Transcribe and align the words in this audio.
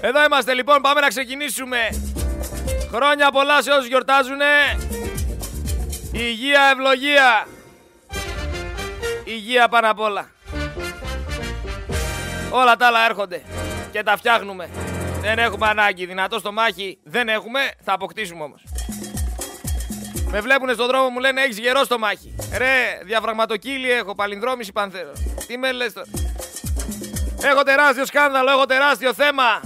Εδώ 0.00 0.24
είμαστε 0.24 0.54
λοιπόν, 0.54 0.80
πάμε 0.80 1.00
να 1.00 1.08
ξεκινήσουμε. 1.08 1.78
Χρόνια 2.92 3.30
πολλά 3.30 3.62
σε 3.62 3.70
όσους 3.70 3.86
γιορτάζουνε. 3.86 4.44
Υγεία, 6.12 6.60
ευλογία. 6.72 7.46
Υγεία 9.24 9.68
πάνω 9.68 9.90
απ' 9.90 10.00
όλα. 10.00 10.30
Όλα 12.50 12.76
τα 12.76 12.86
άλλα 12.86 13.04
έρχονται 13.04 13.42
και 13.92 14.02
τα 14.02 14.16
φτιάχνουμε. 14.16 14.70
Δεν 15.20 15.38
έχουμε 15.38 15.66
ανάγκη. 15.68 16.06
Δυνατό 16.06 16.38
στο 16.38 16.52
μάχη 16.52 16.98
δεν 17.04 17.28
έχουμε, 17.28 17.60
θα 17.84 17.92
αποκτήσουμε 17.92 18.42
όμως. 18.42 18.62
Με 20.30 20.40
βλέπουνε 20.40 20.72
στον 20.72 20.86
δρόμο 20.86 21.08
μου 21.08 21.18
λένε 21.18 21.40
έχεις 21.40 21.58
γερό 21.58 21.84
στο 21.84 21.98
μάχη. 21.98 22.34
Ρε, 22.56 23.00
διαφραγματοκύλι 23.04 23.90
έχω, 23.90 24.14
παλινδρόμηση 24.14 24.72
πανθέρο. 24.72 25.12
Τι 25.46 25.58
με 25.58 25.72
λες 25.72 25.92
τώρα. 25.92 26.06
Έχω 27.42 27.62
τεράστιο 27.62 28.06
σκάνδαλο, 28.06 28.50
έχω 28.50 28.66
τεράστιο 28.66 29.14
θέμα. 29.14 29.60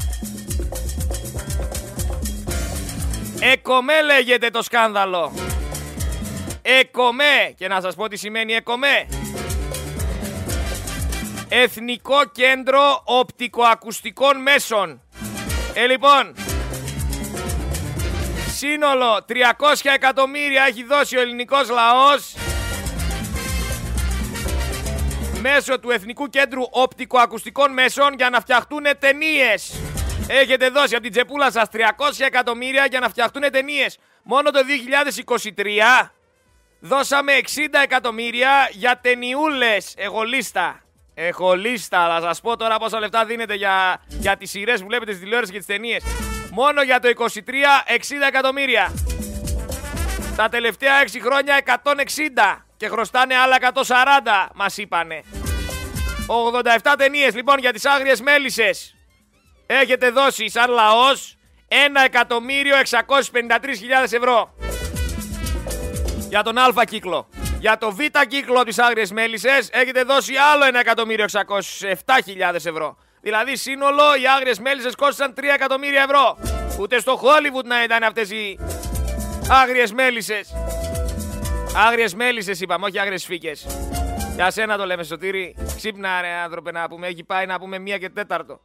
Εκομέ 3.40 4.02
λέγεται 4.02 4.50
το 4.50 4.62
σκάνδαλο. 4.62 5.32
Εκομέ. 6.62 7.54
Και 7.56 7.68
να 7.68 7.80
σας 7.80 7.94
πω 7.94 8.08
τι 8.08 8.16
σημαίνει 8.16 8.52
εκομέ. 8.52 9.06
Εθνικό 11.48 12.24
Κέντρο 12.32 13.02
Οπτικοακουστικών 13.04 14.42
Μέσων. 14.42 15.00
Ε, 15.74 15.86
λοιπόν, 15.86 16.34
σύνολο 18.54 19.24
300 19.28 19.34
εκατομμύρια 19.94 20.64
έχει 20.68 20.84
δώσει 20.84 21.16
ο 21.16 21.20
ελληνικός 21.20 21.68
λαός 21.68 22.34
μέσω 25.40 25.78
του 25.78 25.90
Εθνικού 25.90 26.28
Κέντρου 26.28 26.62
Οπτικοακουστικών 26.70 27.72
Μέσων 27.72 28.14
για 28.16 28.30
να 28.30 28.40
φτιαχτούν 28.40 28.82
ταινίες. 28.98 29.74
Έχετε 30.26 30.68
δώσει 30.68 30.94
από 30.94 31.02
την 31.02 31.12
τσεπούλα 31.12 31.50
σας 31.50 31.66
300 31.72 31.78
εκατομμύρια 32.18 32.86
για 32.86 33.00
να 33.00 33.08
φτιαχτούν 33.08 33.50
ταινίες. 33.50 33.98
Μόνο 34.22 34.50
το 34.50 34.60
2023 35.54 36.10
δώσαμε 36.80 37.32
60 37.32 37.40
εκατομμύρια 37.82 38.68
για 38.72 38.98
ταινιούλες. 39.02 39.94
Εγώ 39.96 40.22
λίστα. 40.22 40.78
Έχω 41.14 41.54
λίστα, 41.54 41.98
αλλά 41.98 42.20
σας 42.20 42.40
πω 42.40 42.56
τώρα 42.56 42.78
πόσα 42.78 42.98
λεφτά 42.98 43.24
δίνετε 43.24 43.54
για, 43.54 44.02
για 44.08 44.36
τις 44.36 44.50
σειρές 44.50 44.80
που 44.80 44.86
βλέπετε 44.86 45.10
στις 45.10 45.22
τηλεόρασης 45.22 45.52
και 45.52 45.58
τις 45.58 45.66
ταινίες. 45.66 46.04
Μόνο 46.50 46.82
για 46.82 47.00
το 47.00 47.08
23, 47.08 47.84
60 47.86 48.26
εκατομμύρια. 48.28 48.92
Τα 50.36 50.48
τελευταία 50.48 51.02
6 51.02 51.20
χρόνια 51.20 51.56
160 51.56 52.64
και 52.76 52.88
χρωστάνε 52.88 53.34
άλλα 53.34 53.56
140, 53.56 54.50
μας 54.54 54.76
είπανε. 54.76 55.22
87 56.82 56.94
ταινίες 56.98 57.34
λοιπόν 57.34 57.58
για 57.58 57.72
τις 57.72 57.84
άγριες 57.84 58.20
μέλισσες. 58.20 58.94
Έχετε 59.66 60.10
δώσει 60.10 60.48
σαν 60.48 60.70
λαός 60.70 61.36
1.653.000 61.68 61.76
ευρώ. 64.10 64.54
Για 66.28 66.42
τον 66.42 66.58
α 66.58 66.84
κύκλο. 66.86 67.28
Για 67.60 67.78
το 67.78 67.92
β 67.92 67.98
κύκλο 68.28 68.62
της 68.62 68.78
άγριες 68.78 69.12
μέλισσες 69.12 69.68
έχετε 69.72 70.02
δώσει 70.02 70.32
άλλο 70.36 70.64
1.607.000 72.46 72.54
ευρώ. 72.54 72.96
Δηλαδή 73.20 73.56
σύνολο 73.56 74.02
οι 74.22 74.28
άγριες 74.36 74.58
μέλισσες 74.58 74.94
κόστησαν 74.94 75.34
3 75.36 75.42
εκατομμύρια 75.54 76.02
ευρώ. 76.02 76.38
Ούτε 76.80 76.98
στο 76.98 77.20
Hollywood 77.22 77.64
να 77.64 77.82
ήταν 77.82 78.02
αυτές 78.02 78.30
οι 78.30 78.58
άγριες 79.48 79.92
μέλισσες. 79.92 80.54
Άγριες 81.76 82.14
μέλισσες 82.14 82.60
είπαμε, 82.60 82.86
όχι 82.86 82.98
άγριες 82.98 83.24
φύκες. 83.24 83.66
Για 84.34 84.50
σένα 84.50 84.76
το 84.76 84.86
λέμε 84.86 85.02
Σωτήρη. 85.02 85.56
Ξύπνα 85.76 86.20
ρε 86.20 86.28
άνθρωπε 86.28 86.70
να 86.70 86.88
πούμε, 86.88 87.06
έχει 87.06 87.24
πάει 87.24 87.46
να 87.46 87.58
πούμε 87.58 87.78
μία 87.78 87.98
και 87.98 88.08
τέταρτο. 88.08 88.60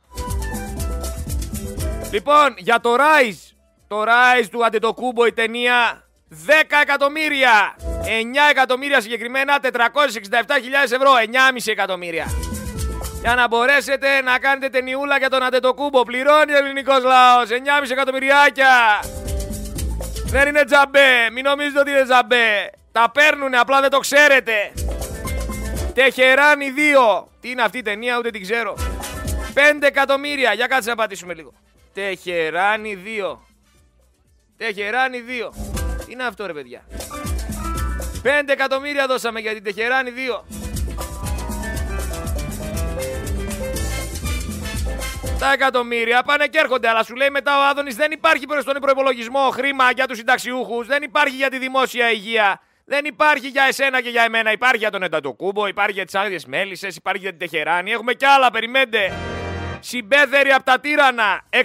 Λοιπόν, 2.12 2.54
για 2.58 2.80
το 2.80 2.96
Rise. 2.96 3.56
Το 3.88 4.02
Rise 4.02 4.48
του 4.52 4.66
Αντετοκούμπο 4.66 5.26
η 5.26 5.34
ταινία 5.34 6.04
10 6.30 6.78
εκατομμύρια. 6.82 7.76
9 8.04 8.50
εκατομμύρια 8.50 9.02
συγκεκριμένα, 9.02 9.60
467.000 9.62 9.68
ευρώ. 10.84 11.12
9,5 11.56 11.72
εκατομμύρια. 11.72 12.26
Για 13.22 13.36
να 13.36 13.48
μπορέσετε 13.48 14.22
να 14.22 14.40
κάνετε 14.40 14.70
ταινιούλα 14.70 15.18
για 15.18 15.30
τον 15.30 15.44
Αντετοκούμπο. 15.44 16.04
Πληρώνει 16.04 16.54
ο 16.54 16.58
ελληνικός 16.58 17.04
λαός. 17.04 17.50
9,5 17.50 17.92
εκατομμυριάκια. 17.92 19.04
Δεν 20.26 20.48
είναι 20.48 20.64
τζαμπέ. 20.64 21.30
Μην 21.34 21.44
νομίζετε 21.44 21.80
ότι 21.80 21.92
είναι 21.92 22.04
τζαμπέ. 22.04 22.72
Τα 22.92 23.12
παίρνουνε, 23.14 23.58
απλά 23.58 23.82
δεν 23.82 23.90
το 23.90 24.00
ξέρετε. 24.00 24.72
Τεχεράνι 25.94 26.74
2. 26.76 27.28
Τι 27.42 27.50
είναι 27.50 27.62
αυτή 27.62 27.78
η 27.78 27.82
ταινία, 27.82 28.18
ούτε 28.18 28.30
την 28.30 28.42
ξέρω. 28.42 28.74
5 29.54 29.88
εκατομμύρια. 29.88 30.54
Για 30.54 30.68
κάτσε 30.68 30.90
να 30.90 30.96
πατήσουμε 30.96 31.34
λίγο. 31.34 31.54
Τεχεράνι 32.00 32.98
2. 33.32 33.38
Τεχεράνι 34.58 35.24
2. 35.28 35.50
Τι 36.06 36.12
είναι 36.12 36.24
αυτό 36.24 36.46
ρε 36.46 36.54
παιδιά; 36.54 36.82
5 38.24 38.30
εκατομμύρια 38.48 39.08
δώσαμε 39.08 39.40
για 39.40 39.54
την 39.54 39.64
Τεχεράνι 39.64 40.12
2. 40.40 40.44
Τα 45.40 45.52
εκατομμύρια 45.52 46.24
πάνε 46.24 46.48
και 46.48 46.58
έρχονται, 46.58 46.88
αλλά 46.88 47.04
σου 47.04 47.16
λέει 47.16 47.30
μετά 47.30 47.58
ο 47.58 47.70
Άδωνης 47.70 47.96
δεν 47.96 48.12
υπάρχει 48.12 48.46
προς 48.46 48.64
τον 48.64 48.74
προπολογισμό 48.82 49.50
χρήμα 49.50 49.92
για 49.92 50.08
τους 50.08 50.18
συνταξιούχους, 50.18 50.88
δεν 50.88 51.04
υπάρχει 51.04 51.36
για 51.36 51.50
τη 51.50 51.58
δημόσια 51.58 52.12
υγεία, 52.12 52.62
δεν 52.86 53.06
υπάρχει 53.06 53.48
για 53.48 53.64
εσένα 53.64 54.02
και 54.02 54.10
για 54.10 54.24
εμένα. 54.24 54.52
Υπάρχει 54.52 54.78
για 54.78 54.92
τον 54.92 55.04
Εντατοκούμπο, 55.04 55.68
υπάρχει 55.68 55.94
για 55.94 56.06
τις 56.06 56.16
άγριε 56.16 56.40
μέλισσες, 56.48 56.96
υπάρχει 56.96 57.22
για 57.22 57.36
την 57.36 57.40
Τεχεράνη. 57.40 57.92
Έχουμε 57.92 58.14
κι 58.14 58.26
άλλα, 58.26 58.52
περιμένετε. 58.52 59.14
Συμπέθερη 59.80 60.52
από 60.52 60.64
τα 60.64 60.80
τύρανα. 60.80 61.42
675.000 61.50 61.60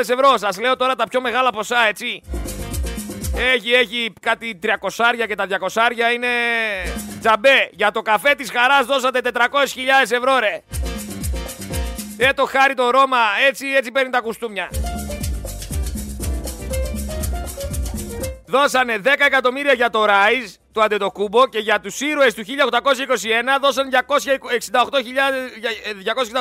ευρώ. 0.00 0.36
Σας 0.38 0.60
λέω 0.60 0.76
τώρα 0.76 0.94
τα 0.94 1.08
πιο 1.08 1.20
μεγάλα 1.20 1.50
ποσά, 1.50 1.86
έτσι. 1.88 2.22
Έχει, 3.54 3.72
έχει 3.72 4.12
κάτι 4.20 4.58
300 4.62 5.26
και 5.26 5.34
τα 5.34 5.46
200 5.46 6.14
είναι 6.14 6.28
τζαμπέ. 7.20 7.70
Για 7.72 7.90
το 7.90 8.02
καφέ 8.02 8.34
της 8.34 8.50
χαράς 8.50 8.86
δώσατε 8.86 9.20
400.000 9.34 9.40
ευρώ 10.02 10.38
ρε. 10.38 10.62
Ε 12.16 12.32
το 12.32 12.44
χάρη 12.44 12.74
το 12.74 12.90
Ρώμα, 12.90 13.18
έτσι, 13.48 13.66
έτσι 13.66 13.90
παίρνει 13.90 14.10
τα 14.10 14.20
κουστούμια. 14.20 14.68
Δώσανε 18.50 19.00
10 19.04 19.06
εκατομμύρια 19.18 19.72
για 19.72 19.90
το 19.90 20.04
Rise 20.04 20.54
του 20.72 20.82
Αντετοκούμπο 20.82 21.46
και 21.46 21.58
για 21.58 21.80
τους 21.80 22.00
ήρωες 22.00 22.34
του 22.34 22.44
1821 22.44 22.48
δώσαν 23.60 23.88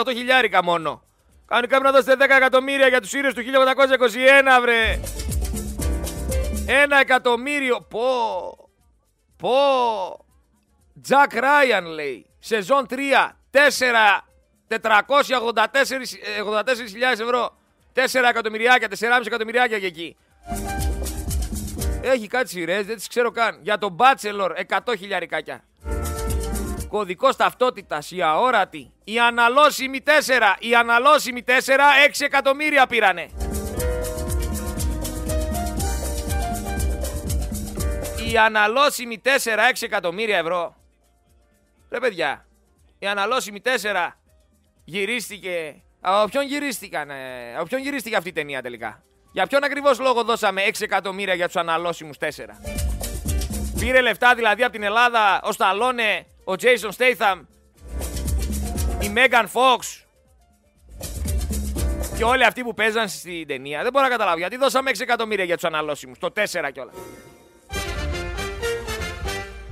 268 0.02 0.14
χιλιάρικα 0.14 0.64
μόνο. 0.64 1.04
Κανονικά 1.46 1.80
να 1.80 1.92
δώσετε 1.92 2.26
10 2.26 2.30
εκατομμύρια 2.38 2.88
για 2.88 3.02
τους 3.02 3.14
ήρωες 3.14 3.34
του 3.34 3.42
1821 3.42 4.62
βρε. 4.62 5.00
Ένα 6.68 7.00
εκατομμύριο. 7.00 7.82
Πω. 7.90 8.10
Πω. 9.38 9.56
Τζακ 11.02 11.34
Ράιαν 11.34 11.86
λέει. 11.86 12.26
Σεζόν 12.40 12.86
3. 12.90 12.96
4. 13.52 14.26
484.000 14.68 14.78
ευρώ. 17.12 17.58
4 17.94 18.00
εκατομμυριάκια, 18.30 18.88
4,5 18.88 19.26
εκατομμυριάκια 19.26 19.80
και 19.80 19.86
εκεί. 19.86 20.18
Έχει 22.02 22.28
κάτι 22.28 22.50
σειρές, 22.50 22.86
δεν 22.86 22.96
τις 22.96 23.08
ξέρω 23.08 23.32
καν. 23.32 23.60
Για 23.62 23.78
τον 23.78 23.98
Bachelor, 24.00 24.50
100 24.68 24.96
χιλιαρικάκια. 24.98 25.64
Κωδικός 26.88 27.36
ταυτότητας, 27.36 28.12
η 28.12 28.22
αόρατη. 28.22 28.92
Η 29.04 29.20
αναλώσιμη 29.20 30.02
4. 30.02 30.56
Η 30.60 30.76
αναλώσιμη 30.76 31.44
4, 31.44 31.94
6 32.06 32.26
εκατομμύρια 32.26 32.88
πήρανε. 32.88 33.30
Η 38.32 38.38
αναλώσιμη 38.38 39.22
4, 39.24 39.68
6 39.70 39.86
εκατομμύρια 39.86 40.38
ευρώ. 40.38 40.76
Ρε 41.90 42.00
παιδιά, 42.00 42.46
η 43.00 43.08
αναλώσιμη 43.08 43.62
4 43.62 44.20
γυρίστηκε. 44.84 45.82
Από 46.02 46.30
ποιον 46.30 46.46
γυρίστηκαν, 46.46 47.12
από 47.56 47.66
ποιον 47.66 47.82
γυρίστηκε 47.82 48.16
αυτή 48.16 48.30
η 48.30 48.34
ταινία 48.34 48.62
τελικά; 48.62 49.04
Για 49.32 49.48
ποιον 49.48 49.64
ακριβώς 49.64 50.00
λόγο 50.00 50.24
δώσαμε 50.24 50.62
6 50.68 50.72
εκατομμύρια 50.80 51.34
για 51.34 51.46
τους 51.46 51.56
αναλώσιμους 51.56 52.18
4. 52.20 52.26
Πήρε 53.80 54.02
λεφτά 54.02 54.36
δηλαδή 54.36 54.64
από 54.64 54.72
την 54.72 54.84
Ελλάδα 54.84 55.42
ο 55.44 55.52
Σταλόνε, 55.52 56.26
ο 56.44 56.54
Jason 56.60 56.90
Statham, 56.98 57.40
η 59.00 59.14
Megan 59.16 59.46
Fox 59.54 60.04
και 62.18 62.24
όλοι 62.24 62.46
αυτοί 62.46 62.64
που 62.64 62.74
παίζαν 62.74 63.10
στην 63.10 63.48
ταινία. 63.48 63.82
Δεν 63.82 63.92
μπορώ 63.92 64.06
να 64.06 64.12
καταλάβω 64.12 64.38
γιατί 64.38 64.58
δώσαμε 64.58 64.92
6 64.94 65.02
εκατομμύρια 65.02 65.44
για 65.44 65.56
τους 65.56 65.64
αναλώσιμους, 65.64 66.20
το 66.20 66.30
4 66.36 66.72
κιόλας. 66.74 66.94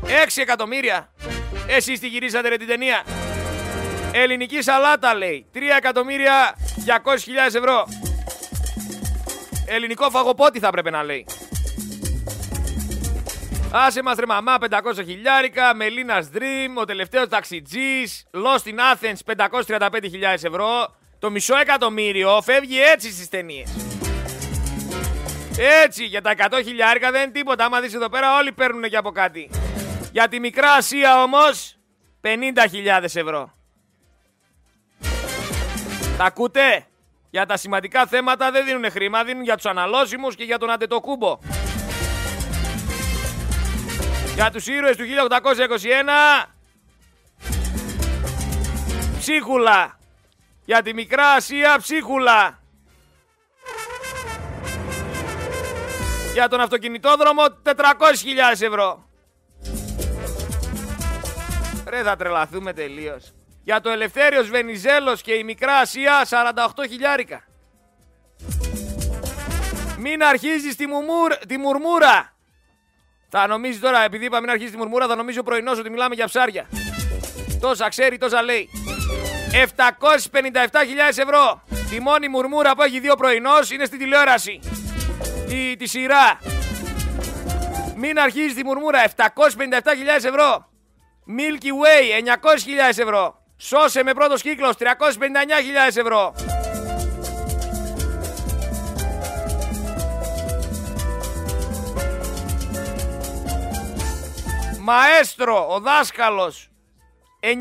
6 0.01 0.42
εκατομμύρια! 0.42 1.12
Εσείς 1.68 2.00
τη 2.00 2.07
γυρίσατε 2.07 2.48
ρε 2.50 2.57
την 2.57 2.68
ταινία; 2.68 3.04
Ελληνική 4.12 4.62
σαλάτα 4.62 5.15
λέει. 5.15 5.45
3 5.54 5.57
εκατομμύρια 5.77 6.57
200.000 6.86 7.56
ευρώ. 7.56 7.88
Ελληνικό 9.69 10.10
φαγοπότη 10.10 10.60
θα 10.60 10.69
πρέπει 10.69 10.92
να 10.92 11.04
λέει. 11.04 11.25
Άσε 13.72 14.04
μας 14.04 14.18
ρε 14.18 14.25
μαμά 14.25 14.58
500 14.60 15.04
χιλιάρικα, 15.06 15.75
Μελίνας 15.75 16.30
Dream, 16.34 16.81
ο 16.81 16.86
τελευταίος 16.86 17.28
ταξιτζής, 17.28 18.28
Lost 18.34 18.68
in 18.68 18.75
Athens 18.94 19.19
535.000 19.25 20.44
ευρώ, 20.44 20.96
το 21.19 21.30
μισό 21.30 21.58
εκατομμύριο 21.58 22.42
φεύγει 22.42 22.81
έτσι 22.81 23.12
στις 23.12 23.30
ταινίες. 23.30 23.69
Έτσι, 25.84 26.06
για 26.06 26.22
τα 26.22 26.31
100 26.31 26.62
χιλιάρικα 26.64 27.12
δεν 27.12 27.22
είναι 27.22 27.31
τίποτα. 27.31 27.66
Άμα 27.66 27.80
δεις 27.80 27.94
εδώ 27.94 28.10
πέρα 28.10 28.38
όλοι 28.38 28.52
παίρνουν 28.52 28.90
και 28.90 28.98
από 28.98 29.12
κάτι. 29.12 29.50
Για 30.12 30.28
τη 30.28 30.40
μικρά 30.40 30.72
Ασία 30.72 31.24
όμως, 31.24 31.78
50.000 32.22 33.04
ευρώ. 33.04 33.54
Τα 36.18 36.25
ακούτε; 36.25 36.86
Για 37.29 37.45
τα 37.45 37.57
σημαντικά 37.57 38.06
θέματα 38.06 38.51
δεν 38.51 38.65
δίνουν 38.65 38.91
χρήμα, 38.91 39.24
δίνουν 39.24 39.44
για 39.44 39.56
τους 39.56 39.65
αναλώσιμους 39.65 40.35
και 40.35 40.44
για 40.44 40.57
τον 40.57 40.69
Αντετοκούμπο. 40.69 41.39
Για 44.33 44.51
τους 44.51 44.68
ήρωες 44.68 44.97
του 44.97 45.03
1821, 45.03 46.53
ψίχουλα. 49.19 50.00
Για 50.65 50.81
τη 50.81 50.94
Μικρά 50.94 51.31
Ασία, 51.31 51.77
ψίχουλα. 51.81 52.59
Για 56.33 56.47
τον 56.47 56.59
αυτοκινητόδρομο, 56.59 57.44
400.000 57.63 58.62
ευρώ. 58.62 59.09
Ρε 61.89 62.03
θα 62.03 62.15
τρελαθούμε 62.15 62.73
τελείως. 62.73 63.37
Για 63.68 63.81
το 63.81 63.90
Ελευθέριος 63.90 64.50
Βενιζέλος 64.50 65.22
και 65.22 65.34
η 65.34 65.44
Μικρά 65.44 65.75
Ασία 65.75 66.25
48 66.30 66.86
χιλιάρικα. 66.90 67.44
Μην 69.98 70.24
αρχίζεις 70.24 70.75
τη, 70.75 70.88
μουμουρ, 70.88 71.36
τη 71.48 71.58
μουρμούρα. 71.58 72.36
Θα 73.30 73.48
νομίζεις 73.48 73.80
τώρα, 73.80 74.04
επειδή 74.04 74.25
είπα 74.25 74.40
μην 74.40 74.50
αρχίζεις 74.50 74.72
τη 74.72 74.78
μουρμούρα, 74.78 75.08
θα 75.08 75.16
νομίζει 75.16 75.40
ο 75.40 75.44
πρωινός 75.44 75.80
ότι 75.80 75.90
μιλάμε 75.90 76.16
για 76.16 76.25
ψάρια. 76.25 76.69
Τόσα 77.60 77.88
ξέρει, 77.88 78.18
τόσα 78.18 78.42
λέει. 78.42 78.69
757.000 79.52 81.18
ευρώ. 81.18 81.64
Τη 81.90 82.02
μόνη 82.02 82.28
μουρμούρα 82.28 82.75
που 82.75 82.81
έχει 82.81 83.00
δύο 83.00 83.16
πρωινός 83.16 83.72
είναι 83.72 83.86
στην 83.86 84.00
τηλεόραση. 84.00 84.60
Τη, 85.48 85.75
τη 85.75 85.88
σειρά. 85.88 86.40
Μην 87.96 88.19
αρχίζεις 88.19 88.54
τη 88.54 88.64
μουρμούρα. 88.64 89.04
757.000 89.16 89.25
ευρώ. 90.16 90.69
Milky 91.38 91.72
Way 91.84 92.28
900.000 92.28 92.98
ευρώ. 92.98 93.46
Σώσε 93.57 94.04
με 94.04 94.13
πρώτος 94.13 94.42
κύκλος 94.42 94.75
359.000 94.80 94.86
ευρώ. 95.95 96.33
Μαέστρο, 104.80 105.68
ο 105.69 105.80
δάσκαλος 105.80 106.69
927.000 107.39 107.54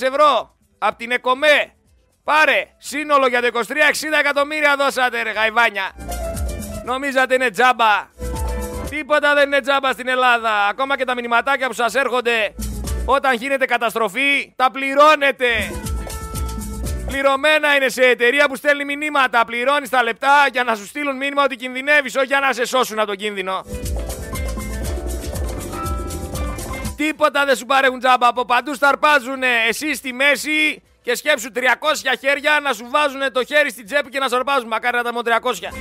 ευρώ 0.00 0.56
από 0.78 0.96
την 0.96 1.10
ΕΚΟΜΕ. 1.10 1.72
Πάρε, 2.24 2.74
σύνολο 2.78 3.26
για 3.26 3.40
το 3.40 3.46
23, 3.46 3.60
60 3.60 4.18
εκατομμύρια 4.18 4.76
δώσατε 4.76 5.22
ρε 5.22 5.30
γαϊβάνια. 5.30 5.92
Νομίζατε 6.84 7.34
είναι 7.34 7.50
τζάμπα; 7.50 8.08
Τίποτα 8.90 9.34
δεν 9.34 9.46
είναι 9.46 9.60
τζάμπα 9.60 9.92
στην 9.92 10.08
Ελλάδα. 10.08 10.66
Ακόμα 10.66 10.96
και 10.96 11.04
τα 11.04 11.14
μηνυματάκια 11.14 11.66
που 11.66 11.72
σας 11.72 11.94
έρχονται 11.94 12.54
όταν 13.06 13.36
γίνεται 13.36 13.64
καταστροφή, 13.64 14.52
τα 14.56 14.70
πληρώνετε. 14.70 15.46
Πληρωμένα 17.06 17.74
είναι 17.74 17.88
σε 17.88 18.02
εταιρεία 18.02 18.48
που 18.48 18.56
στέλνει 18.56 18.84
μηνύματα. 18.96 19.44
Πληρώνεις 19.44 19.88
τα 19.88 20.02
λεπτά 20.02 20.46
για 20.52 20.64
να 20.64 20.74
σου 20.74 20.86
στείλουν 20.86 21.16
μήνυμα 21.16 21.42
ότι 21.42 21.56
κινδυνεύεις, 21.56 22.16
όχι 22.16 22.26
για 22.26 22.40
να 22.40 22.52
σε 22.52 22.64
σώσουν 22.64 22.98
από 22.98 23.06
τον 23.06 23.16
κίνδυνο. 23.16 23.64
Τίποτα 26.96 27.44
δεν 27.44 27.56
σου 27.56 27.66
παρέχουν 27.66 27.98
τζάμπα. 27.98 28.28
Από 28.28 28.44
παντού 28.44 28.74
σταρπάζουν 28.74 29.42
εσύ 29.68 29.94
στη 29.94 30.12
μέση 30.12 30.82
και 31.02 31.14
σκέψου 31.16 31.48
300 31.54 31.60
χέρια 32.20 32.60
να 32.62 32.72
σου 32.72 32.86
βάζουν 32.90 33.32
το 33.32 33.44
χέρι 33.44 33.70
στην 33.70 33.86
τσέπη 33.86 34.08
και 34.08 34.18
να 34.18 34.28
σαρπάζουν. 34.28 34.68
Μακάρι 34.68 34.96
να 34.96 35.02
τα 35.02 35.12
μόνο 35.12 35.24
300. 35.24 35.72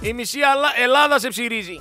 Η 0.00 0.12
μισή 0.12 0.38
Ελλάδα 0.82 1.18
σε 1.18 1.28
ψυρίζει. 1.28 1.80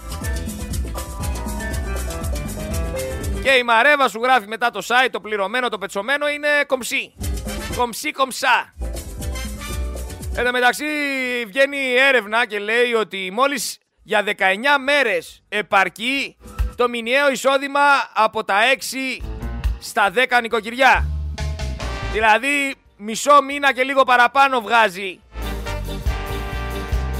Και 3.46 3.52
η 3.52 3.64
Μαρέβα 3.64 4.10
σου 4.10 4.20
γράφει 4.24 4.48
μετά 4.48 4.72
το 4.72 4.86
site, 4.88 5.10
το 5.12 5.20
πληρωμένο, 5.20 5.70
το 5.70 5.78
πετσωμένο 5.78 6.28
είναι 6.28 6.48
κομψή. 6.68 7.16
Κομψή 7.78 8.12
κομψά. 8.12 8.74
Εν 10.36 10.46
τω 10.46 10.52
μεταξύ 10.52 10.86
βγαίνει 11.48 11.78
η 11.78 11.96
έρευνα 12.00 12.46
και 12.46 12.60
λέει 12.60 12.94
ότι 12.94 13.32
μόλις 13.34 13.78
για 14.04 14.24
19 14.26 14.32
μέρες 14.84 15.44
επαρκεί 15.50 16.38
το 16.76 16.90
μηνιαίο 16.90 17.32
εισόδημα 17.32 17.82
από 18.14 18.44
τα 18.44 18.56
6 19.20 19.24
στα 19.80 20.12
10 20.16 20.42
νοικοκυριά. 20.42 21.08
Δηλαδή 22.12 22.76
μισό 22.98 23.42
μήνα 23.42 23.74
και 23.74 23.84
λίγο 23.84 24.04
παραπάνω 24.04 24.62
βγάζει. 24.62 25.20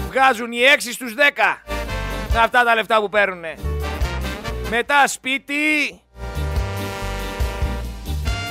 Βγάζουν 0.08 0.52
οι 0.52 0.60
6 0.76 0.92
στους 0.92 1.14
10 1.14 1.62
με 2.34 2.40
αυτά 2.40 2.64
τα 2.64 2.76
λεφτά 2.76 3.00
που 3.00 3.10
παίρνουν. 3.10 3.44
Μετά 4.70 5.08
σπίτι 5.08 5.56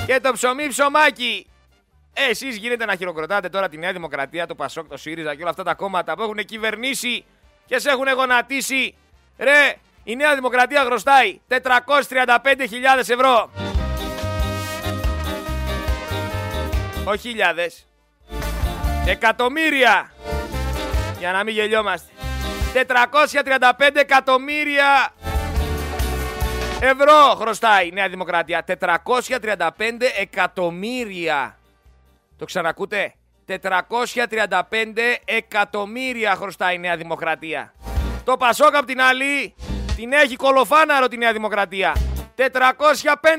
και 0.05 0.19
το 0.19 0.31
ψωμί 0.33 0.67
ψωμάκι. 0.67 1.47
Ε, 2.13 2.29
Εσείς 2.29 2.55
γίνεται 2.57 2.85
να 2.85 2.95
χειροκροτάτε 2.95 3.49
τώρα 3.49 3.69
τη 3.69 3.77
Νέα 3.77 3.91
Δημοκρατία, 3.91 4.47
το 4.47 4.55
Πασόκ, 4.55 4.87
το 4.87 4.97
ΣΥΡΙΖΑ 4.97 5.35
και 5.35 5.41
όλα 5.41 5.49
αυτά 5.49 5.63
τα 5.63 5.73
κόμματα 5.73 6.15
που 6.15 6.21
έχουν 6.21 6.35
κυβερνήσει 6.35 7.25
και 7.65 7.79
σε 7.79 7.89
έχουν 7.89 8.07
γονατίσει. 8.15 8.95
Ρε, 9.37 9.75
η 10.03 10.15
Νέα 10.15 10.35
Δημοκρατία 10.35 10.83
χρωστάει 10.83 11.39
435.000 11.49 11.57
ευρώ. 12.97 13.49
Όχι 17.03 17.17
χιλιάδες. 17.27 17.87
Εκατομμύρια. 19.07 20.11
Για 21.19 21.31
να 21.31 21.43
μην 21.43 21.53
γελιόμαστε. 21.53 22.11
435 22.73 23.89
εκατομμύρια 23.93 25.13
ευρώ 26.79 27.35
χρωστάει 27.35 27.87
η 27.87 27.91
Νέα 27.91 28.09
Δημοκρατία. 28.09 28.65
435 28.67 29.69
εκατομμύρια. 30.19 31.57
Το 32.37 32.45
ξανακούτε; 32.45 33.13
435 33.47 35.17
εκατομμύρια 35.25 36.35
χρωστάει 36.35 36.75
η 36.75 36.79
Νέα 36.79 36.97
Δημοκρατία. 36.97 37.73
Το 38.23 38.37
Πασόκ 38.37 38.75
απ' 38.75 38.85
την 38.85 39.01
άλλη 39.01 39.55
την 39.95 40.11
έχει 40.11 40.35
κολοφάναρο 40.35 41.07
τη 41.07 41.17
Νέα 41.17 41.33
Δημοκρατία. 41.33 41.95
405 42.35 42.43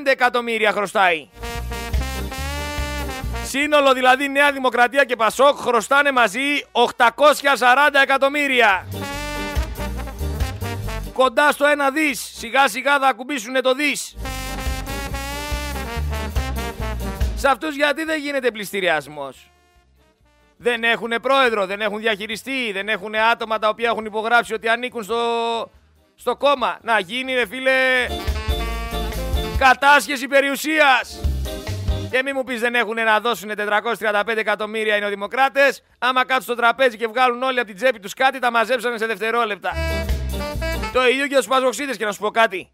εκατομμύρια 0.05 0.73
χρωστάει. 0.73 1.29
Σύνολο 3.47 3.93
δηλαδή 3.93 4.29
Νέα 4.29 4.53
Δημοκρατία 4.53 5.05
και 5.05 5.17
Πασόκ 5.17 5.57
χρωστάνε 5.57 6.13
μαζί 6.13 6.41
840 6.73 8.01
εκατομμύρια. 8.03 8.87
Κοντά 11.17 11.53
στο 11.53 11.67
ένα 11.67 11.91
δις. 11.91 12.33
Σιγά 12.37 12.69
σιγά 12.69 12.99
θα 12.99 13.09
ακουμπήσουνε 13.09 13.61
το 13.61 13.75
δις. 13.75 14.17
Σε 17.37 17.49
αυτούς 17.49 17.77
γιατί 17.77 18.05
δεν 18.05 18.21
γίνεται 18.21 18.51
πληστηριασμός; 18.51 19.51
Δεν 20.57 20.85
έχουν 20.85 21.13
πρόεδρο, 21.23 21.67
δεν 21.67 21.81
έχουν 21.81 21.99
διαχειριστεί, 21.99 22.73
δεν 22.73 22.89
έχουν 22.89 23.15
άτομα 23.15 23.59
τα 23.59 23.69
οποία 23.69 23.89
έχουν 23.89 24.05
υπογράψει 24.05 24.55
ότι 24.55 24.69
ανήκουν 24.69 25.03
στο, 25.03 25.21
στο 26.15 26.37
κόμμα. 26.37 26.79
Να 26.83 26.99
γίνει 26.99 27.35
ρε 27.35 27.47
φίλε 27.47 28.07
κατάσχεση 29.59 30.27
περιουσίας. 30.27 31.21
Και 32.11 32.23
μη 32.23 32.33
μου 32.33 32.45
πεις 32.45 32.61
δεν 32.61 32.75
έχουν 32.75 32.95
να 32.95 33.21
δώσουν 33.21 33.51
435 33.99 34.37
εκατομμύρια 34.37 34.97
οι 34.97 35.01
νεοδημοκράτες. 35.01 35.83
Άμα 35.99 36.25
κάτσουν 36.25 36.43
στο 36.43 36.55
τραπέζι 36.55 36.97
και 36.97 37.07
βγάλουν 37.07 37.43
όλοι 37.43 37.59
από 37.59 37.69
την 37.69 37.77
τσέπη 37.77 38.01
τους 38.01 38.15
κάτι, 38.15 38.39
τα 38.39 38.51
μαζέψανε 38.51 38.99
σε 38.99 39.07
δευτερόλεπτα. 39.07 39.73
Το 40.93 41.07
ίδιο 41.07 41.27
και 41.27 41.35
στους 41.35 41.47
παζοξίδες 41.47 41.97
και 41.97 42.05
να 42.05 42.13
σου 42.13 42.21
πω 42.21 42.31
κάτι. 42.31 42.71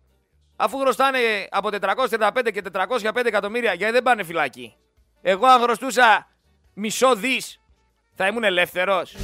Αφού 0.57 0.78
χρωστάνε 0.78 1.19
από 1.50 1.69
435 1.69 2.52
και 2.52 2.62
405 2.73 3.25
εκατομμύρια, 3.25 3.75
γιατί 3.75 3.92
δεν 3.92 4.02
πάνε 4.02 4.25
φυλακή. 4.25 4.75
Εγώ 5.23 5.47
αν 5.47 5.61
χρωστούσα 5.61 6.26
μισό 6.75 7.14
δις, 7.14 7.61
θα 8.14 8.26
ήμουν 8.26 8.45
ελεύθερος. 8.45 9.16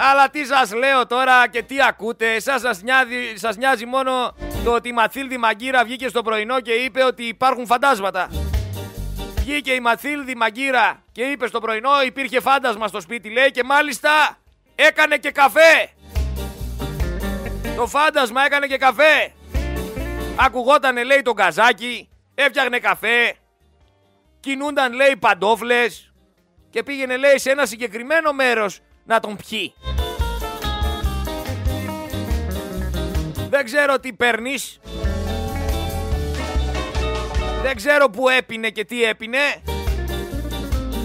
Αλλά 0.00 0.30
τι 0.30 0.44
σας 0.44 0.72
λέω 0.72 1.06
τώρα 1.06 1.48
και 1.48 1.62
τι 1.62 1.82
ακούτε, 1.82 2.34
εσάς 2.34 2.60
σας 2.60 2.82
νοιάζει, 2.82 3.32
σας 3.34 3.56
νοιάζει 3.56 3.86
μόνο 3.86 4.34
το 4.64 4.72
ότι 4.72 4.88
η 4.88 4.92
Μαθήλδη 4.92 5.36
Μαγκύρα 5.36 5.84
βγήκε 5.84 6.08
στο 6.08 6.22
πρωινό 6.22 6.60
και 6.60 6.72
είπε 6.72 7.04
ότι 7.04 7.22
υπάρχουν 7.22 7.66
φαντάσματα. 7.66 8.28
Βγήκε 9.34 9.72
η 9.72 9.80
Μαθήλδη 9.80 10.34
Μαγκύρα 10.36 11.02
και 11.12 11.22
είπε 11.22 11.46
στο 11.46 11.60
πρωινό 11.60 12.02
υπήρχε 12.06 12.40
φάντασμα 12.40 12.88
στο 12.88 13.00
σπίτι 13.00 13.30
λέει 13.30 13.50
και 13.50 13.64
μάλιστα 13.64 14.38
έκανε 14.74 15.16
και 15.16 15.30
καφέ. 15.30 15.90
Το 17.76 17.86
φάντασμα 17.86 18.44
έκανε 18.44 18.66
και 18.66 18.76
καφέ. 18.76 19.32
Ακουγότανε 20.36 21.04
λέει 21.04 21.22
το 21.22 21.32
καζάκι, 21.32 22.08
έφτιαχνε 22.34 22.78
καφέ, 22.78 23.36
κινούνταν 24.40 24.92
λέει 24.92 25.16
παντόφλες 25.16 26.12
και 26.70 26.82
πήγαινε 26.82 27.16
λέει 27.16 27.38
σε 27.38 27.50
ένα 27.50 27.66
συγκεκριμένο 27.66 28.32
μέρος 28.32 28.80
να 29.04 29.20
τον 29.20 29.36
πιει. 29.36 29.74
Δεν 33.50 33.64
ξέρω 33.64 33.98
τι 33.98 34.12
παίρνεις. 34.12 34.80
Δεν 37.62 37.76
ξέρω 37.76 38.10
που 38.10 38.28
έπινε 38.28 38.70
και 38.70 38.84
τι 38.84 39.04
έπινε. 39.04 39.62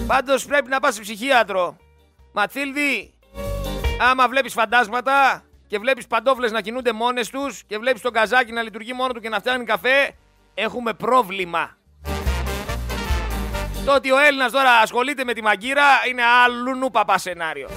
Πάντως 0.06 0.46
πρέπει 0.46 0.68
να 0.68 0.80
πας 0.80 0.94
σε 0.94 1.00
ψυχίατρο. 1.00 1.76
Ματθίλδη, 2.32 3.14
άμα 4.00 4.28
βλέπεις 4.28 4.52
φαντάσματα 4.52 5.44
και 5.66 5.78
βλέπεις 5.78 6.06
παντόφλες 6.06 6.52
να 6.52 6.60
κινούνται 6.60 6.92
μόνες 6.92 7.30
τους 7.30 7.62
και 7.66 7.78
βλέπεις 7.78 8.00
τον 8.00 8.12
καζάκι 8.12 8.52
να 8.52 8.62
λειτουργεί 8.62 8.92
μόνο 8.92 9.12
του 9.12 9.20
και 9.20 9.28
να 9.28 9.38
φτιάχνει 9.38 9.64
καφέ, 9.64 10.16
έχουμε 10.54 10.92
πρόβλημα. 10.92 11.76
Το 13.84 13.94
ότι 13.94 14.10
ο 14.12 14.18
Έλληνας 14.18 14.52
τώρα 14.52 14.70
ασχολείται 14.70 15.24
με 15.24 15.32
τη 15.32 15.42
μαγκύρα 15.42 15.84
είναι 16.10 16.22
άλλου 16.44 16.76
νου 16.76 16.90
παπά 16.90 17.18
σενάριο. 17.18 17.68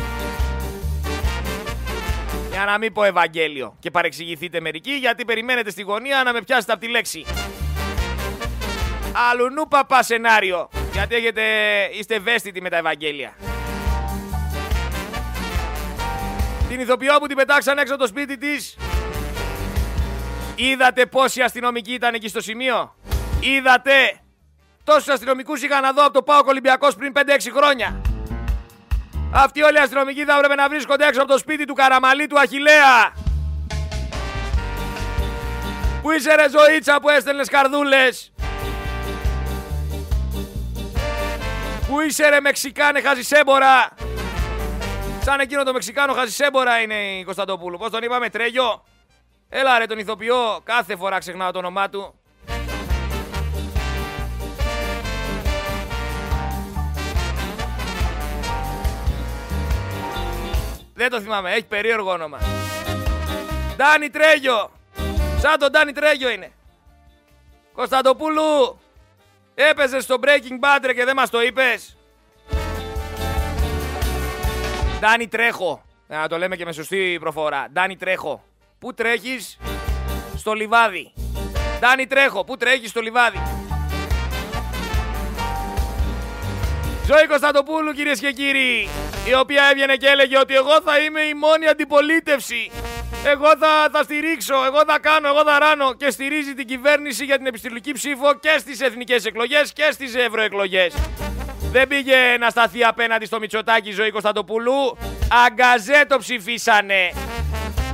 Για 2.51 2.65
να 2.65 2.77
μην 2.77 2.93
πω 2.93 3.03
Ευαγγέλιο 3.03 3.75
και 3.79 3.91
παρεξηγηθείτε 3.91 4.59
μερικοί 4.59 4.91
γιατί 4.91 5.25
περιμένετε 5.25 5.69
στη 5.69 5.81
γωνία 5.81 6.23
να 6.23 6.33
με 6.33 6.41
πιάσετε 6.41 6.71
από 6.71 6.81
τη 6.81 6.87
λέξη. 6.87 7.25
Αλλουνού 9.31 9.67
παπά 9.67 10.03
σενάριο. 10.03 10.69
Γιατί 10.91 11.15
έχετε, 11.15 11.41
είστε 11.93 12.15
ευαίσθητοι 12.15 12.61
με 12.61 12.69
τα 12.69 12.77
Ευαγγέλια. 12.77 13.33
Την 16.69 16.79
ηθοποιό 16.79 17.17
που 17.19 17.27
την 17.27 17.35
πετάξαν 17.35 17.77
έξω 17.77 17.93
από 17.93 18.01
το 18.01 18.07
σπίτι 18.07 18.37
της. 18.37 18.77
Είδατε 20.55 21.05
πόσοι 21.05 21.41
αστυνομικοί 21.41 21.93
ήταν 21.93 22.13
εκεί 22.13 22.27
στο 22.27 22.41
σημείο; 22.41 22.95
Είδατε; 23.39 24.21
Τόσους 24.83 25.07
αστυνομικούς 25.07 25.61
είχαν 25.61 25.81
να 25.81 25.91
δω 25.91 26.03
από 26.03 26.13
το 26.13 26.23
Πάο 26.23 26.41
Ολυμπιακός 26.45 26.95
πριν 26.95 27.13
5-6 27.15 27.19
χρόνια. 27.55 28.01
Αυτοί 29.33 29.61
όλοι 29.61 29.75
οι 29.75 29.79
αστυνομικοί 29.79 30.23
θα 30.25 30.33
έπρεπε 30.35 30.55
να 30.55 30.69
βρίσκονται 30.69 31.07
έξω 31.07 31.21
από 31.21 31.31
το 31.31 31.37
σπίτι 31.37 31.65
του 31.65 31.73
Καραμαλή 31.73 32.27
του 32.27 32.39
Αχιλέα. 32.39 33.13
Πού 36.01 36.11
είσαι 36.11 36.35
ρε 36.35 36.45
ζωήτσα 36.49 36.99
που 36.99 37.09
έστελνες 37.09 37.49
καρδούλες; 37.49 38.31
Πού 41.87 42.01
είσαι 42.01 42.29
ρε 42.29 42.41
Μεξικάνε 42.41 43.01
χαζισέμπορα; 43.01 43.89
Σαν 45.27 45.39
εκείνο 45.39 45.63
το 45.63 45.73
Μεξικάνο 45.73 46.13
χαζισέμπορα 46.13 46.79
είναι 46.81 46.95
η 46.95 47.23
Κωνσταντοπούλου. 47.23 47.77
Πώς 47.77 47.89
τον 47.89 48.03
είπαμε 48.03 48.29
Τρέγιο; 48.29 48.83
Έλα 49.49 49.77
ρε 49.77 49.85
τον 49.85 49.97
ηθοποιό. 49.97 50.59
Κάθε 50.63 50.95
φορά 50.95 51.17
ξεχνάω 51.17 51.51
το 51.51 51.57
όνομά 51.57 51.89
του. 51.89 52.19
Δεν 60.93 61.09
το 61.09 61.21
θυμάμαι, 61.21 61.51
έχει 61.51 61.65
περίεργο 61.65 62.11
όνομα. 62.11 62.39
Ντάνι 63.75 64.09
Τρέγιο. 64.09 64.71
Σαν 65.39 65.59
τον 65.59 65.71
Ντάνι 65.71 65.91
Τρέγιο 65.91 66.29
είναι. 66.29 66.51
Κωνσταντοπούλου, 67.73 68.79
έπαιζες 69.55 70.03
στο 70.03 70.15
Breaking 70.21 70.59
Bad 70.59 70.93
και 70.95 71.05
δεν 71.05 71.15
μας 71.15 71.29
το 71.29 71.41
είπες. 71.41 71.96
Ντάνι 74.99 75.27
Τρέχο. 75.27 75.81
Να 76.07 76.27
το 76.27 76.37
λέμε 76.37 76.55
και 76.55 76.65
με 76.65 76.71
σωστή 76.71 77.17
προφορά. 77.19 77.67
Ντάνι 77.73 77.95
Τρέχο. 77.95 78.43
Πού 78.79 78.93
τρέχεις; 78.93 79.57
Στο 80.37 80.53
λιβάδι. 80.53 81.13
Ντάνι 81.79 82.07
Τρέχο. 82.07 82.43
Πού 82.43 82.57
τρέχεις; 82.57 82.89
Στο 82.89 83.01
λιβάδι. 83.01 83.41
Ζωή 87.05 87.27
Κωνσταντοπούλου 87.27 87.91
κυρίες 87.91 88.19
και 88.19 88.31
κύριοι, 88.31 88.89
η 89.27 89.33
οποία 89.35 89.63
έβγαινε 89.71 89.95
και 89.95 90.07
έλεγε 90.07 90.37
ότι 90.37 90.55
εγώ 90.55 90.81
θα 90.81 90.99
είμαι 90.99 91.21
η 91.21 91.33
μόνη 91.33 91.67
αντιπολίτευση. 91.67 92.71
Εγώ 93.25 93.57
θα, 93.57 93.89
θα 93.91 94.03
στηρίξω, 94.03 94.55
εγώ 94.65 94.83
θα 94.87 94.99
κάνω, 94.99 95.27
εγώ 95.27 95.43
θα 95.43 95.59
ράνω 95.59 95.93
και 95.93 96.09
στηρίζει 96.09 96.53
την 96.53 96.67
κυβέρνηση 96.67 97.25
για 97.25 97.37
την 97.37 97.45
επιστηλική 97.45 97.91
ψήφο 97.91 98.33
και 98.39 98.55
στις 98.59 98.81
εθνικές 98.81 99.25
εκλογές 99.25 99.73
και 99.73 99.89
στις 99.91 100.15
ευρωεκλογές. 100.15 100.93
Δεν 101.59 101.87
πήγε 101.87 102.37
να 102.39 102.49
σταθεί 102.49 102.83
απέναντι 102.83 103.25
στο 103.25 103.39
Μητσοτάκι 103.39 103.91
ζωή 103.91 104.11
Κωνσταντοπούλου. 104.11 104.97
Αγκαζέ 105.45 106.05
το 106.07 106.17
ψηφίσανε. 106.17 107.11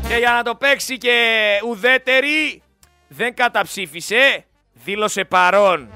Και 0.08 0.16
για 0.16 0.32
να 0.32 0.44
το 0.44 0.56
παίξει 0.56 0.98
και 0.98 1.48
ουδέτερη, 1.68 2.62
δεν 3.08 3.36
καταψήφισε, 3.36 4.46
δήλωσε 4.74 5.24
παρόν. 5.24 5.90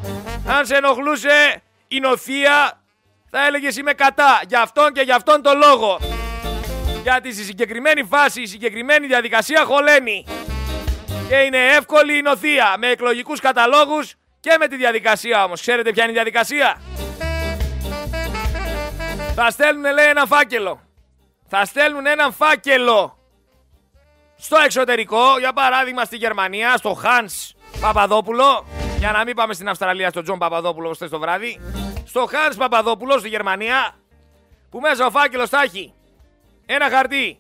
Αν 0.48 0.66
σε 0.66 0.76
ενοχλούσε 0.76 1.62
η 1.88 2.00
νοθεία, 2.00 2.82
θα 3.30 3.46
έλεγες 3.46 3.78
είμαι 3.78 3.94
κατά. 3.94 4.42
Γι' 4.48 4.56
αυτόν 4.56 4.94
και 4.94 5.02
γι' 5.02 5.12
αυτόν 5.12 5.42
το 5.42 5.54
λόγο. 5.54 6.00
Γιατί 7.04 7.34
στη 7.34 7.44
συγκεκριμένη 7.44 8.04
φάση, 8.04 8.42
η 8.42 8.46
συγκεκριμένη 8.48 9.08
διαδικασία 9.08 9.64
χωλαίνει. 9.66 10.26
Και 11.28 11.36
είναι 11.36 11.58
εύκολη 11.58 12.18
η 12.18 12.22
νοθεία 12.22 12.76
με 12.78 12.88
εκλογικούς 12.88 13.40
καταλόγους 13.40 14.14
και 14.40 14.56
με 14.60 14.68
τη 14.68 14.76
διαδικασία 14.76 15.44
όμως. 15.44 15.62
Ξέρετε 15.62 15.92
ποια 15.92 16.04
είναι 16.04 16.12
η 16.12 16.16
διαδικασία; 16.16 16.82
Θα 19.40 19.50
στέλνουν 19.50 19.94
λέει 19.94 20.06
ένα 20.06 20.26
φάκελο. 20.26 20.82
Θα 21.48 21.66
στέλνουν 21.66 22.06
έναν 22.06 22.34
φάκελο 22.34 23.18
στο 24.38 24.58
εξωτερικό, 24.66 25.38
για 25.40 25.54
παράδειγμα 25.54 26.04
στη 26.04 26.18
Γερμανία, 26.18 26.78
στο 26.78 27.00
Hans 27.04 27.56
Παπαδόπουλο, 27.82 28.66
για 28.98 29.12
να 29.12 29.24
μην 29.24 29.36
πάμε 29.36 29.54
στην 29.54 29.70
Αυστραλία 29.70 30.10
στον 30.10 30.24
Τζον 30.24 30.38
Παπαδόπουλο 30.38 30.88
όπως 30.88 31.10
το 31.10 31.20
βράδυ, 31.20 31.60
στο 32.06 32.28
Hans 32.32 32.54
Παπαδόπουλο 32.58 33.20
στη 33.20 33.30
Γερμανία, 33.30 33.96
που 34.70 34.80
μέσα 34.80 35.06
ο 35.06 35.10
φάκελος 35.10 35.50
θα 35.50 35.62
έχει 35.62 35.94
ένα 36.66 36.90
χαρτί 36.90 37.40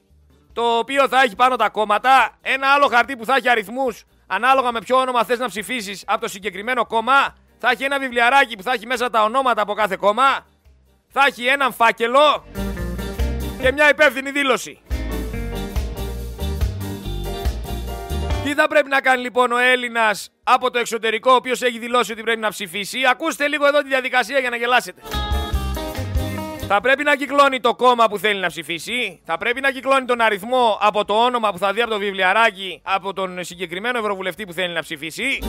το 0.53 0.77
οποίο 0.77 1.07
θα 1.07 1.21
έχει 1.21 1.35
πάνω 1.35 1.55
τα 1.55 1.69
κόμματα, 1.69 2.37
ένα 2.41 2.73
άλλο 2.73 2.87
χαρτί 2.87 3.17
που 3.17 3.25
θα 3.25 3.35
έχει 3.35 3.49
αριθμούς 3.49 4.03
ανάλογα 4.27 4.71
με 4.71 4.79
ποιο 4.79 4.97
όνομα 4.97 5.23
θες 5.23 5.39
να 5.39 5.47
ψηφίσεις 5.47 6.03
από 6.07 6.21
το 6.21 6.27
συγκεκριμένο 6.27 6.85
κόμμα, 6.85 7.35
θα 7.59 7.69
έχει 7.71 7.83
ένα 7.83 7.99
βιβλιαράκι 7.99 8.55
που 8.55 8.63
θα 8.63 8.71
έχει 8.71 8.85
μέσα 8.85 9.09
τα 9.09 9.23
ονόματα 9.23 9.61
από 9.61 9.73
κάθε 9.73 9.95
κόμμα, 9.95 10.45
θα 11.19 11.25
έχει 11.27 11.45
έναν 11.45 11.73
φάκελο 11.73 12.45
και 13.61 13.71
μια 13.71 13.89
υπεύθυνη 13.89 14.31
δήλωση. 14.31 14.79
Τι 18.43 18.53
θα 18.53 18.67
πρέπει 18.67 18.89
να 18.89 19.01
κάνει 19.01 19.21
λοιπόν 19.21 19.51
ο 19.51 19.57
Έλληνας 19.57 20.29
από 20.43 20.71
το 20.71 20.79
εξωτερικό, 20.79 21.31
ο 21.31 21.35
οποίος 21.35 21.61
έχει 21.61 21.79
δηλώσει 21.79 22.11
ότι 22.11 22.21
πρέπει 22.21 22.39
να 22.39 22.49
ψηφίσει; 22.49 22.99
Ακούστε 23.11 23.47
λίγο 23.47 23.67
εδώ 23.67 23.81
τη 23.81 23.87
διαδικασία 23.87 24.39
για 24.39 24.49
να 24.49 24.55
γελάσετε. 24.55 25.01
Θα 26.67 26.81
πρέπει 26.81 27.03
να 27.03 27.15
κυκλώνει 27.15 27.59
το 27.59 27.75
κόμμα 27.75 28.07
που 28.07 28.17
θέλει 28.17 28.39
να 28.39 28.47
ψηφίσει. 28.47 29.21
Θα 29.25 29.37
πρέπει 29.37 29.61
να 29.61 29.71
κυκλώνει 29.71 30.05
τον 30.05 30.21
αριθμό 30.21 30.77
από 30.81 31.05
το 31.05 31.13
όνομα 31.13 31.51
που 31.51 31.57
θα 31.57 31.73
δει 31.73 31.81
από 31.81 31.91
το 31.91 31.99
βιβλιαράκι 31.99 32.81
από 32.83 33.13
τον 33.13 33.43
συγκεκριμένο 33.43 33.97
ευρωβουλευτή 33.97 34.45
που 34.45 34.53
θέλει 34.53 34.73
να 34.73 34.81
ψηφίσει. 34.81 35.39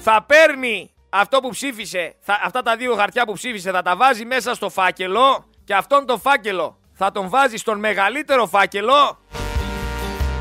Θα 0.00 0.24
παίρνει 0.28 0.90
αυτό 1.14 1.40
που 1.40 1.48
ψήφισε, 1.48 2.14
θα, 2.20 2.40
αυτά 2.44 2.62
τα 2.62 2.76
δύο 2.76 2.94
χαρτιά 2.94 3.24
που 3.24 3.32
ψήφισε 3.32 3.70
θα 3.70 3.82
τα 3.82 3.96
βάζει 3.96 4.24
μέσα 4.24 4.54
στο 4.54 4.70
φάκελο 4.70 5.50
και 5.64 5.74
αυτόν 5.74 6.06
τον 6.06 6.20
φάκελο 6.20 6.78
θα 6.92 7.12
τον 7.12 7.28
βάζει 7.28 7.56
στον 7.56 7.78
μεγαλύτερο 7.78 8.46
φάκελο 8.46 9.18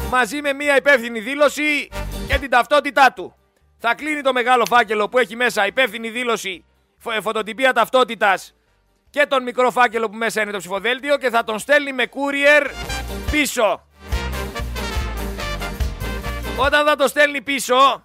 μαζί 0.10 0.42
με 0.42 0.54
μια 0.54 0.76
υπεύθυνη 0.76 1.20
δήλωση 1.20 1.90
και 2.28 2.38
την 2.38 2.50
ταυτότητά 2.50 3.14
του. 3.14 3.36
Θα 3.78 3.96
κλείνει 3.96 4.22
το 4.22 4.34
μεγάλο 4.34 4.66
φάκελο 4.66 5.10
που 5.10 5.18
έχει 5.18 5.36
μέσα 5.36 5.66
υπεύθυνη 5.66 6.10
δήλωση, 6.10 6.66
φωτοτυπία 7.22 7.74
ταυτότητας 7.74 8.54
και 9.10 9.26
τον 9.26 9.44
μικρό 9.44 9.72
φάκελο 9.72 10.10
που 10.10 10.18
μέσα 10.18 10.42
είναι 10.42 10.52
το 10.52 10.58
ψηφοδέλτιο 10.58 11.18
και 11.18 11.30
θα 11.30 11.44
τον 11.44 11.60
στέλνει 11.60 11.94
με 11.94 12.04
courier 12.04 12.72
πίσω. 13.32 13.86
Όταν 16.58 16.86
θα 16.86 16.96
το 16.96 17.08
στέλνει 17.08 17.42
πίσω, 17.42 18.04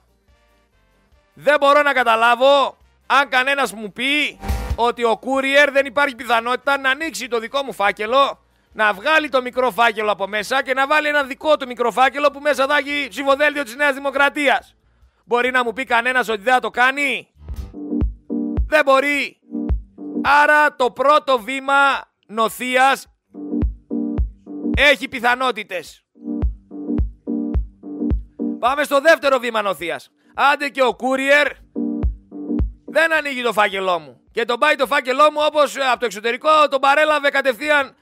δεν 1.39 1.57
μπορώ 1.61 1.83
να 1.83 1.93
καταλάβω 1.93 2.77
αν 3.07 3.29
κανένας 3.29 3.73
μου 3.73 3.93
πει 3.93 4.39
ότι 4.77 5.05
ο 5.05 5.19
courier 5.23 5.69
δεν 5.73 5.87
υπάρχει 5.87 6.15
πιθανότητα 6.15 6.79
να 6.79 6.91
ανοίξει 6.91 7.29
το 7.29 7.39
δικό 7.39 7.63
μου 7.63 7.73
φάκελο, 7.73 8.41
να 8.73 8.93
βγάλει 8.93 9.29
το 9.29 9.43
μικρό 9.43 9.71
φάκελο 9.71 10.11
από 10.11 10.27
μέσα 10.27 10.63
και 10.63 10.75
να 10.75 10.87
βάλει 10.87 11.09
ένα 11.09 11.23
δικό 11.23 11.57
του 11.57 11.67
μικρό 11.67 11.91
φάκελο 11.91 12.31
που 12.31 12.41
μέσα 12.41 12.67
θα 12.67 12.77
έχει 12.77 13.09
ψηφοδέλτιο 13.09 13.63
της 13.63 13.77
Νέας 13.77 13.95
Δημοκρατίας. 13.95 14.77
Μπορεί 15.25 15.51
να 15.51 15.65
μου 15.65 15.73
πει 15.73 15.85
κανένας 15.85 16.29
ότι 16.29 16.43
δεν 16.43 16.53
θα 16.53 16.61
το 16.61 16.71
κάνει; 16.71 17.29
Δεν 18.67 18.85
μπορεί. 18.85 19.41
Άρα 20.23 20.77
το 20.77 20.91
πρώτο 20.91 21.41
βήμα 21.41 22.11
νοθείας 22.27 23.07
έχει 24.77 25.09
πιθανότητες. 25.09 26.06
Πάμε 28.67 28.83
στο 28.83 29.01
δεύτερο 29.01 29.39
βήμα 29.39 29.63
νοθείας. 29.63 30.11
Άντε 30.35 30.69
και 30.69 30.83
ο 30.83 30.97
courier 31.01 31.51
δεν 32.87 33.13
ανοίγει 33.13 33.43
το 33.43 33.53
φάκελό 33.53 33.99
μου. 33.99 34.21
Και 34.33 34.45
τον 34.45 34.59
πάει 34.59 34.75
το 34.75 34.87
φάκελό 34.87 35.31
μου 35.31 35.39
όπως 35.41 35.77
ε, 35.77 35.81
από 35.81 35.99
το 35.99 36.07
εξωτερικό 36.07 36.69
τον 36.71 36.81
παρέλαβε 36.81 37.29
κατευθείαν 37.29 37.95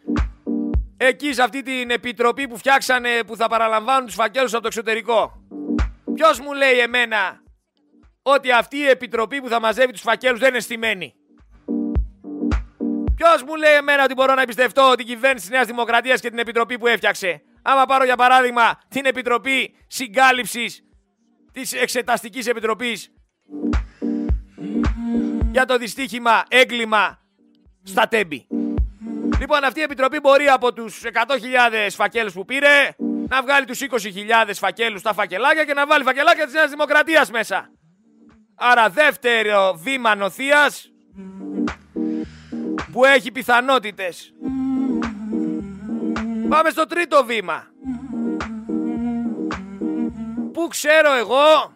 εκεί 0.97 1.33
σε 1.35 1.43
αυτή 1.43 1.63
την 1.63 1.91
επιτροπή 1.91 2.49
που 2.49 2.57
φτιάξανε 2.57 3.09
που 3.27 3.37
θα 3.37 3.49
παραλαμβάνουν 3.49 4.07
τους 4.07 4.15
φακέλους 4.15 4.53
από 4.53 4.63
το 4.63 4.67
εξωτερικό. 4.67 5.33
Ποιος 6.15 6.41
μου 6.41 6.53
λέει 6.53 6.79
εμένα 6.79 7.43
ότι 8.23 8.53
αυτή 8.53 8.77
η 8.77 8.89
επιτροπή 8.89 9.41
που 9.41 9.49
θα 9.49 9.61
μαζεύει 9.61 9.93
τους 9.93 10.03
φακέλους 10.03 10.39
δεν 10.39 10.49
είναι 10.49 10.61
στημένη; 10.61 11.15
Ποιος 13.15 13.43
μου 13.43 13.55
λέει 13.55 13.75
εμένα 13.75 14.05
ότι 14.05 14.15
μπορώ 14.15 14.35
να 14.35 14.43
εμπιστευτώ 14.43 14.95
την 14.97 15.07
κυβέρνηση 15.07 15.47
της 15.47 15.55
Νέας 15.55 15.67
Δημοκρατίας 15.67 16.21
και 16.21 16.29
την 16.29 16.39
επιτροπή 16.39 16.79
που 16.79 16.87
έφτιαξε; 16.87 17.43
Άμα 17.67 17.85
πάρω 17.85 18.05
για 18.05 18.17
παράδειγμα 18.17 18.79
την 18.89 19.05
επιτροπή 19.05 19.75
συγκάλυψης 19.87 20.85
της 21.53 21.73
Εξεταστικής 21.73 22.47
Επιτροπής 22.47 23.13
για 25.51 25.65
το 25.65 25.77
δυστύχημα 25.77 26.43
έγκλημα 26.49 27.19
στα 27.83 28.09
τέμπη. 28.09 28.47
Λοιπόν, 29.39 29.65
αυτή 29.65 29.81
η 29.81 29.83
επιτροπή 29.83 30.21
μπορεί 30.21 30.49
από 30.49 30.73
τους 30.73 31.03
100.000 31.05 31.89
φακέλους 31.91 32.33
που 32.33 32.45
πήρε 32.45 32.95
να 33.29 33.43
βγάλει 33.43 33.67
τους 33.67 33.81
20.000 33.81 34.51
φακέλους 34.55 35.01
στα 35.01 35.13
φακελάκια 35.13 35.65
και 35.65 35.75
να 35.75 35.87
βάλει 35.87 36.05
φακελάκια 36.05 36.45
της 36.45 36.55
Νέας 36.55 36.71
Δημοκρατίας 36.71 37.31
μέσα. 37.31 37.71
Άρα 38.55 38.89
δεύτερο 38.89 39.75
βήμα 39.83 40.15
νοθείας 40.15 40.91
που 42.93 43.05
έχει 43.05 43.33
πιθανότητες. 43.33 44.33
Πάμε 46.49 46.71
στο 46.71 46.87
τρίτο 46.87 47.25
βήμα. 47.25 47.67
Πού 50.53 50.67
ξέρω 50.69 51.13
εγώ 51.13 51.73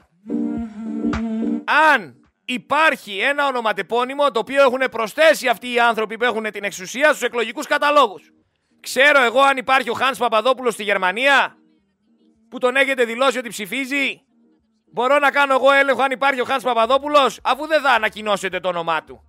αν 1.65 2.15
υπάρχει 2.45 3.19
ένα 3.19 3.47
ονοματεπώνυμο 3.47 4.31
το 4.31 4.39
οποίο 4.39 4.63
έχουν 4.63 4.81
προσθέσει 4.91 5.49
αυτοί 5.49 5.73
οι 5.73 5.81
άνθρωποι 5.81 6.17
που 6.17 6.25
έχουν 6.25 6.51
την 6.51 6.65
εξουσία 6.65 7.09
στους 7.09 7.23
εκλογικούς 7.23 7.67
καταλόγους. 7.67 8.31
Ξέρω 8.81 9.23
εγώ 9.23 9.41
αν 9.41 9.57
υπάρχει 9.57 9.91
ο 9.91 9.93
Χάνς 9.93 10.19
Παπαδόπουλος 10.19 10.73
στη 10.75 10.83
Γερμανία 10.83 11.57
που 12.51 12.59
τον 12.59 12.77
έχετε 12.77 13.05
δηλώσει 13.05 13.39
ότι 13.39 13.49
ψηφίζει. 13.49 14.23
Μπορώ 14.93 15.19
να 15.19 15.31
κάνω 15.31 15.55
εγώ 15.55 15.73
έλεγχο 15.73 16.03
αν 16.03 16.11
υπάρχει 16.11 16.41
ο 16.41 16.45
Χάνς 16.45 16.63
Παπαδόπουλος 16.63 17.41
αφού 17.43 17.67
δεν 17.67 17.83
θα 17.83 17.91
ανακοινώσετε 17.91 18.61
το 18.61 18.69
όνομά 18.69 19.05
του. 19.05 19.28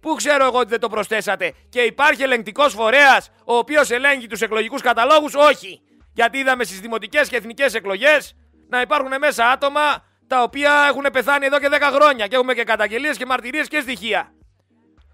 Πού 0.00 0.14
ξέρω 0.14 0.44
εγώ 0.44 0.58
ότι 0.58 0.68
δεν 0.68 0.80
το 0.80 0.88
προσθέσατε 0.88 1.52
και 1.68 1.80
υπάρχει 1.80 2.22
ελεγκτικός 2.22 2.74
φορέας 2.74 3.30
ο 3.44 3.56
οποίος 3.56 3.90
ελέγχει 3.90 4.26
τους 4.26 4.40
εκλογικούς 4.40 4.82
καταλόγους, 4.82 5.34
όχι. 5.34 5.82
Γιατί 6.14 6.38
είδαμε 6.38 6.64
στις 6.64 6.80
δημοτικές 6.80 7.28
και 7.28 7.36
εθνικές 7.36 7.74
εκλογές 7.74 8.36
να 8.68 8.80
υπάρχουν 8.80 9.18
μέσα 9.18 9.50
άτομα 9.50 10.04
τα 10.26 10.42
οποία 10.42 10.86
έχουν 10.88 11.06
πεθάνει 11.12 11.46
εδώ 11.46 11.58
και 11.58 11.68
10 11.70 11.90
χρόνια 11.92 12.26
και 12.26 12.34
έχουμε 12.34 12.54
και 12.54 12.64
καταγγελίες 12.64 13.16
και 13.16 13.26
μαρτυρίες 13.26 13.68
και 13.68 13.80
στοιχεία. 13.80 14.32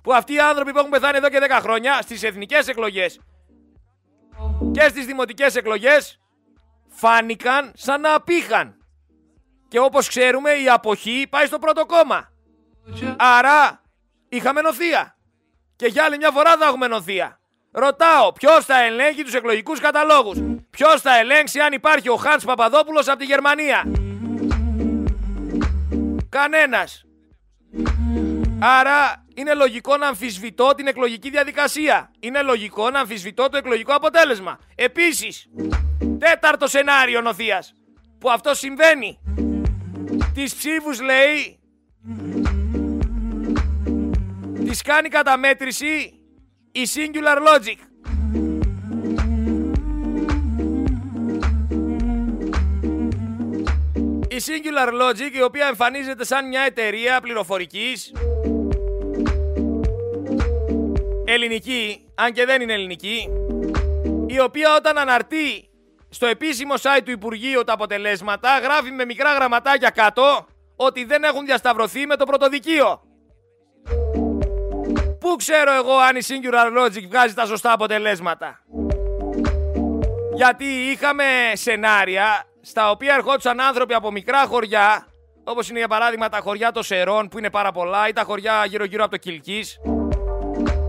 Που 0.03 0.14
αυτοί 0.14 0.35
οι 0.35 0.38
άνθρωποι 0.38 0.73
που 0.73 0.79
έχουν 0.79 0.91
πεθάνει 0.91 1.17
εδώ 1.17 1.29
και 1.29 1.38
10 1.49 1.59
χρόνια 1.61 2.03
στις 2.03 2.23
εθνικές 2.23 2.69
εκλογές 2.69 3.21
και 4.71 4.81
στις 4.81 5.07
δημοτικές 5.07 5.57
εκλογές 5.57 6.21
φάνηκαν 6.88 7.73
σαν 7.75 8.00
να 8.00 8.14
απήχαν. 8.14 8.76
Και 9.69 9.79
όπως 9.79 10.09
ξέρουμε 10.09 10.50
η 10.50 10.69
αποχή 10.69 11.26
πάει 11.31 11.47
στο 11.47 11.59
πρώτο 11.59 11.87
κόμμα. 11.87 12.33
Άρα 13.17 13.84
είχαμε 14.37 14.61
νοθεία. 14.61 15.17
Και 15.76 15.87
για 15.87 16.05
άλλη 16.05 16.17
μια 16.17 16.31
φορά 16.31 16.57
θα 16.57 16.64
έχουμε 16.67 16.87
νοθεία. 16.87 17.38
Ρωτάω, 17.73 18.33
ποιος 18.33 18.64
θα 18.64 18.83
ελέγχει 18.83 19.23
τους 19.23 19.35
εκλογικούς 19.35 19.81
καταλόγους; 19.81 20.38
Ποιος 20.71 21.00
θα 21.00 21.19
ελέγξει 21.19 21.61
αν 21.61 21.73
υπάρχει 21.73 22.09
ο 22.09 22.17
Χάντ 22.17 22.43
Παπαδόπουλος 22.45 23.09
από 23.09 23.19
τη 23.19 23.25
Γερμανία; 23.25 23.85
Κανένας. 26.29 27.05
Άρα 28.61 29.25
είναι 29.35 29.55
λογικό 29.55 29.97
να 29.97 30.07
αμφισβητώ 30.07 30.75
την 30.76 30.87
εκλογική 30.87 31.31
διαδικασία. 31.31 32.11
Είναι 32.21 32.43
λογικό 32.43 32.91
να 32.91 33.00
αμφισβητώ 33.00 33.49
το 33.49 33.57
εκλογικό 33.57 33.95
αποτέλεσμα. 33.95 34.59
Επίσης, 34.75 35.47
τέταρτο 36.19 36.67
σενάριο 36.67 37.21
νοθείας. 37.21 37.73
Που 38.19 38.31
αυτό 38.31 38.55
συμβαίνει. 38.55 39.19
Τις 40.35 40.55
ψήφους 40.55 41.00
λέει 41.00 41.59
Τις 44.75 44.83
κάνει 44.83 45.09
καταμέτρηση 45.09 46.21
η 46.73 46.81
Singular 46.95 47.38
Logic. 47.38 47.76
Η 54.28 54.37
Singular 54.47 54.88
Logic 54.88 55.37
η 55.37 55.43
οποία 55.43 55.66
εμφανίζεται 55.66 56.25
σαν 56.25 56.49
μια 56.49 56.61
εταιρεία 56.61 57.21
πληροφορικής 57.21 58.12
ελληνική, 61.25 62.09
αν 62.14 62.33
και 62.33 62.45
δεν 62.45 62.62
είναι 62.62 62.73
ελληνική, 62.73 63.28
η 64.26 64.40
οποία 64.40 64.75
όταν 64.77 64.99
αναρτεί 64.99 65.68
στο 66.09 66.27
επίσημο 66.27 66.75
site 66.75 67.03
του 67.05 67.11
Υπουργείου 67.11 67.64
τα 67.64 67.72
αποτελέσματα 67.72 68.59
γράφει 68.59 68.90
με 68.90 69.05
μικρά 69.05 69.35
γραμματάκια 69.35 69.90
κάτω 69.90 70.46
ότι 70.77 71.05
δεν 71.05 71.25
έχουν 71.25 71.44
διασταυρωθεί 71.44 72.07
με 72.07 72.16
το 72.16 72.25
πρωτοδικείο. 72.25 73.04
Πού 75.25 75.37
ξέρω 75.37 75.73
εγώ 75.73 75.97
αν 75.97 76.17
η 76.17 76.21
Singular 76.27 76.79
Logic 76.79 77.07
βγάζει 77.09 77.35
τα 77.35 77.47
σωστά 77.47 77.73
αποτελέσματα; 77.73 78.61
Γιατί 80.35 80.65
είχαμε 80.65 81.25
σενάρια 81.53 82.45
στα 82.61 82.91
οποία 82.91 83.15
ερχόντουσαν 83.15 83.61
άνθρωποι 83.61 83.95
από 83.95 84.11
μικρά 84.11 84.47
χωριά, 84.47 85.07
όπως 85.45 85.69
είναι 85.69 85.79
για 85.79 85.89
παράδειγμα 85.89 86.29
τα 86.29 86.39
χωριά 86.39 86.73
των 86.73 86.83
Σερών 86.83 87.29
που 87.29 87.39
είναι 87.39 87.51
πάρα 87.51 87.73
πολλά 87.73 88.09
ή 88.09 88.13
τα 88.13 88.23
χωριά 88.23 88.65
γύρω 88.65 88.85
γύρω 88.85 89.03
από 89.03 89.11
το 89.11 89.17
Κιλκής 89.17 89.81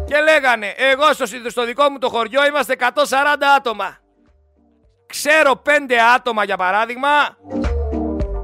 και 0.06 0.22
λέγανε 0.22 0.74
εγώ 0.78 1.14
στο, 1.14 1.26
στο 1.50 1.66
δικό 1.66 1.90
μου 1.90 1.98
το 1.98 2.10
χωριό 2.10 2.46
είμαστε 2.46 2.76
140 2.80 2.86
άτομα. 3.58 3.98
Ξέρω 5.06 5.62
5 5.66 5.70
άτομα 6.16 6.44
για 6.44 6.58
παράδειγμα 6.58 7.38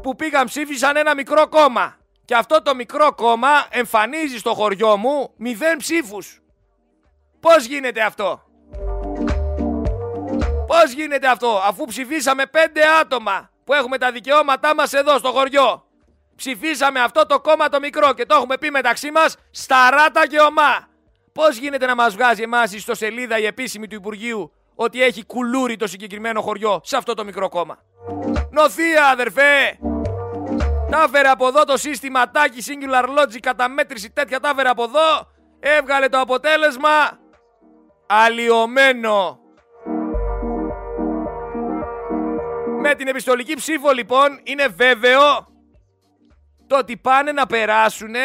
που 0.02 0.16
πήγαν 0.16 0.46
ψήφισαν 0.46 0.96
ένα 0.96 1.16
μικρό 1.16 1.48
κόμμα. 1.48 2.01
Και 2.26 2.36
αυτό 2.36 2.62
το 2.62 2.76
μικρό 2.76 3.14
κόμμα 3.14 3.66
εμφανίζει 3.70 4.38
στο 4.38 4.54
χωριό 4.54 4.98
μου 4.98 5.34
μηδέν 5.38 5.78
ψήφους. 5.78 6.42
Πώς 7.40 7.66
γίνεται 7.66 8.02
αυτό; 8.02 8.42
Πώς 10.68 10.92
γίνεται 10.92 11.28
αυτό 11.28 11.62
αφού 11.68 11.86
ψηφίσαμε 11.86 12.46
πέντε 12.46 12.82
άτομα 13.02 13.50
που 13.64 13.74
έχουμε 13.74 13.98
τα 13.98 14.12
δικαιώματά 14.12 14.76
μας 14.76 14.94
εδώ 14.94 15.18
στο 15.18 15.32
χωριό. 15.32 15.86
Ψηφίσαμε 16.36 17.00
αυτό 17.00 17.26
το 17.26 17.40
κόμμα 17.40 17.70
το 17.70 17.80
μικρό 17.80 18.14
και 18.14 18.26
το 18.26 18.36
έχουμε 18.36 18.58
πει 18.58 18.72
μεταξύ 18.72 19.12
μας 19.12 19.36
σταράτα 19.52 20.28
και 20.28 20.40
ομά. 20.40 20.88
Πώς 21.34 21.58
γίνεται 21.58 21.86
να 21.86 21.96
μας 21.96 22.14
βγάζει 22.14 22.42
εμάς 22.42 22.74
η 22.74 22.76
ιστοσελίδα 22.76 23.40
η 23.40 23.46
επίσημη 23.46 23.88
του 23.88 23.96
Υπουργείου 23.96 24.52
ότι 24.76 25.04
έχει 25.04 25.26
κουλούρι 25.26 25.76
το 25.76 25.88
συγκεκριμένο 25.88 26.42
χωριό 26.42 26.82
σε 26.84 26.98
αυτό 26.98 27.14
το 27.14 27.24
μικρό 27.24 27.50
κόμμα; 27.50 27.78
Νοθεία 28.52 29.08
αδερφέ! 29.08 29.80
Τα 30.92 31.04
έφερε 31.04 31.28
από 31.28 31.48
εδώ 31.48 31.64
το 31.64 31.78
σύστημα 31.78 32.32
τάκι 32.32 32.64
Singular 32.66 33.04
Logic 33.04 33.40
καταμέτρηση 33.40 34.12
τέτοια 34.12 34.40
τα 34.40 34.50
έφερε 34.50 34.70
από 34.70 34.84
εδώ. 34.84 35.28
Έβγαλε 35.60 36.08
το 36.10 36.20
αποτέλεσμα 36.20 37.20
αλλοιωμένο. 38.08 39.40
Με 42.82 42.96
την 42.96 43.08
επιστολική 43.08 43.54
ψήφο 43.56 43.92
λοιπόν 43.92 44.40
είναι 44.44 44.68
βέβαιο 44.68 45.48
το 46.68 46.78
ότι 46.78 46.98
πάνε 46.98 47.32
να 47.32 47.46
περάσουν 47.46 48.16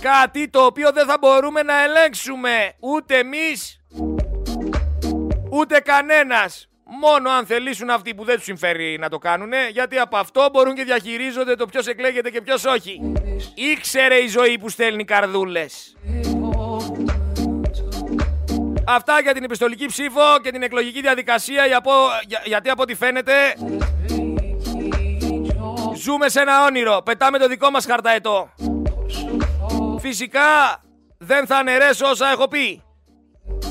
κάτι 0.00 0.48
το 0.48 0.64
οποίο 0.64 0.92
δεν 0.92 1.06
θα 1.06 1.16
μπορούμε 1.20 1.62
να 1.62 1.82
ελέγξουμε 1.82 2.72
ούτε 2.80 3.18
εμείς 3.18 3.80
ούτε 5.50 5.80
κανένας. 5.80 6.68
Μόνο 6.88 7.30
αν 7.30 7.46
θελήσουν 7.46 7.90
αυτοί 7.90 8.14
που 8.14 8.24
δεν 8.24 8.34
τους 8.34 8.44
συμφέρει 8.44 8.98
να 8.98 9.08
το 9.08 9.18
κάνουν, 9.18 9.52
γιατί 9.72 9.98
από 9.98 10.16
αυτό 10.16 10.48
μπορούν 10.52 10.74
και 10.74 10.84
διαχειρίζονται 10.84 11.54
το 11.54 11.66
ποιος 11.66 11.86
εκλέγεται 11.86 12.30
και 12.30 12.40
ποιος 12.40 12.64
όχι. 12.64 13.12
Ήξερε 13.54 14.14
η 14.14 14.28
ζωή 14.28 14.58
που 14.58 14.68
στέλνει 14.68 15.04
καρδούλες. 15.04 15.96
Αυτά 18.88 19.20
για 19.20 19.34
την 19.34 19.44
επιστολική 19.44 19.86
ψήφο 19.86 20.20
και 20.42 20.50
την 20.50 20.62
εκλογική 20.62 21.00
διαδικασία, 21.00 21.62
γιατί 22.44 22.70
από 22.70 22.82
ό,τι 22.82 22.94
φαίνεται 22.94 23.32
ζούμε 25.94 26.28
σε 26.28 26.40
ένα 26.40 26.64
όνειρο. 26.64 27.02
Πετάμε 27.04 27.38
το 27.38 27.48
δικό 27.48 27.70
μας 27.70 27.86
χαρταετό. 27.86 28.50
Φυσικά 29.98 30.82
δεν 31.18 31.46
θα 31.46 31.56
αναιρέσω 31.56 32.06
όσα 32.06 32.30
έχω 32.30 32.48
πει. 32.48 32.85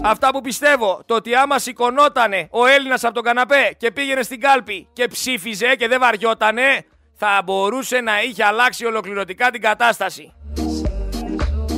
Αυτά 0.04 0.30
που 0.32 0.42
πιστεύω, 0.42 1.02
το 1.06 1.16
ότι 1.16 1.36
άμα 1.36 1.60
σηκωνότανε 1.60 2.48
ο 2.52 2.66
Έλληνας 2.66 3.04
από 3.04 3.14
τον 3.14 3.24
καναπέ 3.24 3.76
και 3.78 3.92
πήγαινε 3.92 4.22
στην 4.22 4.40
κάλπη 4.40 4.88
και 4.94 5.08
ψήφιζε 5.08 5.76
και 5.76 5.88
δεν 5.88 6.00
βαριότανε, 6.00 6.86
θα 7.14 7.42
μπορούσε 7.46 8.00
να 8.02 8.22
είχε 8.22 8.44
αλλάξει 8.44 8.86
ολοκληρωτικά 8.86 9.52
την 9.52 9.62
κατάσταση. 9.62 10.34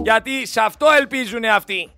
Γιατί 0.03 0.47
σε 0.47 0.62
αυτό 0.62 0.88
ελπίζουν 0.99 1.43
αυτοί. 1.45 1.91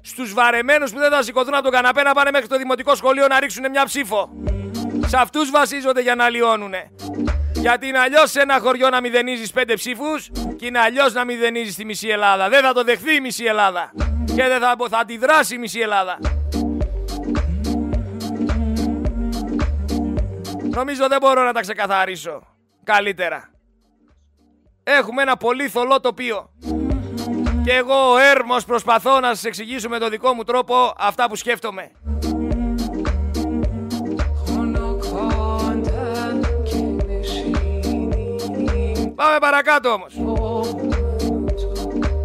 Στους 0.00 0.34
βαρεμένους 0.34 0.92
που 0.92 0.98
δεν 0.98 1.10
θα 1.10 1.22
σηκωθούν 1.22 1.54
από 1.54 1.62
τον 1.62 1.72
καναπέ 1.72 2.02
να 2.02 2.12
πάνε 2.12 2.30
μέχρι 2.30 2.46
το 2.46 2.56
δημοτικό 2.56 2.94
σχολείο 2.94 3.26
να 3.26 3.40
ρίξουν 3.40 3.70
μια 3.70 3.84
ψήφο. 3.84 4.30
Σε 5.06 5.16
αυτούς 5.16 5.50
βασίζονται 5.50 6.00
για 6.00 6.14
να 6.14 6.28
λιώνουνε. 6.28 6.90
Γιατί 7.62 7.86
είναι 7.86 7.98
αλλιώς 7.98 8.30
σε 8.30 8.40
ένα 8.40 8.60
χωριό 8.60 8.90
να 8.90 9.00
μηδενίζεις 9.00 9.50
πέντε 9.50 9.74
ψήφους 9.74 10.30
και 10.56 10.66
είναι 10.66 10.78
αλλιώς 10.78 11.12
να 11.12 11.24
μηδενίζεις 11.24 11.74
τη 11.74 11.84
μισή 11.84 12.08
Ελλάδα. 12.08 12.48
Δεν 12.48 12.62
θα 12.62 12.72
το 12.72 12.84
δεχθεί 12.84 13.14
η 13.14 13.20
μισή 13.20 13.44
Ελλάδα. 13.44 13.92
Και 14.26 14.42
δεν 14.48 14.60
θα, 14.60 14.76
θα 14.90 14.98
αντιδράσει 14.98 15.54
η 15.54 15.58
μισή 15.58 15.80
Ελλάδα. 15.80 16.18
Νομίζω 20.70 21.08
δεν 21.08 21.18
μπορώ 21.20 21.42
να 21.42 21.52
τα 21.52 21.60
ξεκαθαρίσω 21.60 22.42
καλύτερα. 22.84 23.50
Έχουμε 24.82 25.22
ένα 25.22 25.36
πολύ 25.36 25.68
θολό 25.68 26.00
τοπίο. 26.00 26.50
Και 27.64 27.72
εγώ 27.72 28.12
ο 28.12 28.18
Έρμος 28.18 28.64
προσπαθώ 28.64 29.20
να 29.20 29.28
σας 29.28 29.44
εξηγήσω 29.44 29.88
με 29.88 29.98
τον 29.98 30.10
δικό 30.10 30.32
μου 30.32 30.42
τρόπο 30.42 30.94
αυτά 30.98 31.28
που 31.28 31.36
σκέφτομαι. 31.36 31.90
Πάμε 39.22 39.38
παρακάτω 39.38 39.88
όμως. 39.88 40.14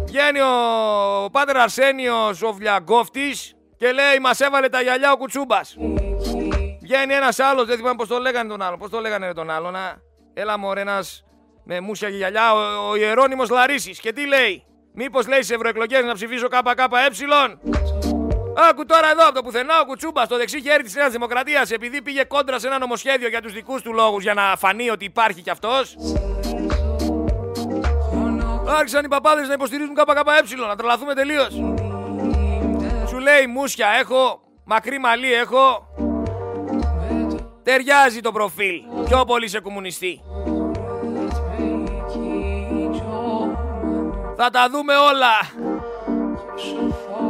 Βγαίνει 0.06 0.40
ο 0.40 1.30
Πάτερ 1.30 1.56
Αρσένιος 1.56 2.42
ο 2.42 2.52
Βλιακόφτης 2.52 3.54
και 3.76 3.92
λέει 3.92 4.18
μας 4.20 4.40
έβαλε 4.40 4.68
τα 4.68 4.80
γυαλιά 4.80 5.12
ο 5.12 5.16
Κουτσούμπας. 5.16 5.76
Βγαίνει 6.82 7.14
ένας 7.14 7.38
άλλος, 7.38 7.66
δεν 7.66 7.76
θυμάμαι 7.76 7.96
πώς 7.96 8.08
το 8.08 8.18
λέγανε 8.18 8.48
τον 8.48 8.62
άλλο. 8.62 8.76
Πώς 8.76 8.90
το 8.90 9.00
λέγανε 9.00 9.32
τον 9.32 9.50
άλλο, 9.50 9.70
να. 9.70 9.96
Έλα 10.34 10.58
μωρέ 10.58 10.80
ένας 10.80 11.24
με 11.64 11.80
μουσια 11.80 12.10
και 12.10 12.16
γυαλιά, 12.16 12.52
ο, 12.54 12.88
ο 12.90 12.96
Ιερώνυμος 12.96 13.48
Λαρίσης. 13.50 14.00
Και 14.00 14.12
τι 14.12 14.26
λέει, 14.26 14.64
μήπως 14.94 15.28
λέει 15.28 15.42
σε 15.42 15.54
ευρωεκλογές 15.54 16.04
να 16.04 16.14
ψηφίσω 16.14 16.48
ΚΚΕ; 16.48 16.72
Άκου 18.70 18.86
τώρα 18.86 19.10
εδώ 19.10 19.24
από 19.24 19.34
το 19.34 19.42
πουθενά 19.42 19.80
ο 19.80 19.84
Κουτσούμπας 19.84 20.24
στο 20.24 20.36
δεξί 20.36 20.60
χέρι 20.60 20.82
της 20.82 20.94
Νέας 20.94 21.12
Δημοκρατίας 21.12 21.70
επειδή 21.70 22.02
πήγε 22.02 22.24
κόντρα 22.24 22.58
σε 22.58 22.66
ένα 22.66 22.78
νομοσχέδιο 22.78 23.28
για 23.28 23.42
τους 23.42 23.52
δικούς 23.52 23.82
του 23.82 23.92
λόγους 23.92 24.22
για 24.22 24.34
να 24.34 24.56
φανεί 24.56 24.90
ότι 24.90 25.04
υπάρχει 25.04 25.42
κι 25.42 25.50
αυτός. 25.50 25.96
Άρχισαν 28.68 29.04
οι 29.04 29.08
παπάδες 29.08 29.48
να 29.48 29.52
υποστηρίζουν 29.52 29.94
ΚΚΕ, 29.94 30.56
να 30.56 30.76
τρελαθούμε 30.76 31.14
τελείως. 31.14 31.48
Σου 33.08 33.18
λέει 33.18 33.46
μουσια 33.46 33.88
έχω, 34.00 34.40
μακρύ 34.64 34.98
μαλλί 34.98 35.32
έχω. 35.32 35.88
Ταιριάζει 37.62 38.20
το 38.20 38.32
προφίλ. 38.32 38.82
Πιο 39.04 39.24
πολύ 39.24 39.48
σε 39.48 39.60
κομμουνιστή. 39.60 40.20
Θα 44.36 44.50
τα 44.50 44.68
δούμε 44.70 44.94
όλα. 44.96 45.66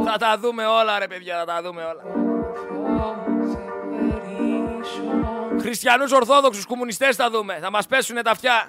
Θα 0.05 0.17
τα 0.17 0.37
δούμε 0.39 0.65
όλα 0.65 0.99
ρε 0.99 1.07
παιδιά, 1.07 1.37
θα 1.37 1.45
τα 1.45 1.61
δούμε 1.61 1.81
όλα. 1.81 2.01
Χριστιανούς 5.61 6.11
Ορθόδοξους 6.11 6.65
κομμουνιστές 6.65 7.15
θα 7.15 7.29
δούμε. 7.29 7.59
Θα 7.61 7.71
μας 7.71 7.87
πέσουνε 7.87 8.21
τα 8.21 8.31
αυτιά. 8.31 8.67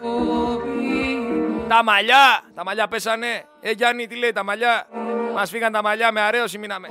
Τα 1.71 1.85
μαλλιά. 1.85 2.43
Τα 2.55 2.65
μαλλιά 2.65 2.89
πέσανε. 2.89 3.45
Ε 3.61 3.71
Γιάννη 3.71 4.07
τι 4.07 4.17
λέει 4.17 4.33
τα 4.33 4.45
μαλλιά. 4.45 4.87
Μας 5.35 5.51
φύγαν 5.51 5.73
τα 5.73 5.83
μαλλιά 5.83 6.13
με 6.13 6.21
αρέωση 6.21 6.59
μείναμε. 6.59 6.89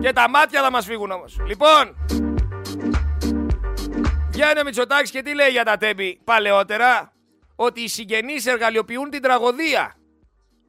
Και 0.00 0.12
τα 0.12 0.28
μάτια 0.28 0.62
θα 0.62 0.70
μας 0.70 0.84
φύγουν 0.84 1.10
όμως. 1.10 1.38
Λοιπόν. 1.46 1.96
Βγαίνει 4.30 4.60
ο 4.60 4.64
Μητσοτάκης 4.64 5.10
και 5.10 5.22
τι 5.22 5.34
λέει 5.34 5.50
για 5.50 5.64
τα 5.64 5.76
τέμπη 5.76 6.20
παλαιότερα; 6.24 7.12
Ότι 7.56 7.80
οι 7.80 7.88
συγγενείς 7.88 8.46
εργαλειοποιούν 8.46 9.10
την 9.10 9.22
τραγωδία. 9.22 9.96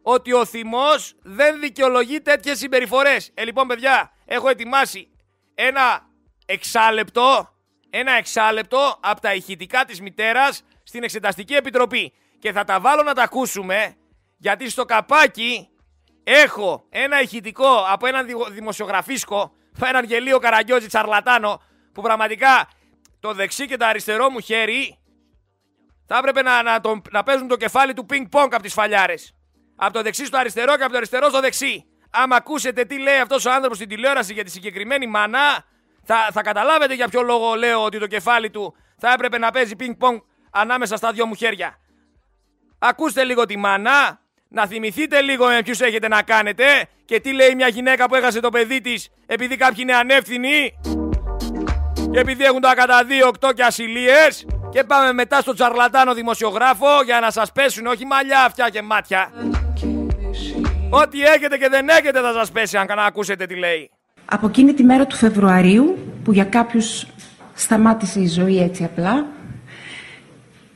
Ότι 0.01 0.33
ο 0.33 0.45
θυμός 0.45 1.15
δεν 1.23 1.59
δικαιολογεί 1.59 2.21
τέτοιες 2.21 2.57
συμπεριφορές. 2.57 3.31
Ε, 3.33 3.43
λοιπόν, 3.43 3.67
παιδιά, 3.67 4.11
έχω 4.25 4.49
ετοιμάσει 4.49 5.11
ένα 5.55 6.01
εξάλεπτο, 6.45 7.56
ένα 7.89 8.11
εξάλεπτο 8.11 8.99
από 9.01 9.21
τα 9.21 9.33
ηχητικά 9.33 9.85
της 9.85 10.01
μητέρας 10.01 10.63
στην 10.83 11.03
Εξεταστική 11.03 11.53
Επιτροπή. 11.53 12.13
Και 12.39 12.51
θα 12.51 12.63
τα 12.63 12.79
βάλω 12.79 13.03
να 13.03 13.13
τα 13.13 13.23
ακούσουμε, 13.23 13.95
γιατί 14.37 14.69
στο 14.69 14.85
καπάκι 14.85 15.69
έχω 16.23 16.85
ένα 16.89 17.21
ηχητικό 17.21 17.85
από 17.89 18.07
έναν 18.07 18.27
δημοσιογραφίσκο, 18.51 19.51
έναν 19.85 20.03
γελίο 20.03 20.39
καραγκιόζη 20.39 20.87
τσαρλατάνο, 20.87 21.61
που 21.93 22.01
πραγματικά 22.01 22.69
το 23.19 23.33
δεξί 23.33 23.65
και 23.65 23.77
το 23.77 23.85
αριστερό 23.85 24.29
μου 24.29 24.39
χέρι 24.39 24.99
θα 26.07 26.17
έπρεπε 26.17 26.41
να, 26.41 26.63
να, 26.63 26.79
το, 26.79 27.01
να 27.11 27.23
παίζουν 27.23 27.47
το 27.47 27.55
κεφάλι 27.55 27.93
του 27.93 28.05
πινκ 28.05 28.29
πονκ 28.29 28.53
από 28.53 28.63
τις 28.63 28.73
φαλιάρες. 28.73 29.35
Από 29.75 29.93
το 29.93 30.01
δεξί 30.01 30.25
στο 30.25 30.37
αριστερό 30.37 30.77
και 30.77 30.83
από 30.83 30.91
το 30.91 30.97
αριστερό 30.97 31.29
στο 31.29 31.39
δεξί. 31.39 31.85
Άμα 32.11 32.35
ακούσετε 32.35 32.85
τι 32.85 32.99
λέει 32.99 33.17
αυτός 33.17 33.45
ο 33.45 33.51
άνθρωπος 33.51 33.77
στην 33.77 33.89
τηλεόραση 33.89 34.33
για 34.33 34.43
τη 34.43 34.51
συγκεκριμένη 34.51 35.07
μανά, 35.07 35.65
θα, 36.07 36.29
θα 36.31 36.41
καταλάβετε 36.41 36.93
για 36.93 37.07
ποιο 37.07 37.21
λόγο 37.21 37.55
λέω 37.55 37.83
ότι 37.83 37.99
το 37.99 38.07
κεφάλι 38.07 38.49
του 38.49 38.75
θα 38.97 39.13
έπρεπε 39.13 39.37
να 39.37 39.51
παίζει 39.51 39.75
πινκ 39.75 39.97
πονκ 39.97 40.23
ανάμεσα 40.51 40.97
στα 40.97 41.11
δυο 41.11 41.25
μου 41.25 41.35
χέρια. 41.35 41.79
Ακούστε 42.79 43.23
λίγο 43.23 43.45
τη 43.45 43.57
μανά, 43.57 44.19
να 44.47 44.67
θυμηθείτε 44.67 45.21
λίγο 45.21 45.45
με 45.47 45.61
ποιους 45.63 45.79
έχετε 45.79 46.07
να 46.07 46.21
κάνετε 46.21 46.65
και 47.05 47.19
τι 47.19 47.33
λέει 47.33 47.55
μια 47.55 47.67
γυναίκα 47.67 48.05
που 48.05 48.15
έχασε 48.15 48.39
το 48.39 48.49
παιδί 48.49 48.81
της 48.81 49.09
επειδή 49.25 49.55
κάποιοι 49.55 49.77
είναι 49.81 49.95
ανεύθυνοι 49.95 50.79
και 52.11 52.19
επειδή 52.19 52.43
έχουν 52.43 52.61
τα 52.61 52.75
κατά 52.75 53.01
2, 53.41 53.47
8 53.49 53.53
και 53.55 53.63
ασυλίες 53.63 54.45
και 54.69 54.83
πάμε 54.83 55.13
μετά 55.13 55.41
στο 55.41 55.53
τσαρλατάνο 55.53 56.13
δημοσιογράφο 56.13 57.01
για 57.05 57.19
να 57.19 57.31
σας 57.31 57.51
πέσουν 57.51 57.85
όχι 57.85 58.05
μαλλιά, 58.05 58.43
αυτιά 58.43 58.69
και 58.69 58.81
μάτια. 58.81 59.31
Ό,τι 60.89 61.23
έχετε 61.23 61.57
και 61.57 61.69
δεν 61.69 61.89
έχετε 61.89 62.21
θα 62.21 62.33
σας 62.33 62.51
πέσει 62.51 62.77
αν 62.77 62.99
ακούσετε 62.99 63.45
τι 63.45 63.55
λέει. 63.55 63.91
Από 64.29 64.47
εκείνη 64.47 64.73
τη 64.73 64.83
μέρα 64.83 65.05
του 65.05 65.15
Φεβρουαρίου 65.15 65.97
που 66.23 66.31
για 66.33 66.43
κάποιους 66.43 67.07
σταμάτησε 67.53 68.19
η 68.19 68.27
ζωή 68.27 68.61
έτσι 68.61 68.83
απλά 68.83 69.25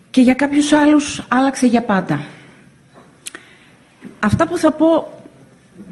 και 0.09 0.21
για 0.21 0.33
κάποιους 0.33 0.71
άλλους 0.71 1.25
άλλαξε 1.27 1.67
για 1.67 1.83
πάντα. 1.83 2.21
Αυτά 4.19 4.47
που 4.47 4.57
θα 4.57 4.71
πω 4.71 5.21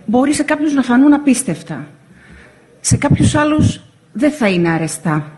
μπορεί 0.05 0.33
σε 0.33 0.43
κάποιους 0.43 0.73
να 0.73 0.81
φανούν 0.81 1.13
απίστευτα. 1.13 1.87
Σε 2.81 2.97
κάποιους 2.97 3.35
άλλους 3.35 3.81
δεν 4.11 4.31
θα 4.31 4.49
είναι 4.49 4.69
αρεστά. 4.69 5.31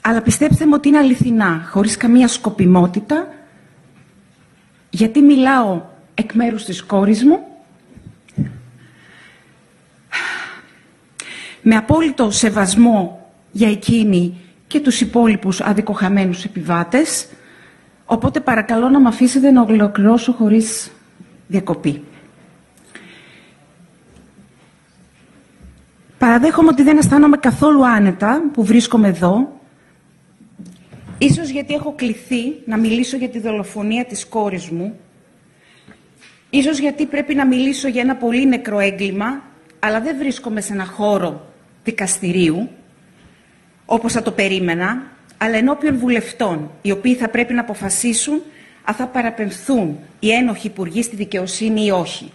Αλλά 0.00 0.22
πιστέψτε 0.22 0.66
μου 0.66 0.72
ότι 0.74 0.88
είναι 0.88 0.98
αληθινά, 0.98 1.68
χωρίς 1.70 1.96
καμία 1.96 2.28
σκοπιμότητα, 2.28 3.28
γιατί 4.90 5.20
μιλάω 5.20 5.82
εκ 6.14 6.32
μέρους 6.34 6.64
της 6.64 6.82
κόρης 6.82 7.24
μου, 7.24 7.55
με 11.68 11.76
απόλυτο 11.76 12.30
σεβασμό 12.30 13.30
για 13.52 13.70
εκείνη 13.70 14.40
και 14.66 14.80
τους 14.80 15.00
υπόλοιπους 15.00 15.60
αδικοχαμένους 15.60 16.44
επιβάτες, 16.44 17.28
οπότε 18.04 18.40
παρακαλώ 18.40 18.88
να 18.88 19.00
με 19.00 19.08
αφήσετε 19.08 19.50
να 19.50 19.62
ολοκληρώσω 19.62 20.32
χωρίς 20.32 20.90
διακοπή. 21.46 22.02
Παραδέχομαι 26.18 26.68
ότι 26.68 26.82
δεν 26.82 26.98
αισθάνομαι 26.98 27.36
καθόλου 27.36 27.86
άνετα 27.86 28.42
που 28.52 28.64
βρίσκομαι 28.64 29.08
εδώ 29.08 29.60
Ίσως 31.18 31.48
γιατί 31.48 31.74
έχω 31.74 31.92
κληθεί 31.96 32.54
να 32.64 32.76
μιλήσω 32.76 33.16
για 33.16 33.28
τη 33.28 33.38
δολοφονία 33.40 34.04
της 34.04 34.26
κόρης 34.26 34.68
μου. 34.68 34.98
Ίσως 36.50 36.78
γιατί 36.78 37.06
πρέπει 37.06 37.34
να 37.34 37.46
μιλήσω 37.46 37.88
για 37.88 38.00
ένα 38.00 38.16
πολύ 38.16 38.46
νεκρό 38.46 38.78
έγκλημα, 38.78 39.42
αλλά 39.78 40.00
δεν 40.00 40.16
βρίσκομαι 40.18 40.60
σε 40.60 40.72
ένα 40.72 40.84
χώρο 40.84 41.54
δικαστηρίου, 41.86 42.68
όπως 43.86 44.12
θα 44.12 44.22
το 44.22 44.30
περίμενα, 44.30 45.02
αλλά 45.38 45.56
ενώπιον 45.56 45.98
βουλευτών, 45.98 46.70
οι 46.82 46.90
οποίοι 46.90 47.14
θα 47.14 47.28
πρέπει 47.28 47.52
να 47.52 47.60
αποφασίσουν 47.60 48.42
αν 48.84 48.94
θα 48.94 49.06
παραπεμφθούν 49.06 49.98
οι 50.18 50.30
ένοχοι 50.32 50.66
υπουργοί 50.66 51.02
στη 51.02 51.16
δικαιοσύνη 51.16 51.84
ή 51.84 51.90
όχι. 51.90 52.32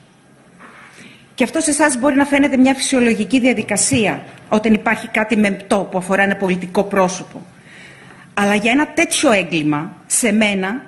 Και 1.35 1.43
αυτό 1.43 1.59
σε 1.59 1.69
εσάς 1.69 1.97
μπορεί 1.97 2.15
να 2.15 2.25
φαίνεται 2.25 2.57
μια 2.57 2.73
φυσιολογική 2.73 3.39
διαδικασία, 3.39 4.23
όταν 4.49 4.73
υπάρχει 4.73 5.07
κάτι 5.07 5.37
μεμπτό 5.37 5.87
που 5.91 5.97
αφορά 5.97 6.23
ένα 6.23 6.35
πολιτικό 6.35 6.83
πρόσωπο. 6.83 7.41
Αλλά 8.33 8.55
για 8.55 8.71
ένα 8.71 8.87
τέτοιο 8.87 9.31
έγκλημα, 9.31 9.95
σε 10.07 10.31
μένα 10.31 10.81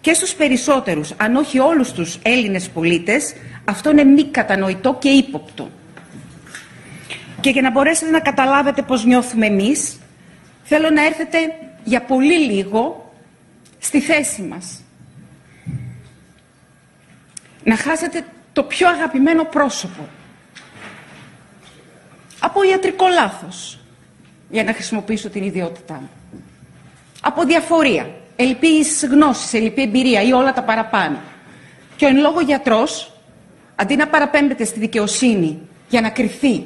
και 0.00 0.12
στους 0.12 0.34
περισσότερους, 0.34 1.12
αν 1.16 1.36
όχι 1.36 1.58
όλους 1.58 1.92
τους 1.92 2.18
Έλληνες 2.22 2.68
πολίτες, 2.68 3.34
αυτό 3.64 3.90
είναι 3.90 4.04
μη 4.04 4.24
κατανοητό 4.24 4.96
και 5.00 5.08
ύποπτο. 5.08 5.70
Και 7.40 7.50
για 7.50 7.62
να 7.62 7.70
μπορέσετε 7.70 8.10
να 8.10 8.20
καταλάβετε 8.20 8.82
πώς 8.82 9.04
νιώθουμε 9.04 9.46
εμείς, 9.46 9.98
θέλω 10.62 10.90
να 10.90 11.04
έρθετε 11.04 11.38
για 11.84 12.02
πολύ 12.02 12.38
λίγο 12.38 13.12
στη 13.78 14.00
θέση 14.00 14.42
μας. 14.42 14.82
Να 17.64 17.76
χάσετε 17.76 18.24
το 18.52 18.62
πιο 18.62 18.88
αγαπημένο 18.88 19.44
πρόσωπο. 19.44 20.08
Από 22.40 22.62
ιατρικό 22.62 23.06
λάθος, 23.08 23.78
για 24.50 24.64
να 24.64 24.72
χρησιμοποιήσω 24.72 25.28
την 25.28 25.42
ιδιότητά 25.42 25.94
μου 25.94 26.10
από 27.26 27.44
διαφορία, 27.44 28.10
ελλειπής 28.36 29.06
γνώσης, 29.10 29.52
ελλειπή 29.52 29.82
εμπειρία 29.82 30.22
ή 30.22 30.32
όλα 30.32 30.52
τα 30.52 30.62
παραπάνω. 30.62 31.18
Και 31.96 32.04
ο 32.04 32.08
εν 32.08 32.16
λόγω 32.16 32.40
γιατρός, 32.40 33.12
αντί 33.76 33.96
να 33.96 34.06
παραπέμπεται 34.06 34.64
στη 34.64 34.78
δικαιοσύνη 34.78 35.60
για 35.88 36.00
να 36.00 36.10
κρυθεί 36.10 36.64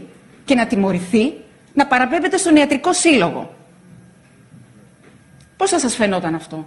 και 0.50 0.56
να 0.56 0.66
τιμωρηθεί, 0.66 1.34
να 1.74 1.86
παραπέμπεται 1.86 2.36
στον 2.36 2.56
ιατρικό 2.56 2.92
σύλλογο. 2.92 3.54
Πώς 5.56 5.70
θα 5.70 5.78
σας 5.78 5.94
φαινόταν 5.94 6.34
αυτό; 6.34 6.66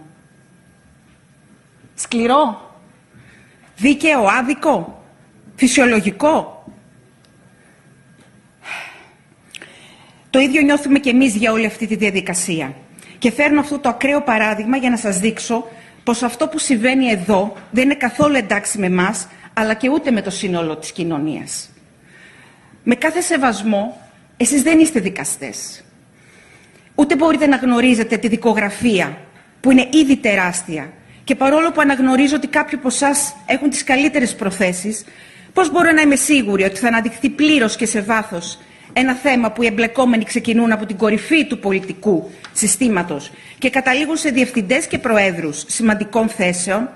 Σκληρό, 1.95 2.75
δίκαιο, 3.77 4.23
άδικο, 4.23 5.03
φυσιολογικό; 5.55 6.65
Το 10.29 10.39
ίδιο 10.39 10.61
νιώθουμε 10.61 10.99
και 10.99 11.09
εμείς 11.09 11.35
για 11.35 11.51
όλη 11.51 11.65
αυτή 11.65 11.87
τη 11.87 11.95
διαδικασία. 11.95 12.75
Και 13.17 13.31
φέρνω 13.31 13.59
αυτό 13.59 13.79
το 13.79 13.89
ακραίο 13.89 14.21
παράδειγμα 14.21 14.77
για 14.77 14.89
να 14.89 14.97
σας 14.97 15.19
δείξω 15.19 15.67
πως 16.03 16.23
αυτό 16.23 16.47
που 16.47 16.57
συμβαίνει 16.57 17.07
εδώ 17.09 17.53
δεν 17.71 17.83
είναι 17.83 17.95
καθόλου 17.95 18.35
εντάξει 18.35 18.77
με 18.77 18.85
εμάς, 18.85 19.27
αλλά 19.53 19.73
και 19.73 19.89
ούτε 19.89 20.11
με 20.11 20.21
το 20.21 20.29
σύνολο 20.29 20.77
της 20.77 20.91
κοινωνίας. 20.91 21.72
Με 22.83 22.95
κάθε 22.95 23.21
σεβασμό, 23.21 24.09
εσείς 24.37 24.61
δεν 24.61 24.79
είστε 24.79 24.99
δικαστές. 24.99 25.83
Ούτε 26.95 27.15
μπορείτε 27.15 27.47
να 27.47 27.55
γνωρίζετε 27.55 28.17
τη 28.17 28.27
δικογραφία 28.27 29.17
που 29.59 29.71
είναι 29.71 29.87
ήδη 29.91 30.15
τεράστια. 30.15 30.93
Και 31.23 31.35
παρόλο 31.35 31.71
που 31.71 31.81
αναγνωρίζω 31.81 32.35
ότι 32.35 32.47
κάποιοι 32.47 32.77
από 32.77 32.87
εσάς 32.87 33.35
έχουν 33.45 33.69
τις 33.69 33.83
καλύτερες 33.83 34.35
προθέσεις, 34.35 35.05
πώς 35.53 35.71
μπορώ 35.71 35.91
να 35.91 36.01
είμαι 36.01 36.15
σίγουρη 36.15 36.63
ότι 36.63 36.79
θα 36.79 36.87
αναδειχθεί 36.87 37.29
πλήρως 37.29 37.75
και 37.75 37.85
σε 37.85 38.01
βάθος 38.01 38.59
ένα 38.93 39.13
θέμα 39.13 39.51
που 39.51 39.63
οι 39.63 39.65
εμπλεκόμενοι 39.65 40.23
ξεκινούν 40.23 40.71
από 40.71 40.85
την 40.85 40.97
κορυφή 40.97 41.45
του 41.45 41.59
πολιτικού 41.59 42.31
συστήματος 42.53 43.31
και 43.57 43.69
καταλήγουν 43.69 44.17
σε 44.17 44.29
διευθυντές 44.29 44.87
και 44.87 44.97
προέδρους 44.97 45.63
σημαντικών 45.67 46.29
θέσεων, 46.29 46.89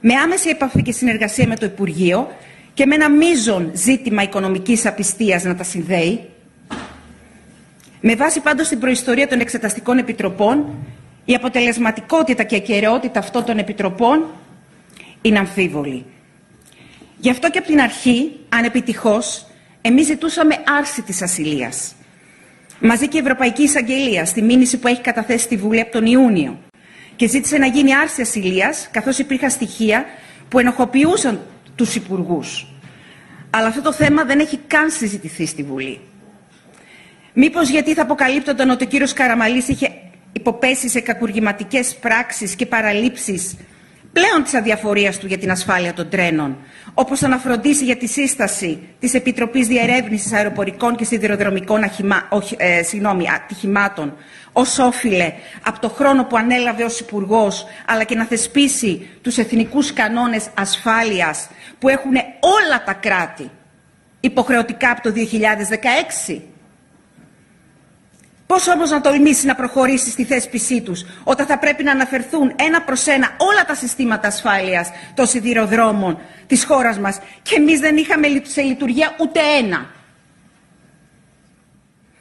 με 0.00 0.14
άμεση 0.14 0.48
επαφή 0.48 0.82
και 0.82 0.92
συνεργασία 0.92 1.46
με 1.46 1.56
το 1.56 1.66
Υπουργείο 1.66 2.28
και 2.74 2.86
με 2.86 2.94
ένα 2.94 3.10
μείζον 3.10 3.70
ζήτημα 3.74 4.22
οικονομικής 4.22 4.86
απιστίας 4.86 5.42
να 5.42 5.56
τα 5.56 5.62
συνδέει, 5.64 6.28
με 8.00 8.14
βάση 8.14 8.40
πάντως 8.40 8.68
την 8.68 8.78
προϊστορία 8.78 9.28
των 9.28 9.40
εξεταστικών 9.40 9.98
επιτροπών, 9.98 10.74
η 11.24 11.34
αποτελεσματικότητα 11.34 12.42
και 12.42 12.56
ακαιρεότητα 12.56 13.18
αυτών 13.18 13.44
των 13.44 13.58
επιτροπών 13.58 14.24
είναι 15.22 15.38
αμφίβολη. 15.38 16.04
Γι' 17.18 17.30
αυτό 17.30 17.50
και 17.50 17.58
από 17.58 17.66
την 17.66 17.80
αρχή, 17.80 18.40
ανεπιτυχώς, 18.48 19.46
εμείς 19.80 20.06
ζητούσαμε 20.06 20.54
άρση 20.78 21.02
της 21.02 21.22
ασυλίας. 21.22 21.94
Μαζί 22.80 23.08
και 23.08 23.16
η 23.16 23.20
Ευρωπαϊκή 23.20 23.62
Εισαγγελία, 23.62 24.24
στη 24.24 24.42
μήνυση 24.42 24.78
που 24.78 24.88
έχει 24.88 25.00
καταθέσει 25.00 25.44
στη 25.44 25.56
Βουλή 25.56 25.80
από 25.80 25.92
τον 25.92 26.06
Ιούνιο, 26.06 26.58
και 27.16 27.28
ζήτησε 27.28 27.58
να 27.58 27.66
γίνει 27.66 27.94
άρση 27.94 28.20
ασυλίας, 28.20 28.88
καθώς 28.90 29.18
υπήρχαν 29.18 29.50
στοιχεία 29.50 30.04
που 30.48 30.58
ενοχοποιούσαν 30.58 31.40
τους 31.74 31.94
υπουργούς. 31.94 32.66
Αλλά 33.50 33.66
αυτό 33.66 33.82
το 33.82 33.92
θέμα 33.92 34.24
δεν 34.24 34.38
έχει 34.40 34.56
καν 34.66 34.90
συζητηθεί 34.90 35.46
στη 35.46 35.62
Βουλή. 35.62 36.00
Μήπως 37.32 37.68
γιατί 37.68 37.94
θα 37.94 38.02
αποκαλύπτονταν 38.02 38.70
ότι 38.70 38.84
ο 38.84 38.86
κύριος 38.86 39.12
Καραμαλής 39.12 39.68
είχε 39.68 39.90
υποπέσει 40.32 40.88
σε 40.88 41.00
κακουργηματικές 41.00 41.96
πράξεις 41.96 42.54
και 42.54 42.66
παραλήψεις 42.66 43.56
πλέον 44.14 44.42
της 44.42 44.54
αδιαφορίας 44.54 45.18
του 45.18 45.26
για 45.26 45.38
την 45.38 45.50
ασφάλεια 45.50 45.92
των 45.92 46.08
τρένων, 46.08 46.56
όπως 46.94 47.18
θα 47.18 47.28
να 47.28 47.38
φροντίσει 47.38 47.84
για 47.84 47.96
τη 47.96 48.06
σύσταση 48.06 48.78
της 48.98 49.14
Επιτροπής 49.14 49.66
Διερεύνησης 49.66 50.32
Αεροπορικών 50.32 50.96
και 50.96 51.04
Σιδηροδρομικών 51.04 51.82
αχημα, 51.82 52.28
ε, 52.56 52.80
ατυχημάτων, 53.34 54.16
ως 54.52 54.78
όφιλε 54.78 55.32
από 55.62 55.80
το 55.80 55.88
χρόνο 55.88 56.24
που 56.24 56.36
ανέλαβε 56.36 56.84
ως 56.84 57.00
υπουργός, 57.00 57.66
αλλά 57.86 58.04
και 58.04 58.14
να 58.14 58.24
θεσπίσει 58.24 59.08
τους 59.22 59.38
εθνικούς 59.38 59.92
κανόνες 59.92 60.48
ασφάλειας 60.54 61.48
που 61.78 61.88
έχουν 61.88 62.14
όλα 62.40 62.82
τα 62.84 62.92
κράτη 62.92 63.50
υποχρεωτικά 64.20 64.90
από 64.90 65.02
το 65.02 65.12
2016. 65.12 66.53
Πώς 68.46 68.68
όμως 68.68 68.90
να 68.90 69.00
τολμήσει 69.00 69.46
να 69.46 69.54
προχωρήσει 69.54 70.10
στη 70.10 70.24
θέσπισή 70.24 70.80
τους, 70.80 71.04
όταν 71.24 71.46
θα 71.46 71.58
πρέπει 71.58 71.82
να 71.82 71.90
αναφερθούν 71.92 72.52
ένα 72.56 72.82
προς 72.82 73.06
ένα 73.06 73.30
όλα 73.38 73.64
τα 73.66 73.74
συστήματα 73.74 74.28
ασφάλειας 74.28 74.90
των 75.14 75.26
σιδηροδρόμων 75.26 76.18
της 76.46 76.64
χώρας 76.64 76.98
μας 76.98 77.18
και 77.42 77.54
εμείς 77.54 77.80
δεν 77.80 77.96
είχαμε 77.96 78.26
σε 78.42 78.62
λειτουργία 78.62 79.14
ούτε 79.20 79.40
ένα. 79.58 79.86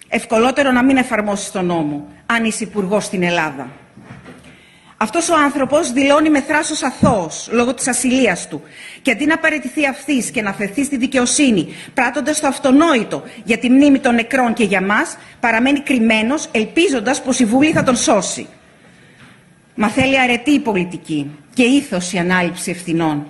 Ευκολότερο 0.08 0.72
να 0.72 0.84
μην 0.84 0.98
εφαρμόσεις 0.98 1.52
τον 1.52 1.66
νόμο, 1.66 2.08
αν 2.26 2.46
είσαι 2.46 2.64
υπουργός 2.64 3.04
στην 3.04 3.24
Ελλάδα. 3.24 3.70
Αυτός 5.04 5.30
ο 5.30 5.36
άνθρωπος 5.36 5.92
δηλώνει 5.92 6.30
με 6.30 6.42
θράσος 6.42 6.84
αθώος 6.84 7.48
λόγω 7.52 7.74
της 7.74 7.88
ασυλίας 7.88 8.48
του 8.48 8.62
και 9.02 9.12
αντί 9.12 9.26
να 9.26 9.38
παραιτηθεί 9.38 9.88
αυτής 9.88 10.32
και 10.32 10.42
να 10.42 10.54
φερθεί 10.54 10.84
στη 10.84 10.98
δικαιοσύνη 10.98 11.68
πράττοντας 11.94 12.40
το 12.40 12.48
αυτονόητο 12.48 13.24
για 13.44 13.58
τη 13.58 13.70
μνήμη 13.70 14.00
των 14.00 14.16
νεκρών 14.16 14.54
και 14.54 14.64
για 14.64 14.82
μας 14.82 15.18
παραμένει 15.40 15.80
κρυμμένος 15.80 16.50
ελπίζοντας 16.52 17.22
πως 17.22 17.40
η 17.40 17.46
Βουλή 17.46 17.72
θα 17.72 17.84
τον 17.84 17.96
σώσει. 17.96 18.48
Μα 19.76 19.88
θέλει 19.88 20.20
αρετή 20.20 20.52
η 20.52 20.60
πολιτική 20.60 21.32
και 21.54 21.64
ήθος 21.64 22.14
η 22.14 22.18
ανάληψη 22.18 22.72
ευθυνών. 22.72 23.26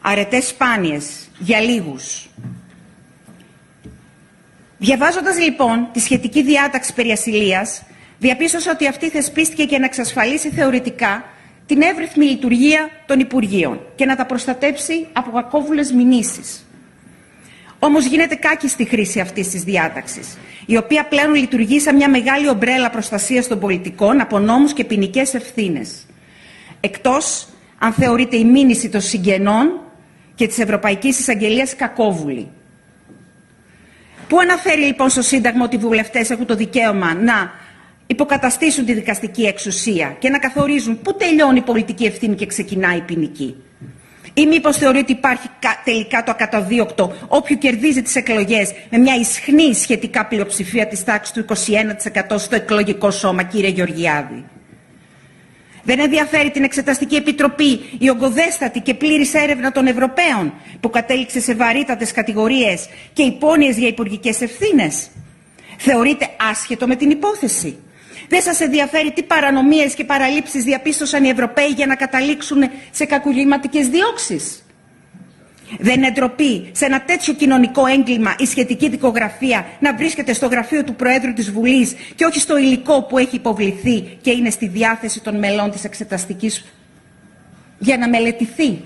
Αρετές 0.00 0.46
σπάνιες 0.46 1.06
για 1.38 1.60
λίγους. 1.60 2.28
Διαβάζοντας 4.78 5.38
λοιπόν 5.38 5.88
τη 5.92 6.00
σχετική 6.00 6.42
διάταξη 6.42 6.94
περί 6.94 7.12
ασυλίας, 7.12 7.82
διαπίστωσα 8.20 8.70
ότι 8.70 8.86
αυτή 8.86 9.08
θεσπίστηκε 9.08 9.62
για 9.62 9.78
να 9.78 9.84
εξασφαλίσει 9.84 10.50
θεωρητικά 10.50 11.24
την 11.66 11.82
εύρυθμη 11.82 12.24
λειτουργία 12.24 12.90
των 13.06 13.20
Υπουργείων 13.20 13.80
και 13.94 14.04
να 14.04 14.16
τα 14.16 14.26
προστατέψει 14.26 15.06
από 15.12 15.30
κακόβουλες 15.30 15.92
μηνύσεις. 15.92 16.64
Όμως 17.78 18.04
γίνεται 18.04 18.34
κάκι 18.34 18.68
στη 18.68 18.84
χρήση 18.84 19.20
αυτής 19.20 19.48
της 19.48 19.62
διάταξης, 19.62 20.36
η 20.66 20.76
οποία 20.76 21.06
πλέον 21.06 21.34
λειτουργεί 21.34 21.80
σαν 21.80 21.96
μια 21.96 22.08
μεγάλη 22.08 22.48
ομπρέλα 22.48 22.90
προστασίας 22.90 23.46
των 23.46 23.58
πολιτικών 23.58 24.20
από 24.20 24.38
νόμους 24.38 24.72
και 24.72 24.84
ποινικές 24.84 25.34
ευθύνες. 25.34 26.06
Εκτός 26.80 27.48
αν 27.78 27.92
θεωρείται 27.92 28.36
η 28.36 28.44
μήνυση 28.44 28.88
των 28.88 29.00
συγγενών 29.00 29.80
και 30.34 30.46
της 30.46 30.58
Ευρωπαϊκής 30.58 31.18
Εισαγγελίας 31.18 31.76
κακόβουλη. 31.76 32.48
Πού 34.28 34.38
αναφέρει 34.38 34.80
λοιπόν 34.80 35.08
στο 35.10 35.22
Σύνταγμα 35.22 35.64
ότι 35.64 35.76
οι 35.76 35.78
βουλευτές 35.78 36.30
έχουν 36.30 36.46
το 36.46 36.54
δικαίωμα 36.54 37.14
να 37.14 37.52
υποκαταστήσουν 38.10 38.84
τη 38.84 38.92
δικαστική 38.92 39.42
εξουσία 39.42 40.16
και 40.18 40.28
να 40.28 40.38
καθορίζουν 40.38 41.00
πού 41.02 41.16
τελειώνει 41.16 41.58
η 41.58 41.62
πολιτική 41.62 42.04
ευθύνη 42.04 42.34
και 42.34 42.46
ξεκινάει 42.46 42.96
η 42.96 43.00
ποινική. 43.00 43.56
Ή 44.34 44.46
μήπως 44.46 44.76
θεωρεί 44.76 44.98
ότι 44.98 45.12
υπάρχει 45.12 45.48
τελικά 45.84 46.22
το 46.22 46.30
ακαταδίωκτο 46.30 47.12
όποιου 47.28 47.58
κερδίζει 47.58 48.02
τις 48.02 48.16
εκλογές 48.16 48.72
με 48.90 48.98
μια 48.98 49.14
ισχνή 49.14 49.74
σχετικά 49.74 50.26
πλειοψηφία 50.26 50.86
της 50.86 51.04
τάξης 51.04 51.34
του 51.34 51.44
21% 52.32 52.38
στο 52.38 52.54
εκλογικό 52.54 53.10
σώμα, 53.10 53.42
κύριε 53.42 53.70
Γεωργιάδη. 53.70 54.44
Δεν 55.82 56.00
ενδιαφέρει 56.00 56.50
την 56.50 56.64
Εξεταστική 56.64 57.14
Επιτροπή 57.14 57.80
η 57.98 58.10
ογκοδέστατη 58.10 58.80
και 58.80 58.94
πλήρης 58.94 59.34
έρευνα 59.34 59.72
των 59.72 59.86
Ευρωπαίων 59.86 60.54
που 60.80 60.90
κατέληξε 60.90 61.40
σε 61.40 61.54
βαρύτατες 61.54 62.12
κατηγορίες 62.12 62.88
και 63.12 63.22
υπόνοιες 63.22 63.76
για 63.78 63.88
υπουργικές 63.88 64.40
ευθύνες. 64.40 65.08
Θεωρείται 65.78 66.28
άσχετο 66.50 66.86
με 66.86 66.96
την 66.96 67.10
υπόθεση. 67.10 67.78
Δεν 68.30 68.42
σας 68.42 68.60
ενδιαφέρει 68.60 69.12
τι 69.12 69.22
παρανομίες 69.22 69.94
και 69.94 70.04
παραλήψεις 70.04 70.64
διαπίστωσαν 70.64 71.24
οι 71.24 71.28
Ευρωπαίοι 71.28 71.66
για 71.66 71.86
να 71.86 71.94
καταλήξουν 71.94 72.62
σε 72.90 73.04
κακουλήματικές 73.04 73.88
διώξεις; 73.88 74.62
Δεν 75.78 75.94
είναι 75.94 76.10
ντροπή 76.10 76.70
σε 76.72 76.84
ένα 76.84 77.02
τέτοιο 77.02 77.34
κοινωνικό 77.34 77.86
έγκλημα 77.86 78.34
η 78.38 78.46
σχετική 78.46 78.88
δικογραφία 78.88 79.66
να 79.80 79.94
βρίσκεται 79.94 80.32
στο 80.32 80.46
γραφείο 80.46 80.84
του 80.84 80.94
Προέδρου 80.94 81.32
της 81.32 81.50
Βουλής 81.50 81.94
και 82.14 82.24
όχι 82.24 82.40
στο 82.40 82.58
υλικό 82.58 83.02
που 83.02 83.18
έχει 83.18 83.36
υποβληθεί 83.36 84.18
και 84.20 84.30
είναι 84.30 84.50
στη 84.50 84.66
διάθεση 84.68 85.20
των 85.20 85.38
μελών 85.38 85.70
της 85.70 85.84
Εξεταστικής 85.84 86.64
για 87.78 87.98
να 87.98 88.08
μελετηθεί; 88.08 88.84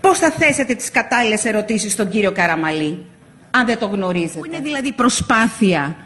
Πώς 0.00 0.18
θα 0.18 0.30
θέσετε 0.30 0.74
τις 0.74 0.90
κατάλληλες 0.90 1.44
ερωτήσεις 1.44 1.92
στον 1.92 2.08
κύριο 2.08 2.32
Καραμαλή, 2.32 3.06
αν 3.50 3.66
δεν 3.66 3.78
το 3.78 3.86
γνωρίζετε; 3.86 4.40
Είναι 4.46 4.60
δηλαδή 4.60 4.92
προσπάθεια 4.92 5.96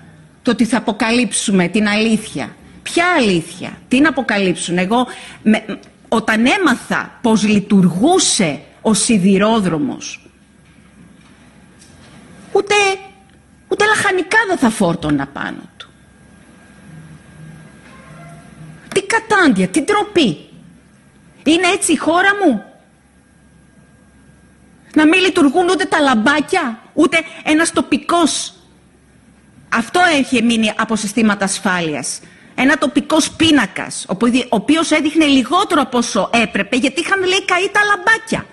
το 0.44 0.50
ότι 0.50 0.64
θα 0.64 0.76
αποκαλύψουμε 0.76 1.68
την 1.68 1.88
αλήθεια. 1.88 2.57
Ποια 2.83 3.07
αλήθεια, 3.16 3.78
τι 3.88 4.00
να 4.00 4.09
αποκαλύψουν; 4.09 4.78
Εγώ 4.78 5.07
όταν 6.09 6.46
έμαθα 6.46 7.18
πώς 7.22 7.42
λειτουργούσε 7.42 8.61
ο 8.80 8.94
σιδηρόδρομος, 8.94 10.28
ούτε, 12.52 12.74
ούτε 13.68 13.85
λαχανικά 13.85 14.38
δεν 14.48 14.59
θα 14.59 14.70
φόρτωνα 14.70 15.26
πάνω 15.26 15.61
του. 15.76 15.90
Τι 18.94 19.02
κατάντια, 19.02 19.68
τι 19.68 19.83
τροπή. 19.83 20.48
Είναι 21.44 21.66
έτσι 21.74 21.92
η 21.92 21.96
χώρα 21.96 22.30
μου; 22.44 22.64
Να 24.94 25.07
μην 25.07 25.20
λειτουργούν 25.20 25.68
ούτε 25.68 25.85
τα 25.85 26.00
λαμπάκια, 26.00 26.78
ούτε 26.94 27.18
ένας 27.44 27.72
τοπικός 27.72 28.53
αυτό 29.76 30.00
έχει 30.18 30.42
μείνει 30.42 30.72
από 30.76 30.96
συστήματα 30.96 31.44
ασφάλειας. 31.44 32.20
Ένα 32.54 32.78
τοπικό 32.78 33.16
πίνακας, 33.37 34.06
ο 34.08 34.16
οποίος 34.48 34.90
έδειχνε 34.90 35.24
λιγότερο 35.24 35.80
από 35.80 35.98
όσο 35.98 36.30
έπρεπε, 36.32 36.76
γιατί 36.76 37.00
είχαν 37.00 37.20
λέει 37.20 37.44
καεί 37.44 37.70
τα 37.72 37.80
λαμπάκια. 37.84 38.46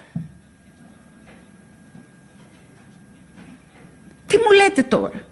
Τι 4.28 4.38
μου 4.38 4.52
λέτε 4.56 4.84
τώρα; 4.84 5.26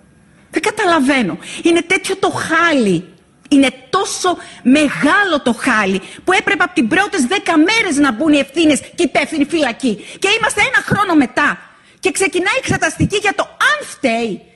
Δεν 0.52 0.62
καταλαβαίνω. 0.62 1.38
Είναι 1.64 1.82
τέτοιο 1.82 2.16
το 2.16 2.30
χάλι. 2.30 3.14
Είναι 3.52 3.70
τόσο 3.90 4.38
μεγάλο 4.64 5.42
το 5.44 5.54
χάλι 5.54 6.02
που 6.24 6.32
έπρεπε 6.32 6.64
από 6.64 6.74
την 6.74 6.88
πρώτες 6.88 7.26
δέκα 7.26 7.58
μέρες 7.58 7.98
να 7.98 8.12
μπουν 8.12 8.34
οι 8.34 8.38
ευθύνες 8.38 8.80
και 8.96 9.04
υπεύθυνοι 9.04 9.46
φυλακοί. 9.46 10.06
Και 10.20 10.28
είμαστε 10.38 10.62
ένα 10.62 10.84
χρόνο 10.86 11.16
μετά. 11.16 11.58
Και 12.00 12.12
ξεκινάει 12.12 12.56
η 12.56 12.58
εξεταστική 12.58 13.18
για 13.18 13.34
το 13.36 13.44
αν 13.44 13.88
φταίει 13.88 14.49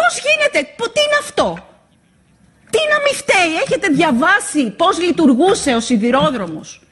Πώς 0.00 0.22
γίνεται, 0.26 0.74
τι 0.92 1.00
είναι 1.00 1.18
αυτό; 1.20 1.68
Τι 2.70 2.78
να 2.92 2.98
μην 3.04 3.14
φταίει, 3.14 3.54
έχετε 3.64 3.88
διαβάσει 3.88 4.70
πώς 4.70 4.98
λειτουργούσε 4.98 5.74
ο 5.74 5.80
σιδηρόδρομος; 5.80 6.82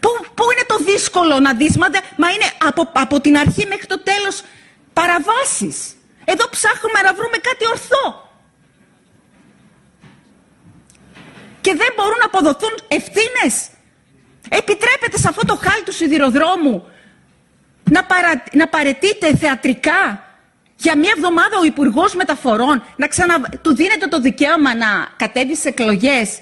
Πού, 0.00 0.10
πού 0.34 0.44
είναι 0.52 0.64
το 0.66 0.76
δύσκολο 0.76 1.40
να 1.40 1.54
δεις, 1.54 1.76
μα, 1.76 1.86
είναι 2.30 2.50
από, 2.68 2.88
από 2.92 3.20
την 3.20 3.36
αρχή 3.36 3.66
μέχρι 3.66 3.86
το 3.86 4.02
τέλος 4.02 4.42
παραβάσεις. 4.92 5.94
Εδώ 6.24 6.48
ψάχνουμε 6.48 7.00
να 7.02 7.14
βρούμε 7.14 7.36
κάτι 7.36 7.66
ορθό. 7.66 8.28
Και 11.60 11.74
δεν 11.74 11.92
μπορούν 11.96 12.18
να 12.18 12.24
αποδοθούν 12.24 12.74
ευθύνες. 12.88 13.68
Επιτρέπεται 14.48 15.18
σε 15.18 15.28
αυτό 15.28 15.44
το 15.44 15.56
χάλι 15.56 15.82
του 15.84 15.92
σιδηροδρόμου 15.92 16.88
να, 17.90 18.04
παρα... 18.04 18.42
να 18.52 18.68
παρετείται 18.68 19.36
θεατρικά 19.36 20.24
για 20.76 20.96
μια 20.96 21.12
εβδομάδα 21.16 21.58
ο 21.60 21.64
Υπουργός 21.64 22.14
Μεταφορών 22.14 22.82
να 22.96 23.06
ξανα... 23.06 23.40
του 23.62 23.74
δίνεται 23.74 24.06
το 24.06 24.20
δικαίωμα 24.20 24.74
να 24.74 25.08
κατέβει 25.16 25.56
σε 25.56 25.68
εκλογές 25.68 26.40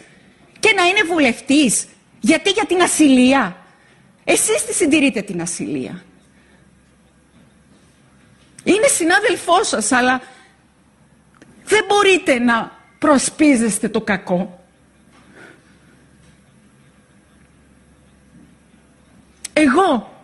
και 0.61 0.73
να 0.77 0.87
είναι 0.87 1.03
βουλευτής. 1.03 1.87
Γιατί; 2.21 2.51
Για 2.51 2.65
την 2.65 2.83
ασυλία. 2.83 3.57
Εσείς 4.25 4.65
τη 4.65 4.75
συντηρείτε 4.75 5.23
την 5.23 5.41
ασυλία. 5.41 6.03
Είναι 8.65 8.87
συνάδελφός 8.87 9.69
σας, 9.69 9.93
αλλά 9.93 10.21
δεν 11.65 11.85
μπορείτε 11.89 12.39
να 12.39 12.73
προσπίζεστε 12.99 13.89
το 13.89 14.01
κακό. 14.01 14.65
Εγώ, 19.53 20.18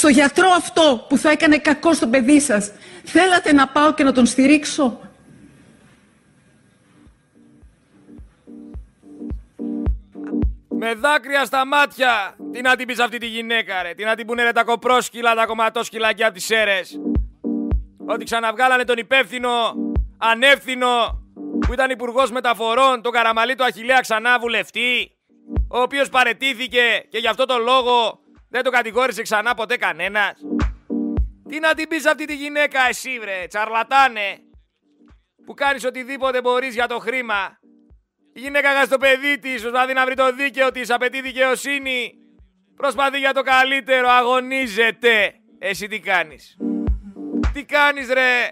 στο 0.00 0.08
γιατρό 0.08 0.48
αυτό 0.48 1.06
που 1.08 1.16
θα 1.16 1.30
έκανε 1.30 1.58
κακό 1.58 1.92
στο 1.92 2.06
παιδί 2.08 2.40
σας, 2.40 2.72
θέλατε 3.04 3.52
να 3.52 3.68
πάω 3.68 3.94
και 3.94 4.04
να 4.04 4.12
τον 4.12 4.26
στηρίξω; 4.26 5.00
Με 10.68 10.94
δάκρυα 10.94 11.44
στα 11.44 11.66
μάτια. 11.66 12.36
Τι 12.52 12.60
να 12.60 12.76
την 12.76 12.86
πεις 12.86 12.98
αυτή 12.98 13.18
τη 13.18 13.26
γυναίκα 13.26 13.82
ρε. 13.82 13.94
Τι 13.94 14.04
να 14.04 14.14
την 14.14 14.26
πούνε 14.26 14.42
ρε 14.42 14.52
τα 14.52 14.64
κοπρόσκυλα, 14.64 15.34
τα 15.34 15.46
κομματόσκυλα 15.46 16.12
και 16.12 16.24
από 16.24 16.34
τις 16.34 16.50
αίρες. 16.50 17.00
Ότι 18.06 18.24
ξαναβγάλανε 18.24 18.84
τον 18.84 18.96
υπεύθυνο, 18.98 19.74
ανεύθυνο, 20.18 21.22
που 21.66 21.72
ήταν 21.72 21.90
υπουργός 21.90 22.30
μεταφορών, 22.30 23.02
τον 23.02 23.12
καραμαλί 23.12 23.54
του 23.54 23.64
Αχιλέα 23.64 24.00
ξανά 24.00 24.38
βουλευτή, 24.38 25.10
ο 25.68 25.80
οποίος 25.80 26.08
παρετήθηκε 26.08 27.06
και 27.10 27.18
γι' 27.18 27.28
αυτό 27.28 27.44
το 27.44 27.58
λόγο 27.58 28.19
δεν 28.50 28.62
το 28.62 28.70
κατηγόρησε 28.70 29.22
ξανά 29.22 29.54
ποτέ 29.54 29.76
κανένας. 29.76 30.32
Τι 31.48 31.58
να 31.58 31.74
την 31.74 31.88
πεις 31.88 32.06
αυτή 32.06 32.24
τη 32.24 32.34
γυναίκα 32.34 32.80
εσύ 32.88 33.18
βρε, 33.18 33.46
τσαρλατάνε, 33.48 34.38
που 35.44 35.54
κάνεις 35.54 35.84
οτιδήποτε 35.84 36.40
μπορείς 36.40 36.74
για 36.74 36.86
το 36.86 36.98
χρήμα 36.98 37.60
η 38.32 38.40
γυναίκα 38.40 38.84
στο 38.84 38.98
παιδί 38.98 39.38
της, 39.38 39.62
προσπαθεί 39.62 39.92
να 39.92 40.04
βρει 40.04 40.14
το 40.14 40.32
δίκαιο 40.32 40.70
της, 40.70 40.90
απαιτεί 40.90 41.20
δικαιοσύνη. 41.20 42.14
Προσπαθεί 42.76 43.18
για 43.18 43.32
το 43.32 43.42
καλύτερο, 43.42 44.08
αγωνίζεται. 44.08 45.34
Εσύ 45.58 45.86
τι 45.86 46.00
κάνεις; 46.00 46.56
Τι 47.52 47.64
κάνεις, 47.64 48.08
ρε; 48.08 48.50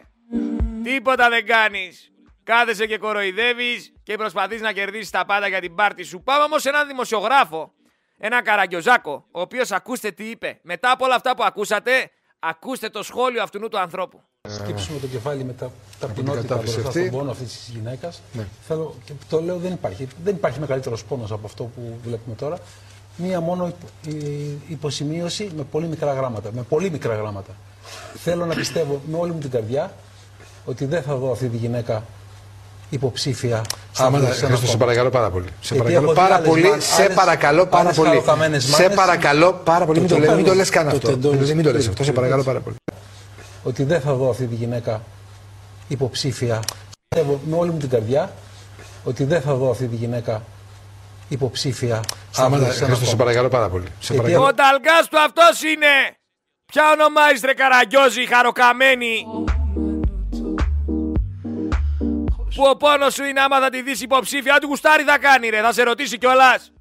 Τίποτα 0.83 1.29
δεν 1.29 1.47
κάνεις. 1.47 2.13
Κάθεσαι 2.45 2.87
και 2.87 2.99
κοροϊδεύεις 2.99 3.93
και 4.03 4.17
προσπαθείς 4.17 4.61
να 4.61 4.73
κερδίσεις 4.73 5.11
τα 5.11 5.25
πάντα 5.25 5.49
για 5.49 5.61
την 5.61 5.75
πάρτη 5.75 6.03
σου. 6.03 6.23
Πάμε 6.23 6.45
όμως 6.45 6.63
σε 6.63 6.69
έναν 6.69 6.87
δημοσιογράφο, 6.87 7.75
έναν 8.19 8.43
καραγκιόζάκο, 8.43 9.25
ο 9.31 9.41
οποίος 9.41 9.73
ακούστε 9.73 10.11
τι 10.11 10.25
είπε. 10.25 10.59
Μετά 10.63 10.91
από 10.91 11.05
όλα 11.05 11.15
αυτά 11.15 11.37
που 11.37 11.45
ακούσατε, 11.45 12.11
ακούστε 12.39 12.89
το 12.89 13.03
σχόλιο 13.03 13.43
αυτού 13.43 13.69
του 13.69 13.79
ανθρώπου 13.79 14.23
σκύψουμε 14.49 14.99
το 14.99 15.07
κεφάλι 15.07 15.45
με 15.45 15.53
τα 15.53 15.71
ταπεινότητα 16.01 16.57
μπροστά 16.57 16.91
στον 16.91 17.11
πόνο 17.11 17.31
αυτής 17.31 17.49
της 17.49 17.69
γυναίκας. 17.69 18.21
Ναι. 18.33 18.47
Θέλω, 18.67 18.95
και 19.05 19.13
το 19.29 19.41
λέω, 19.41 19.57
δεν 19.57 19.73
υπάρχει, 19.73 20.09
δεν 20.25 20.35
υπάρχει 20.35 20.61
μεγαλύτερος 20.61 21.05
πόνος 21.05 21.33
από 21.33 21.47
αυτό 21.47 21.65
που 21.65 21.99
βλέπουμε 22.05 22.35
τώρα. 22.35 22.59
Μία 23.17 23.41
μόνο 23.41 23.73
υποσημείωση 24.69 25.51
με 25.57 25.63
πολύ 25.63 25.87
μικρά 25.87 26.13
γράμματα. 26.13 26.51
Με 26.53 26.63
πολύ 26.63 26.91
μικρά 26.91 27.15
γράμματα. 27.15 27.53
Θέλω 28.15 28.47
να 28.47 28.55
πιστεύω 28.55 29.01
με 29.07 29.17
όλη 29.17 29.33
μου 29.33 29.39
την 29.39 29.51
καρδιά 29.51 29.93
ότι 30.65 30.85
δεν 30.85 31.03
θα 31.03 31.17
δω 31.17 31.31
αυτή 31.31 31.49
τη 31.49 31.57
γυναίκα 31.57 32.05
υποψήφια. 32.91 33.65
Σταμάτα, 33.93 34.33
σε 34.33 34.77
παρακαλώ 34.77 35.11
πάρα 35.11 35.31
πολύ. 35.31 35.47
Σε 35.61 35.75
παρακαλώ 35.75 36.13
πάρα 36.13 36.39
πολύ. 36.41 36.73
Σε 36.79 37.09
παρακαλώ 37.15 37.67
πάρα 37.67 37.91
πολύ. 37.93 38.23
Σε 38.59 38.89
παρακαλώ 38.89 39.53
πάρα 39.65 39.85
πολύ. 39.85 40.01
Μην 40.01 40.45
το 40.45 40.55
λες 40.55 40.71
καν 40.71 40.89
αυτό. 40.89 41.17
Μην 41.55 41.63
το 41.63 41.73
λες 41.73 41.89
αυτό. 41.89 42.05
Σε 42.05 42.13
παρακαλώ 42.13 42.43
πάρα 42.43 42.61
πολύ 42.61 42.77
ότι 43.69 43.85
δεν 43.85 44.01
θα 44.01 44.15
δω 44.15 44.31
αυτή 44.31 44.47
τη 44.47 44.55
γυναίκα 44.55 45.03
υποψήφια. 45.89 46.63
Πιστεύω 47.09 47.41
με 47.45 47.57
όλη 47.57 47.71
μου 47.71 47.79
την 47.79 47.89
καρδιά 47.89 48.33
ότι 49.05 49.25
δεν 49.25 49.41
θα 49.41 49.55
δω 49.55 49.71
αυτή 49.71 49.87
τη 49.87 49.97
γυναίκα 49.97 50.43
υποψήφια. 51.29 52.01
Σταμάτα, 52.31 52.73
σε 52.73 53.17
παρακαλώ 53.17 53.49
πάρα 53.49 53.69
πολύ. 53.69 53.87
Σε 54.01 54.15
παρακαλώ. 54.15 54.45
Ο 54.45 54.55
ταλγκάς 54.55 55.09
του 55.11 55.19
αυτός 55.19 55.63
είναι. 55.63 56.17
Ποια 56.73 56.83
ονομάζεις 56.93 57.41
ρε 57.41 57.55
Καραγκιόζη, 57.55 58.27
χαροκαμένη; 58.27 59.25
Που 62.59 62.65
ο 62.71 62.77
πόνος 62.77 63.15
σου 63.15 63.25
είναι 63.25 63.41
άμα 63.41 63.61
θα 63.61 63.71
τη 63.71 63.83
δεις 63.83 64.01
υποψήφια. 64.01 64.55
Αν 64.55 64.61
του 64.61 64.67
γουστάρει 64.67 65.03
θα 65.03 65.19
κάνει 65.19 65.49
ρε, 65.49 65.61
θα 65.61 65.73
σε 65.73 65.83
ρωτήσει 65.83 66.19
κιόλας. 66.19 66.73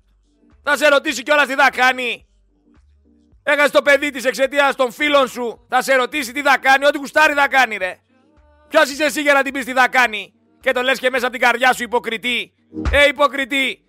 Θα 0.63 0.77
σε 0.77 0.87
ρωτήσει 0.87 1.23
κιόλας 1.23 1.47
τι 1.47 1.53
θα 1.53 1.69
κάνει. 1.69 2.27
Έχασε 3.43 3.71
το 3.71 3.81
παιδί 3.81 4.09
της 4.09 4.25
εξαιτίας 4.25 4.75
των 4.75 4.91
φίλων 4.91 5.27
σου. 5.27 5.65
Θα 5.69 5.81
σε 5.81 5.95
ρωτήσει 5.95 6.31
τι 6.31 6.41
θα 6.41 6.57
κάνει, 6.57 6.85
ό,τι 6.85 6.97
γουστάρει 6.97 7.33
θα 7.33 7.47
κάνει, 7.47 7.77
ρε. 7.77 7.97
Ποιος 8.67 8.89
είσαι 8.89 9.03
εσύ 9.03 9.21
για 9.21 9.33
να 9.33 9.41
την 9.43 9.53
πεις 9.53 9.65
τι 9.65 9.73
θα 9.73 9.87
κάνει; 9.87 10.33
Και 10.59 10.71
το 10.71 10.81
λες 10.81 10.99
και 10.99 11.09
μέσα 11.09 11.27
από 11.27 11.35
την 11.35 11.45
καρδιά 11.45 11.73
σου 11.73 11.83
υποκριτή. 11.83 12.53
Ε, 12.91 13.07
υποκριτή. 13.07 13.85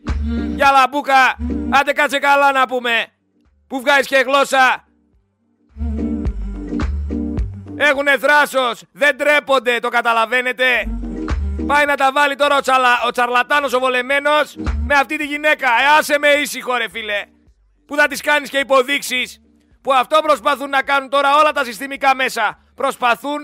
Για 0.54 0.70
λαμπούκα. 0.70 1.36
Άντε 1.70 1.92
κάτσε 1.92 2.18
καλά 2.18 2.52
να 2.52 2.66
πούμε. 2.66 3.06
Που 3.66 3.80
βγάζει 3.80 4.08
και 4.08 4.16
γλώσσα. 4.26 4.84
Έχουνε 7.76 8.18
θράσος. 8.18 8.82
Δεν 8.92 9.16
τρέπονται, 9.16 9.78
το 9.78 9.88
καταλαβαίνετε. 9.88 10.98
Πάει 11.68 11.84
να 11.84 11.96
τα 11.96 12.12
βάλει 12.12 12.34
τώρα 12.34 12.56
ο, 12.56 12.60
τσαλα... 12.60 13.02
ο 13.06 13.10
τσαρλατάνος 13.10 13.72
ο 13.72 13.78
βολεμένος 13.78 14.56
με 14.86 14.94
αυτή 14.94 15.16
τη 15.16 15.24
γυναίκα. 15.24 15.66
Ε, 15.66 15.98
άσε 15.98 16.18
με 16.18 16.28
ήσυχο 16.28 16.76
ρε 16.76 16.88
φίλε. 16.88 17.24
Που 17.86 17.96
θα 17.96 18.06
τις 18.06 18.20
κάνεις 18.20 18.50
και 18.50 18.58
υποδείξεις 18.58 19.40
που 19.82 19.92
αυτό 19.92 20.20
προσπαθούν 20.22 20.70
να 20.70 20.82
κάνουν 20.82 21.08
τώρα 21.08 21.36
όλα 21.36 21.52
τα 21.52 21.64
συστημικά 21.64 22.14
μέσα. 22.14 22.58
Προσπαθούν 22.74 23.40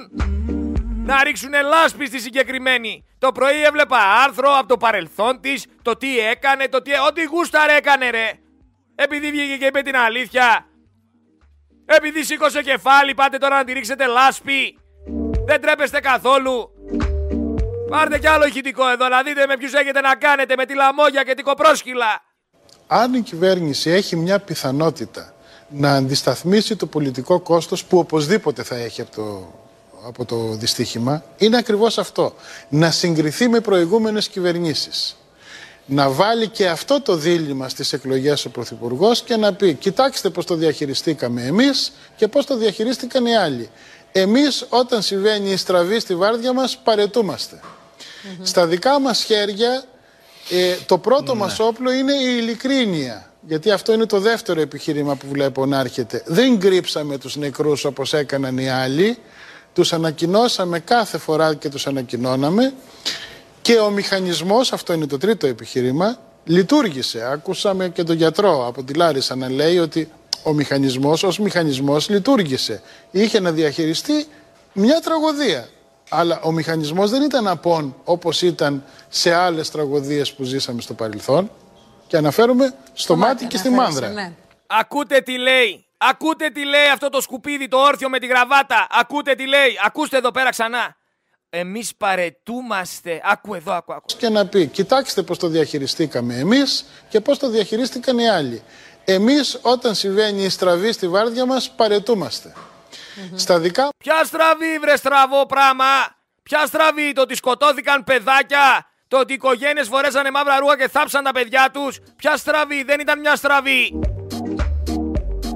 να 1.05 1.23
ρίξουν 1.25 1.51
λάσπη 1.65 2.07
στη 2.07 2.21
συγκεκριμένη. 2.21 3.05
Το 3.19 3.33
πρωί 3.33 3.63
έβλεπα 3.63 3.99
άρθρο 4.25 4.51
από 4.59 4.69
το 4.69 4.77
παρελθόν 4.77 5.41
της, 5.41 5.67
το 5.83 5.97
τι 5.97 6.19
έκανε, 6.19 6.69
το 6.69 6.83
τι. 6.83 6.91
Ό,τι 7.09 7.23
γούσταρε 7.23 7.77
έκανε, 7.77 8.11
ρε. 8.11 8.31
Επειδή 8.95 9.31
βγήκε 9.31 9.57
και 9.57 9.67
είπε 9.67 9.81
την 9.81 9.97
αλήθεια. 9.97 10.67
Επειδή 11.87 12.25
σήκωσε 12.25 12.63
κεφάλι, 12.63 13.15
πάτε 13.15 13.39
τώρα 13.39 13.57
να 13.57 13.65
τη 13.65 13.73
ρίξετε 13.73 14.07
λάσπη. 14.07 14.79
Δεν 15.47 15.61
τρέπεστε 15.61 16.01
καθόλου. 16.01 16.71
Πάρτε 17.89 18.19
κι 18.19 18.27
άλλο 18.27 18.47
ηχητικό 18.47 18.89
εδώ 18.91 19.09
να 19.09 19.23
δείτε 19.23 19.47
με 19.47 19.57
ποιους 19.57 19.73
έχετε 19.73 20.01
να 20.01 20.15
κάνετε, 20.15 20.55
με 20.57 20.67
τη 20.67 20.75
λαμόγια 20.75 21.23
και 21.23 21.35
την 21.35 21.45
κοπρόσκυλα. 21.45 22.23
Αν 22.87 23.15
η 23.15 23.21
κυβέρνηση 23.21 23.91
έχει 23.91 24.17
μια 24.17 24.39
πιθανότητα 24.39 25.35
να 25.69 25.95
αντισταθμίσει 25.95 26.77
το 26.77 26.87
πολιτικό 26.87 27.41
κόστος 27.41 27.85
που 27.85 27.99
οπωσδήποτε 27.99 28.63
θα 28.63 28.77
έχει 28.77 29.01
από 29.01 29.15
το, 29.15 29.53
από 30.07 30.25
το 30.25 30.37
δυστύχημα 30.37 31.25
είναι 31.37 31.57
ακριβώς 31.57 31.99
αυτό. 31.99 32.35
Να 32.69 32.91
συγκριθεί 32.91 33.49
με 33.49 33.61
προηγούμενες 33.61 34.29
κυβερνήσεις. 34.29 35.17
Να 35.87 36.11
βάλει 36.11 36.49
και 36.49 36.69
αυτό 36.69 37.01
το 37.01 37.17
δίλημα 37.17 37.69
στις 37.69 37.93
εκλογές 37.93 38.45
ο 38.45 38.51
Πρωθυπουργός 38.51 39.23
και 39.23 39.37
να 39.37 39.55
πει 39.55 39.75
κοιτάξτε 39.75 40.31
πώς 40.31 40.47
το 40.47 40.55
διαχειριστήκαμε 40.55 41.43
εμείς 41.43 41.93
και 42.17 42.29
πώς 42.29 42.47
το 42.47 42.57
διαχειρίστηκαν 42.57 43.27
οι 43.27 43.37
άλλοι. 43.37 43.71
Εμείς 44.17 44.67
όταν 44.69 45.03
συμβαίνει 45.03 45.51
η 45.51 45.57
στραβή 45.57 46.01
στη 46.01 46.15
βάρδια 46.15 46.53
μας 46.53 46.79
παρετούμαστε. 46.79 47.61
Στα 48.43 48.67
δικά 48.67 49.01
μας 49.01 49.23
χέρια 49.23 49.85
ε, 50.51 50.75
το 50.87 50.99
πρώτο 50.99 51.35
ναι. 51.35 51.41
μας 51.41 51.59
όπλο 51.59 51.93
είναι 51.93 52.13
η 52.13 52.37
ειλικρίνεια 52.39 53.33
γιατί 53.47 53.71
αυτό 53.71 53.93
είναι 53.93 54.07
το 54.07 54.21
δεύτερο 54.21 54.61
επιχείρημα 54.61 55.15
που 55.15 55.27
βλέπω 55.29 55.67
να 55.67 55.81
έρχεται. 55.81 56.23
Δεν 56.27 56.59
κρύψαμε 56.59 57.19
τους 57.19 57.37
νεκρούς 57.37 57.85
όπως 57.85 58.13
έκαναν 58.13 58.59
οι 58.59 58.69
άλλοι. 58.69 59.19
Τους 59.73 59.93
ανακοινώσαμε 59.93 60.79
κάθε 60.79 61.19
φορά 61.19 61.55
και 61.55 61.69
τους 61.69 61.87
ανακοινώναμε. 61.87 62.73
Και 63.63 63.79
ο 63.79 63.91
μηχανισμός, 63.91 64.73
αυτό 64.73 64.93
είναι 64.93 65.07
το 65.07 65.19
τρίτο 65.19 65.47
επιχείρημα, 65.47 66.19
λειτουργήσε. 66.45 67.29
Άκουσαμε 67.33 67.89
και 67.89 68.03
τον 68.03 68.17
γιατρό 68.17 68.67
από 68.67 68.83
τη 68.83 68.95
Λάρισα 68.95 69.37
να 69.37 69.51
λέει 69.51 69.79
ότι 69.79 70.11
ο 70.43 70.53
μηχανισμός 70.53 71.23
ως 71.23 71.39
μηχανισμός 71.39 72.09
λειτουργήσε. 72.09 72.83
Είχε 73.11 73.41
να 73.41 73.53
διαχειριστεί 73.53 74.27
μια 74.73 75.01
τραγωδία. 75.01 75.69
Αλλά 76.09 76.41
ο 76.43 76.53
μηχανισμός 76.53 77.11
δεν 77.11 77.23
ήταν 77.23 77.49
απόν 77.49 77.97
όπως 78.05 78.43
ήταν 78.43 78.85
σε 79.09 79.35
άλλες 79.35 79.71
τραγωδίες 79.71 80.33
που 80.33 80.45
ζήσαμε 80.45 80.81
στο 80.81 80.95
παρελθόν. 80.95 81.51
Και 82.07 82.17
αναφέρομαι 82.17 82.75
στο 82.93 83.17
μάτι, 83.17 83.47
και 83.47 83.57
στη 83.57 83.71
μάνδρα. 83.71 84.09
Ναι. 84.09 84.33
Ακούτε 84.67 85.21
τι 85.21 85.39
λέει. 85.39 85.87
Ακούτε 85.97 86.51
τι 86.51 86.65
λέει 86.65 86.89
αυτό 86.93 87.09
το 87.09 87.21
σκουπίδι, 87.21 87.69
το 87.69 87.77
όρθιο 87.77 88.09
με 88.09 88.19
τη 88.19 88.27
γραβάτα. 88.27 88.87
Ακούτε 88.91 89.35
τι 89.35 89.47
λέει. 89.47 89.79
Ακούστε 89.87 90.17
εδώ 90.17 90.31
πέρα 90.31 90.51
ξανά. 90.51 90.97
Εμείς 91.51 91.95
παρετούμαστε. 91.97 93.21
Άκου 93.25 93.55
εδώ, 93.55 93.73
άκου, 93.73 93.93
άκου. 93.93 94.07
Και 94.17 94.29
να 94.29 94.47
πει, 94.47 94.67
κοιτάξτε 94.67 95.23
πώς 95.23 95.39
το 95.39 95.49
διαχειριστήκαμε 95.49 96.35
εμείς 96.35 96.85
και 97.09 97.21
πώς 97.21 97.39
το 97.39 97.49
διαχειρίστηκαν 97.51 98.19
οι 98.19 98.29
άλλοι. 98.29 98.63
Εμείς 99.05 99.59
όταν 99.63 99.95
συμβαίνει 99.95 100.43
η 100.45 100.49
στραβή 100.49 100.93
στη 100.93 101.09
βάρδια 101.09 101.47
μας 101.47 101.71
παρετούμαστε. 101.71 102.53
Στα 103.35 103.59
δικά 103.59 103.89
Ποια 103.99 104.25
στραβή, 104.25 104.79
βρε 104.81 104.97
στραβό 104.97 105.47
πράγμα. 105.47 105.85
Ποια 106.43 106.67
στραβή, 106.67 107.13
το 107.13 107.21
ότι 107.21 107.35
σκοτώθηκαν 107.35 108.05
παιδάκια. 108.05 108.87
Το 109.09 109.19
ότι 109.19 109.33
οι 109.33 109.35
οικογένειες 109.35 109.89
φορέσανε 109.89 110.31
μαύρα 110.31 110.59
ρούχα 110.59 110.77
και 110.77 110.89
θάψαν 110.89 111.25
τα 111.25 111.33
παιδιά 111.33 111.71
τους. 111.73 111.99
Ποια 112.17 112.37
στραβή, 112.37 112.83
δεν 112.83 113.01
ήταν 113.01 113.21
μια 113.21 113.37
στραβή. 113.37 114.01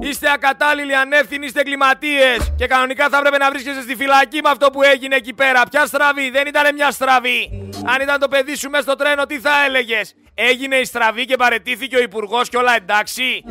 Είστε 0.01 0.31
ακατάλληλοι, 0.31 0.95
ανεύθυνοι, 0.95 1.45
είστε 1.45 1.59
εγκληματίες. 1.59 2.53
Και 2.57 2.67
κανονικά 2.67 3.09
θα 3.09 3.17
έπρεπε 3.17 3.37
να 3.37 3.49
βρίσκεσαι 3.49 3.81
στη 3.81 3.95
φυλακή 3.95 4.39
με 4.43 4.49
αυτό 4.49 4.69
που 4.69 4.83
έγινε 4.83 5.15
εκεί 5.15 5.33
πέρα. 5.33 5.63
Ποια 5.71 5.85
στραβή, 5.85 6.29
δεν 6.29 6.47
ήταν 6.47 6.75
μια 6.75 6.91
στραβή. 6.91 7.71
Αν 7.85 8.01
ήταν 8.01 8.19
το 8.19 8.27
παιδί 8.27 8.55
σου 8.55 8.69
μέσα 8.69 8.83
στο 8.83 8.95
τρένο, 8.95 9.25
τι 9.25 9.39
θα 9.39 9.65
έλεγες; 9.65 10.15
Έγινε 10.33 10.75
η 10.75 10.85
στραβή 10.85 11.25
και 11.25 11.35
παρετήθηκε 11.35 11.95
ο 11.95 12.01
υπουργός 12.01 12.49
και 12.49 12.57
όλα 12.57 12.75
εντάξει; 12.75 13.43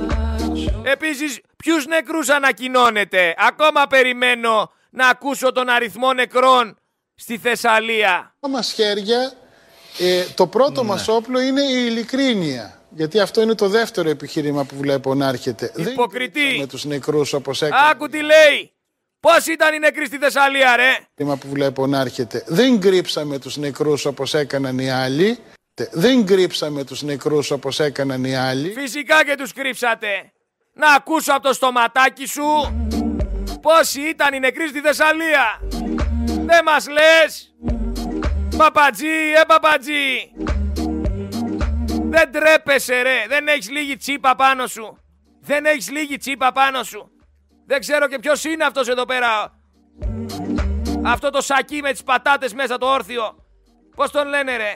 Επίσης, 0.83 1.41
ποιους 1.57 1.87
νεκρούς 1.87 2.29
ανακοινώνετε; 2.29 3.35
Ακόμα 3.39 3.87
περιμένω 3.87 4.71
να 4.91 5.09
ακούσω 5.09 5.53
τον 5.53 5.69
αριθμό 5.69 6.13
νεκρών 6.13 6.79
στη 7.15 7.39
Θεσσαλία. 7.39 8.35
Μας 8.41 8.73
χέρια, 8.73 9.33
ε, 9.99 10.25
το 10.35 10.47
πρώτο 10.47 10.83
ναι. 10.83 10.89
μας 10.89 11.09
όπλο 11.09 11.41
είναι 11.41 11.63
η 11.63 11.85
ειλικρίνεια. 11.87 12.78
Γιατί 12.91 13.21
αυτό 13.21 13.43
είναι 13.43 13.55
το 13.55 13.69
δεύτερο 13.69 14.09
επιχείρημα 14.09 14.65
που 14.65 14.77
βλέπω 14.77 15.15
να 15.15 15.29
έρχεται. 15.29 15.73
Υποκριτή. 15.77 16.57
με 16.59 16.67
τους 16.67 16.85
νεκρούς 16.85 17.33
όπως 17.33 17.63
έκανε. 17.63 17.89
Άκου 17.91 18.09
τι 18.09 18.21
λέει. 18.21 18.73
Πώς 19.21 19.47
ήταν 19.47 19.75
οι 19.75 19.79
νεκροί 19.79 20.07
στη 20.07 20.19
Θεσσαλία 20.19 20.77
ρε; 20.77 20.99
που 21.15 21.49
βλέπω 21.49 21.87
να 21.87 22.01
έρχεται. 22.01 22.45
Δεν 22.47 22.81
κρύψαμε 22.81 23.39
τους 23.39 23.57
νεκρούς 23.57 24.05
όπως 24.05 24.35
έκαναν 24.35 24.79
οι 24.79 24.91
άλλοι. 24.91 25.39
Δεν 25.91 26.27
κρύψαμε 26.27 26.85
τους 26.85 27.03
νεκρούς 27.03 27.51
όπως 27.51 27.81
έκαναν 27.81 28.25
οι 28.25 28.37
άλλοι. 28.37 28.73
Φυσικά 28.73 29.25
και 29.25 29.35
τους 29.35 29.53
κρύψατε. 29.53 30.33
Να 30.75 30.93
ακούσω 30.93 31.33
από 31.33 31.43
το 31.43 31.53
στοματάκι 31.53 32.27
σου 32.27 32.45
πόσοι 33.61 34.01
ήταν 34.01 34.35
οι 34.35 34.39
νεκροί 34.39 34.69
στη 34.69 34.81
Θεσσαλία. 34.81 35.61
Δεν 36.25 36.63
μας 36.65 36.87
λες. 36.89 37.55
Παπατζή, 38.57 39.07
ε 39.07 39.45
παπατζή. 39.47 40.33
Δεν 42.11 42.33
τρέπεσαι 42.33 43.03
ρε. 43.03 43.25
Δεν 43.29 43.49
έχεις 43.49 43.71
λίγη 43.71 43.97
τσίπα 43.97 44.35
πάνω 44.35 44.67
σου. 44.67 44.99
Δεν 45.41 45.65
έχεις 45.65 45.91
λίγη 45.91 46.17
τσίπα 46.17 46.53
πάνω 46.53 46.83
σου. 46.83 47.11
Δεν 47.67 47.81
ξέρω 47.81 48.09
και 48.09 48.19
ποιος 48.19 48.45
είναι 48.45 48.65
αυτός 48.65 48.89
εδώ 48.89 49.05
πέρα. 49.05 49.61
Αυτό 51.05 51.31
το 51.31 51.41
σακί 51.41 51.81
με 51.83 51.91
τις 51.93 52.03
πατάτες 52.03 52.55
μέσα 52.55 52.79
το 52.79 52.87
όρθιο. 52.87 53.45
Πώς 53.95 54.11
τον 54.11 54.29
λένε 54.29 54.57
ρε; 54.57 54.75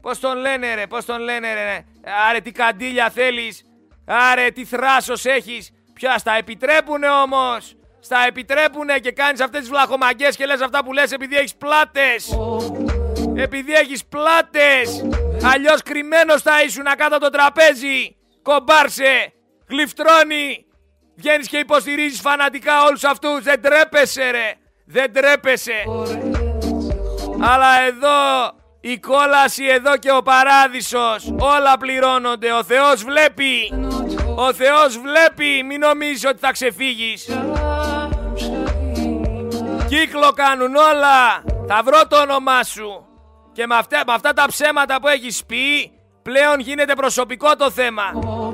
Πώς 0.00 0.20
τον 0.20 0.38
λένε 0.38 0.74
ρε; 0.74 0.86
Πώς 0.86 1.04
τον 1.04 1.20
λένε 1.20 1.54
ρε; 1.54 1.84
Άρε 2.28 2.40
τι 2.40 2.52
καντήλια 2.52 3.10
θέλεις. 3.10 3.64
Άρε 4.06 4.50
τι 4.50 4.64
θράσος 4.64 5.24
έχεις. 5.24 5.70
Ποια 5.92 6.18
στα 6.18 6.32
επιτρέπουνε 6.32 7.08
όμως. 7.08 7.76
Στα 8.00 8.24
επιτρέπουνε 8.26 8.98
και 8.98 9.12
κάνεις 9.12 9.40
αυτές 9.40 9.60
τις 9.60 9.68
βλαχομαγκές 9.68 10.36
και 10.36 10.46
λες 10.46 10.60
αυτά 10.60 10.84
που 10.84 10.92
λες 10.92 11.12
επειδή 11.12 11.36
έχεις 11.36 11.54
πλάτες. 11.54 12.36
Επειδή 13.36 13.72
έχεις 13.72 14.04
πλάτες. 14.04 15.06
Αλλιώς 15.52 15.82
κρυμμένος 15.82 16.42
θα 16.42 16.62
ήσουν 16.62 16.84
κάτω 16.96 17.18
το 17.18 17.30
τραπέζι. 17.30 18.16
Κομπάρσε. 18.42 19.32
Γλυφτρώνει. 19.68 20.66
Βγαίνεις 21.16 21.48
και 21.48 21.58
υποστηρίζεις 21.58 22.20
φανατικά 22.20 22.84
όλους 22.84 23.04
αυτούς. 23.04 23.42
Δεν 23.42 23.62
τρέπεσαι 23.62 24.30
ρε. 24.30 24.52
Δεν 24.86 25.12
τρέπεσαι. 25.12 25.84
Αλλά 27.40 27.80
εδώ 27.86 28.52
η 28.80 28.98
κόλαση 28.98 29.64
εδώ 29.64 29.96
και 29.96 30.12
ο 30.12 30.22
παράδεισος 30.22 31.34
όλα 31.38 31.76
πληρώνονται. 31.78 32.52
Ο 32.52 32.64
Θεός 32.64 33.04
βλέπει. 33.04 33.72
Ο 34.36 34.52
Θεός 34.52 34.98
βλέπει. 34.98 35.62
Μην 35.62 35.80
νομίζεις 35.80 36.24
ότι 36.24 36.38
θα 36.38 36.52
ξεφύγεις. 36.52 37.28
Κύκλο 39.88 40.30
κάνουν 40.34 40.74
όλα. 40.74 41.42
Θα 41.66 41.82
βρω 41.84 42.06
το 42.08 42.20
όνομά 42.20 42.62
σου. 42.62 43.08
Και 43.54 43.66
με 43.66 43.74
αυτά, 43.74 44.02
με 44.06 44.12
αυτά 44.12 44.32
τα 44.32 44.46
ψέματα 44.46 45.00
που 45.00 45.08
έχεις 45.08 45.44
πει, 45.44 45.92
πλέον 46.22 46.60
γίνεται 46.60 46.94
προσωπικό 46.94 47.56
το 47.56 47.70
θέμα. 47.70 48.02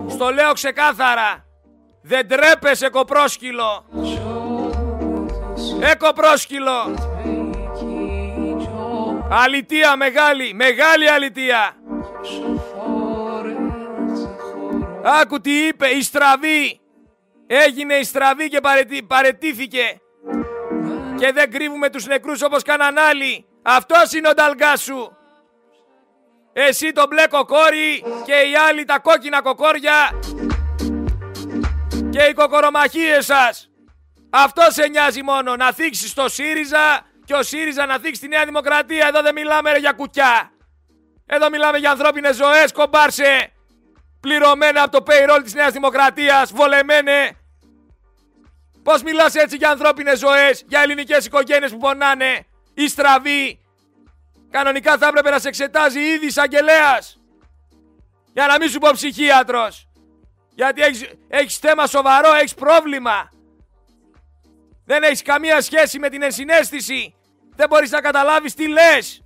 Στο 0.09 0.31
λέω 0.31 0.53
ξεκάθαρα. 0.53 1.45
Δεν 2.03 2.29
τρέπεσαι 2.29 2.89
κοπρόσκυλο. 2.89 3.85
Ε 5.81 5.95
κοπρόσκυλο. 5.95 6.95
Αλητία 9.31 9.97
μεγάλη, 9.97 10.55
μεγάλη 10.55 11.11
αλητία. 11.11 11.77
Άκου 15.21 15.41
τι 15.41 15.67
είπε, 15.67 15.87
η 15.89 16.03
στραβή. 16.03 16.81
Έγινε 17.47 17.95
η 17.95 18.05
στραβή 18.05 18.49
και 18.49 18.61
παρετήθηκε. 19.07 20.01
Και 21.19 21.33
δεν 21.33 21.51
κρύβουμε 21.51 21.91
τους 21.91 22.07
νεκρούς 22.07 22.43
όπως 22.43 22.63
κάναν 22.63 22.99
άλλοι. 22.99 23.50
Αυτός 23.63 24.13
είναι 24.13 24.29
ο 24.29 24.35
νταλγκά 24.35 24.77
σου. 24.77 25.17
Εσύ 26.53 26.93
το 26.93 27.07
μπλε 27.09 27.27
κοκόρι 27.27 28.05
και 28.25 28.35
οι 28.35 28.57
άλλοι 28.69 28.85
τα 28.85 28.99
κόκκινα 28.99 29.43
κοκόρια 29.43 30.11
και 32.11 32.23
οι 32.23 32.33
κοκορομαχίες 32.33 33.25
σας. 33.25 33.71
Αυτό 34.31 34.63
σε 34.69 34.87
νοιάζει 34.87 35.23
μόνο, 35.23 35.57
να 35.57 35.73
θίξεις 35.73 36.15
το 36.15 36.29
ΣΥΡΙΖΑ 36.29 37.07
και 37.25 37.35
ο 37.35 37.43
ΣΥΡΙΖΑ 37.43 37.87
να 37.87 37.99
θίξει 37.99 38.21
τη 38.21 38.29
Νέα 38.29 38.45
Δημοκρατία. 38.45 39.07
Εδώ 39.07 39.23
δεν 39.23 39.35
μιλάμε 39.35 39.73
ρε, 39.73 39.79
για 39.79 39.93
κουκιά. 39.93 40.51
Εδώ 41.27 41.51
μιλάμε 41.51 41.79
για 41.79 41.91
ανθρώπινες 41.91 42.37
ζωές, 42.37 42.73
κομπάρσε. 42.73 43.53
Πληρωμένα 44.21 44.83
από 44.83 44.99
το 44.99 45.05
payroll 45.07 45.41
της 45.43 45.55
Νέας 45.55 45.73
Δημοκρατίας, 45.73 46.53
βολεμένε. 46.53 47.37
Πώς 48.83 49.03
μιλάς 49.03 49.35
έτσι 49.35 49.57
για 49.57 49.71
ανθρώπινες 49.71 50.19
ζωές, 50.19 50.65
για 50.69 50.81
ελληνικές 50.81 51.27
οικογένειες 51.27 51.71
που 51.71 51.79
πονάνε; 51.79 52.47
Ή 52.75 52.89
στραβή. 52.89 53.61
Κανονικά 54.51 54.99
θα 54.99 55.07
έπρεπε 55.07 55.31
να 55.31 55.39
σε 55.39 55.49
εξετάζει 55.49 56.01
ήδη 56.01 56.27
εισαγγελέα. 56.27 56.99
Για 58.33 58.47
να 58.47 58.59
μην 58.59 58.69
σου 58.69 58.79
πω 58.79 58.89
ψυχίατρος. 58.93 59.89
Γιατί 60.55 60.83
έχεις, 60.83 61.09
έχεις 61.29 61.57
θέμα 61.59 61.87
σοβαρό, 61.87 62.35
έχεις 62.35 62.55
πρόβλημα. 62.55 63.31
Δεν 64.85 65.03
έχεις 65.03 65.23
καμία 65.23 65.61
σχέση 65.61 65.99
με 65.99 66.09
την 66.09 66.23
ενσυναίσθηση. 66.23 67.15
Δεν 67.57 67.69
μπορείς 67.69 67.91
να 67.91 68.01
καταλάβεις 68.01 68.55
τι 68.55 68.69
λες. 68.69 69.25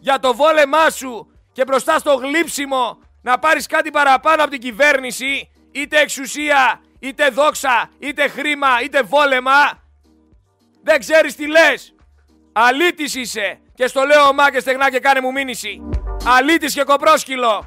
Για 0.00 0.18
το 0.18 0.34
βόλεμά 0.34 0.90
σου 0.90 1.32
και 1.52 1.64
μπροστά 1.64 1.98
στο 1.98 2.14
γλύψιμο 2.14 2.98
να 3.22 3.38
πάρεις 3.38 3.66
κάτι 3.66 3.90
παραπάνω 3.90 4.42
από 4.42 4.50
την 4.50 4.60
κυβέρνηση, 4.60 5.50
είτε 5.72 6.00
εξουσία, 6.00 6.80
είτε 6.98 7.28
δόξα, 7.28 7.90
είτε 7.98 8.28
χρήμα, 8.28 8.82
είτε 8.82 9.02
βόλεμα, 9.02 9.82
δεν 10.82 10.98
ξέρεις 10.98 11.36
τι 11.36 11.46
λες. 11.46 11.94
Αλήτης 12.52 13.14
είσαι. 13.14 13.60
Και 13.74 13.86
στο 13.86 14.02
λέω 14.02 14.22
ομά 14.22 14.50
και 14.50 14.60
στεγνά 14.60 14.90
και 14.90 14.98
κάνε 14.98 15.20
μου 15.20 15.32
μήνυση. 15.32 15.82
Αλήτης 16.24 16.74
και 16.74 16.82
κοπρόσκυλο. 16.82 17.64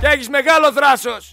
Και 0.00 0.06
έχεις 0.06 0.28
μεγάλο 0.28 0.72
θράσος. 0.72 1.32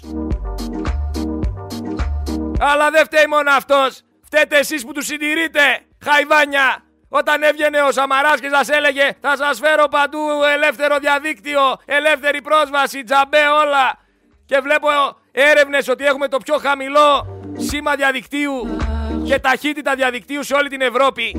Αλλά 2.60 2.90
δεν 2.90 3.06
φταίει 3.06 3.26
μόνο 3.30 3.52
αυτός. 3.52 4.02
Φταίτε 4.26 4.58
εσείς 4.58 4.86
που 4.86 4.92
τους 4.92 5.06
συντηρείτε. 5.06 5.62
Χαϊβάνια. 6.06 6.84
Όταν 7.10 7.44
έβγαινε 7.44 7.82
ο 7.82 7.92
Σαμαράς 7.92 8.40
και 8.40 8.50
σας 8.50 8.70
έλεγε 8.70 9.18
θα 9.22 9.38
σας 9.38 9.60
φέρω 9.60 9.88
παντού 9.88 10.20
ελεύθερο 10.54 10.98
διαδίκτυο, 10.98 11.62
ελεύθερη 11.86 12.42
πρόσβαση, 12.42 13.04
τζαμπέ 13.04 13.48
όλα. 13.64 13.98
Και 14.46 14.60
βλέπω 14.60 14.88
έρευνες 15.32 15.88
ότι 15.88 16.06
έχουμε 16.06 16.28
το 16.28 16.38
πιο 16.38 16.58
χαμηλό 16.58 17.42
σήμα 17.58 17.96
διαδικτύου 17.96 18.78
και 19.26 19.40
ταχύτητα 19.40 19.96
διαδικτύου 19.96 20.44
σε 20.44 20.54
όλη 20.54 20.70
την 20.70 20.82
Ευρώπη. 20.82 21.36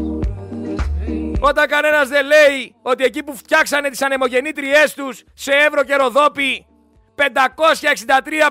Όταν 1.40 1.66
κανένας 1.66 2.08
δεν 2.08 2.26
λέει 2.26 2.74
ότι 2.82 3.04
εκεί 3.04 3.22
που 3.22 3.36
φτιάξανε 3.36 3.90
τις 3.90 4.02
ανεμογεννήτριές 4.02 4.94
τους 4.94 5.24
σε 5.34 5.52
Εύρο 5.52 5.84
και 5.84 5.94
Ροδόπη 5.94 6.66
563 7.16 7.22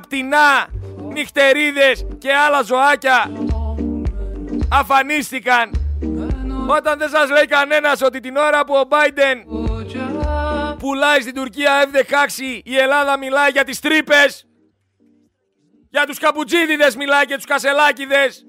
πτηνά, 0.01 0.67
νυχτερίδες 1.13 2.07
και 2.17 2.33
άλλα 2.33 2.61
ζωάκια 2.61 3.31
αφανίστηκαν. 4.71 5.69
Όταν 6.67 6.97
δεν 6.97 7.09
σας 7.09 7.29
λέει 7.29 7.45
κανένας 7.45 8.01
ότι 8.01 8.19
την 8.19 8.35
ώρα 8.35 8.65
που 8.65 8.73
ο 8.73 8.87
Biden 8.89 9.37
πουλάει 10.79 11.21
στην 11.21 11.33
Τουρκία 11.33 11.71
F-16 11.91 12.61
η 12.63 12.77
Ελλάδα 12.77 13.17
μιλάει 13.17 13.49
για 13.51 13.63
τις 13.63 13.79
τρύπες 13.79 14.47
για 15.89 16.05
τους 16.05 16.19
καπουτζίδιδες 16.19 16.95
μιλάει 16.95 17.25
και 17.25 17.35
τους 17.35 17.45
κασελάκιδες 17.45 18.45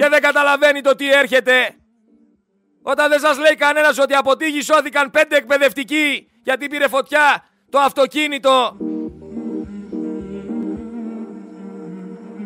και 0.00 0.08
δεν 0.08 0.20
καταλαβαίνει 0.20 0.80
το 0.80 0.94
τι 0.94 1.12
έρχεται. 1.12 1.74
Όταν 2.82 3.08
δεν 3.08 3.20
σας 3.20 3.38
λέει 3.38 3.54
κανένας 3.54 3.98
ότι 3.98 4.14
από 4.14 4.36
τύχη 4.36 4.62
σώθηκαν 4.62 5.10
πέντε 5.10 5.36
εκπαιδευτικοί 5.36 6.30
γιατί 6.42 6.68
πήρε 6.68 6.88
φωτιά 6.88 7.44
το 7.70 7.78
αυτοκίνητο 7.78 8.76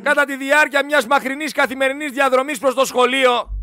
κατά 0.02 0.24
τη 0.24 0.36
διάρκεια 0.36 0.84
μιας 0.84 1.06
μακρινής 1.06 1.52
καθημερινής 1.52 2.10
διαδρομής 2.10 2.58
προς 2.58 2.74
το 2.74 2.84
σχολείο. 2.84 3.58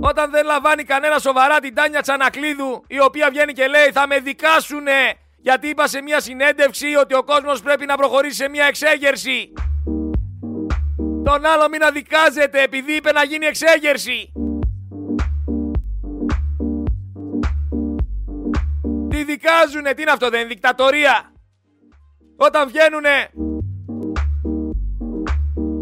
Όταν 0.00 0.30
δεν 0.30 0.44
λαμβάνει 0.44 0.84
κανένα 0.84 1.18
σοβαρά 1.18 1.60
την 1.60 1.74
Τάνια 1.74 2.00
Τσανακλίδου 2.00 2.84
η 2.86 3.00
οποία 3.00 3.30
βγαίνει 3.30 3.52
και 3.52 3.66
λέει 3.66 3.90
θα 3.92 4.06
με 4.06 4.18
δικάσουνε 4.18 5.14
γιατί 5.36 5.68
είπα 5.68 5.86
σε 5.86 6.02
μια 6.02 6.20
συνέντευξη 6.20 6.94
ότι 6.94 7.14
ο 7.14 7.22
κόσμος 7.22 7.62
πρέπει 7.62 7.86
να 7.86 7.96
προχωρήσει 7.96 8.36
σε 8.36 8.48
μια 8.48 8.64
εξέγερση. 8.64 9.52
Τον 11.30 11.44
άλλο 11.44 11.68
μην 11.68 11.82
αδικάζετε 11.82 12.62
επειδή 12.62 12.92
είπε 12.92 13.12
να 13.12 13.24
γίνει 13.24 13.46
εξέγερση. 13.46 14.32
Τι 19.10 19.24
δικάζουνε, 19.24 19.94
τι 19.94 20.02
είναι 20.02 20.10
αυτό, 20.10 20.28
δεν 20.28 20.40
είναι 20.40 20.48
δικτατορία. 20.48 21.32
Όταν 22.36 22.68
βγαίνουνε 22.68 23.30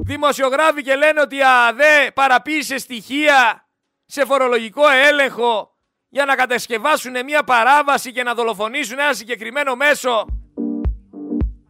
δημοσιογράφοι 0.05 0.83
και 0.83 0.95
λένε 0.95 1.21
ότι 1.21 1.37
η 1.37 1.43
ΑΔΕ 1.43 2.11
παραποίησε 2.15 2.79
στοιχεία 2.79 3.69
σε 4.07 4.25
φορολογικό 4.25 4.89
έλεγχο 4.89 5.77
για 6.09 6.25
να 6.25 6.35
κατασκευάσουν 6.35 7.25
μια 7.25 7.45
παράβαση 7.45 8.13
και 8.13 8.23
να 8.23 8.35
δολοφονήσουν 8.35 8.99
ένα 8.99 9.13
συγκεκριμένο 9.13 9.77
μέσο. 9.77 10.27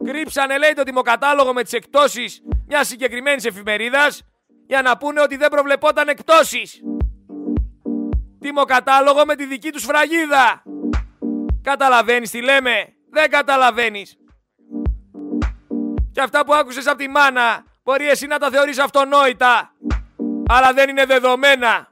Κρύψανε 0.03 0.57
λέει 0.57 0.73
το 0.73 0.83
τιμοκατάλογο 0.83 1.53
με 1.53 1.63
τις 1.63 1.73
εκτόσεις 1.73 2.41
μιας 2.67 2.87
συγκεκριμένης 2.87 3.45
εφημερίδας 3.45 4.21
για 4.67 4.81
να 4.81 4.97
πούνε 4.97 5.21
ότι 5.21 5.35
δεν 5.35 5.49
προβλεπόταν 5.49 6.07
εκτόσεις. 6.07 6.81
Τιμοκατάλογο 8.39 9.25
με 9.25 9.35
τη 9.35 9.45
δική 9.45 9.69
τους 9.71 9.83
φραγίδα. 9.83 10.63
Καταλαβαίνεις 11.61 12.29
τι 12.29 12.41
λέμε. 12.41 12.93
Δεν 13.11 13.29
καταλαβαίνεις. 13.29 14.17
Και 16.11 16.21
αυτά 16.21 16.45
που 16.45 16.53
άκουσες 16.53 16.87
από 16.87 16.97
τη 16.97 17.09
μάνα 17.09 17.63
μπορεί 17.83 18.09
εσύ 18.09 18.27
να 18.27 18.37
τα 18.37 18.49
θεωρείς 18.49 18.79
αυτονόητα. 18.79 19.73
Αλλά 20.47 20.73
δεν 20.73 20.89
είναι 20.89 21.05
δεδομένα. 21.05 21.87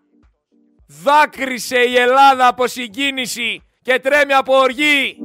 Δάκρυσε 0.88 1.80
η 1.80 1.98
Ελλάδα 1.98 2.48
από 2.48 2.68
συγκίνηση 2.68 3.64
και 3.82 4.00
τρέμει 4.00 4.34
από 4.34 4.58
οργή. 4.58 5.24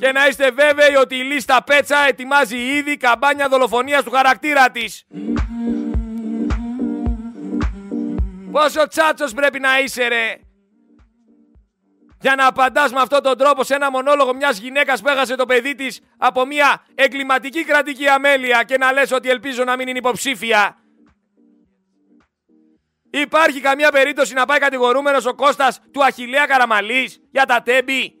Και 0.00 0.12
να 0.12 0.26
είστε 0.26 0.50
βέβαιοι 0.50 0.94
ότι 1.00 1.16
η 1.16 1.22
λίστα 1.22 1.62
Πέτσα 1.64 2.06
ετοιμάζει 2.08 2.56
ήδη 2.56 2.96
καμπάνια 2.96 3.48
δολοφονίας 3.48 4.02
του 4.02 4.10
χαρακτήρα 4.10 4.70
της. 4.70 5.06
Πόσο 8.50 8.88
τσάτσος 8.88 9.32
πρέπει 9.32 9.60
να 9.60 9.80
είσαι 9.80 10.08
ρε. 10.08 10.34
Για 12.20 12.34
να 12.34 12.46
απαντάς 12.46 12.92
με 12.92 13.00
αυτόν 13.00 13.22
τον 13.22 13.38
τρόπο 13.38 13.64
σε 13.64 13.74
ένα 13.74 13.90
μονόλογο 13.90 14.34
μιας 14.34 14.58
γυναίκας 14.58 15.00
που 15.00 15.08
έχασε 15.08 15.34
το 15.34 15.44
παιδί 15.44 15.74
της 15.74 16.00
από 16.16 16.46
μια 16.46 16.86
εγκληματική 16.94 17.64
κρατική 17.64 18.08
αμέλεια 18.08 18.62
και 18.62 18.78
να 18.78 18.92
λες 18.92 19.12
ότι 19.12 19.28
ελπίζω 19.28 19.64
να 19.64 19.76
μην 19.76 19.88
είναι 19.88 19.98
υποψήφια. 19.98 20.76
Υπάρχει 23.10 23.60
καμία 23.60 23.90
περίπτωση 23.90 24.34
να 24.34 24.46
πάει 24.46 24.58
κατηγορούμενος 24.58 25.26
ο 25.26 25.34
Κώστας 25.34 25.80
του 25.92 26.04
Αχιλέα 26.04 26.46
Καραμαλής 26.46 27.20
για 27.30 27.44
τα 27.44 27.62
τέμπη; 27.62 28.19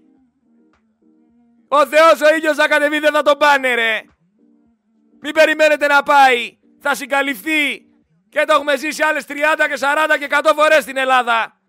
Ο 1.72 1.86
Θεός 1.86 2.20
ο 2.20 2.34
ίδιος 2.36 2.56
θα 2.56 2.68
κατεβεί 2.68 2.98
δεν 2.98 3.12
θα 3.12 3.22
τον 3.22 3.38
πάνε 3.38 3.74
ρε. 3.74 4.00
Μην 5.20 5.32
περιμένετε 5.32 5.86
να 5.86 6.02
πάει. 6.02 6.58
Θα 6.80 6.94
συγκαλυφθεί. 6.94 7.84
Και 8.28 8.44
το 8.46 8.52
έχουμε 8.52 8.76
ζήσει 8.76 9.02
άλλες 9.02 9.24
30 9.28 9.32
και 9.68 9.76
40 10.14 10.18
και 10.18 10.26
100 10.30 10.52
φορές 10.56 10.82
στην 10.82 10.96
Ελλάδα. 10.96 11.60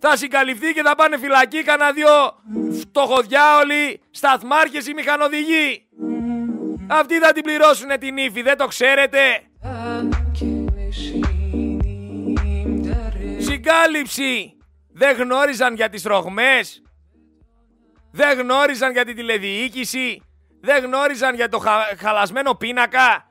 Θα 0.00 0.16
συγκαλυφθεί 0.16 0.72
και 0.72 0.82
θα 0.82 0.94
πάνε 0.94 1.18
φυλακή 1.18 1.62
κανένα 1.62 1.92
δυο 1.92 2.42
φτωχοδιάολοι, 2.80 4.00
σταθμάρχες 4.10 4.86
ή 4.86 4.94
μηχανοδηγοί. 4.94 5.88
Αυτοί 6.88 7.18
θα 7.18 7.32
την 7.32 7.42
πληρώσουν 7.42 7.98
την 7.98 8.16
ύφη, 8.16 8.42
δεν 8.42 8.56
το 8.56 8.66
ξέρετε. 8.66 9.42
Συγκάλυψη. 13.38 14.56
Δεν 14.92 15.16
γνώριζαν 15.16 15.74
για 15.74 15.88
τις 15.88 16.02
ρογμές. 16.02 16.82
Δεν 18.16 18.38
γνώριζαν 18.38 18.92
για 18.92 19.04
την 19.04 19.16
τηλεδιοίκηση. 19.16 20.22
Δεν 20.60 20.84
γνώριζαν 20.84 21.34
για 21.34 21.48
το 21.48 21.62
χαλασμένο 21.98 22.54
πίνακα. 22.54 23.26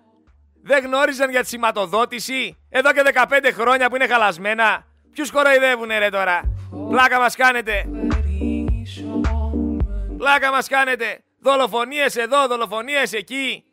Δεν 0.64 0.84
γνώριζαν 0.84 1.30
για 1.30 1.42
τη 1.42 1.48
σηματοδότηση. 1.48 2.58
Εδώ 2.70 2.92
και 2.94 3.02
15 3.14 3.52
χρόνια 3.54 3.90
που 3.90 3.96
είναι 3.96 4.08
χαλασμένα. 4.08 4.86
Ποιους 5.12 5.32
κοροϊδεύουνε 5.32 5.98
ρε 5.98 6.10
τώρα; 6.10 6.42
Πλάκα 6.90 7.20
μας 7.20 7.36
κάνετε. 7.36 7.86
Πλάκα 10.18 10.52
μας 10.52 10.68
κάνετε. 10.68 11.24
Δολοφονίες 11.40 12.16
εδώ, 12.16 12.48
δολοφονίες 12.48 13.14
εκεί. 13.14 13.64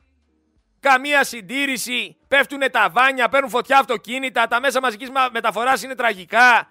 Καμία 0.81 1.25
συντήρηση. 1.25 2.17
Πέφτουνε 2.29 2.69
τα 2.69 2.91
βάνια, 2.93 3.29
παίρνουν 3.29 3.51
φωτιά 3.51 3.79
αυτοκίνητα. 3.79 4.47
Τα 4.47 4.61
μέσα 4.61 4.81
μαζικής 4.81 5.11
μεταφοράς 5.33 5.83
είναι 5.83 5.95
τραγικά. 5.95 6.71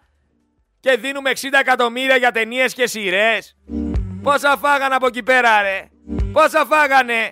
Και 0.79 0.97
δίνουμε 0.97 1.29
60 1.29 1.59
εκατομμύρια 1.59 2.15
για 2.15 2.31
ταινίες 2.31 2.73
και 2.73 2.87
σειρές. 2.87 3.55
Πόσα 4.23 4.57
φάγανε 4.57 4.95
από 4.95 5.07
εκεί 5.07 5.23
πέρα, 5.23 5.61
ρε; 5.61 5.87
Πόσα 6.31 6.65
φάγανε; 6.65 7.31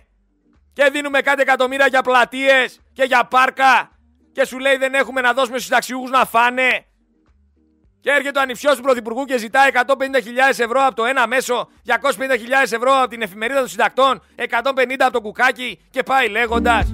Και 0.74 0.90
δίνουμε 0.92 1.22
κάτι 1.22 1.42
εκατομμύρια 1.42 1.88
για 1.88 2.02
πλατείες 2.02 2.80
και 2.94 3.04
για 3.04 3.26
πάρκα. 3.26 3.92
Και 4.32 4.46
σου 4.46 4.60
λέει 4.60 4.78
δεν 4.78 4.94
έχουμε 4.94 5.22
να 5.22 5.34
δώσουμε 5.34 5.58
στους 5.58 5.70
ταξιούχους 5.70 6.10
να 6.10 6.26
φάνε. 6.26 6.86
Και 8.02 8.10
έρχεται 8.10 8.40
ο 8.40 8.42
ανιψιός 8.42 8.76
του 8.76 8.82
Πρωθυπουργού 8.82 9.26
και 9.26 9.38
ζητάει 9.38 9.70
150.000 9.74 9.84
ευρώ 10.50 10.86
από 10.86 10.96
το 10.96 11.06
ένα 11.06 11.28
μέσο, 11.28 11.70
250.000 11.86 11.96
ευρώ 12.62 13.02
από 13.02 13.08
την 13.08 13.22
εφημερίδα 13.22 13.60
των 13.60 13.68
συντακτών, 13.68 14.22
150 14.36 14.96
από 15.00 15.12
το 15.12 15.22
κουκάκι 15.22 15.82
και 15.90 16.04
πάει 16.04 16.30
λέγοντας. 16.30 16.94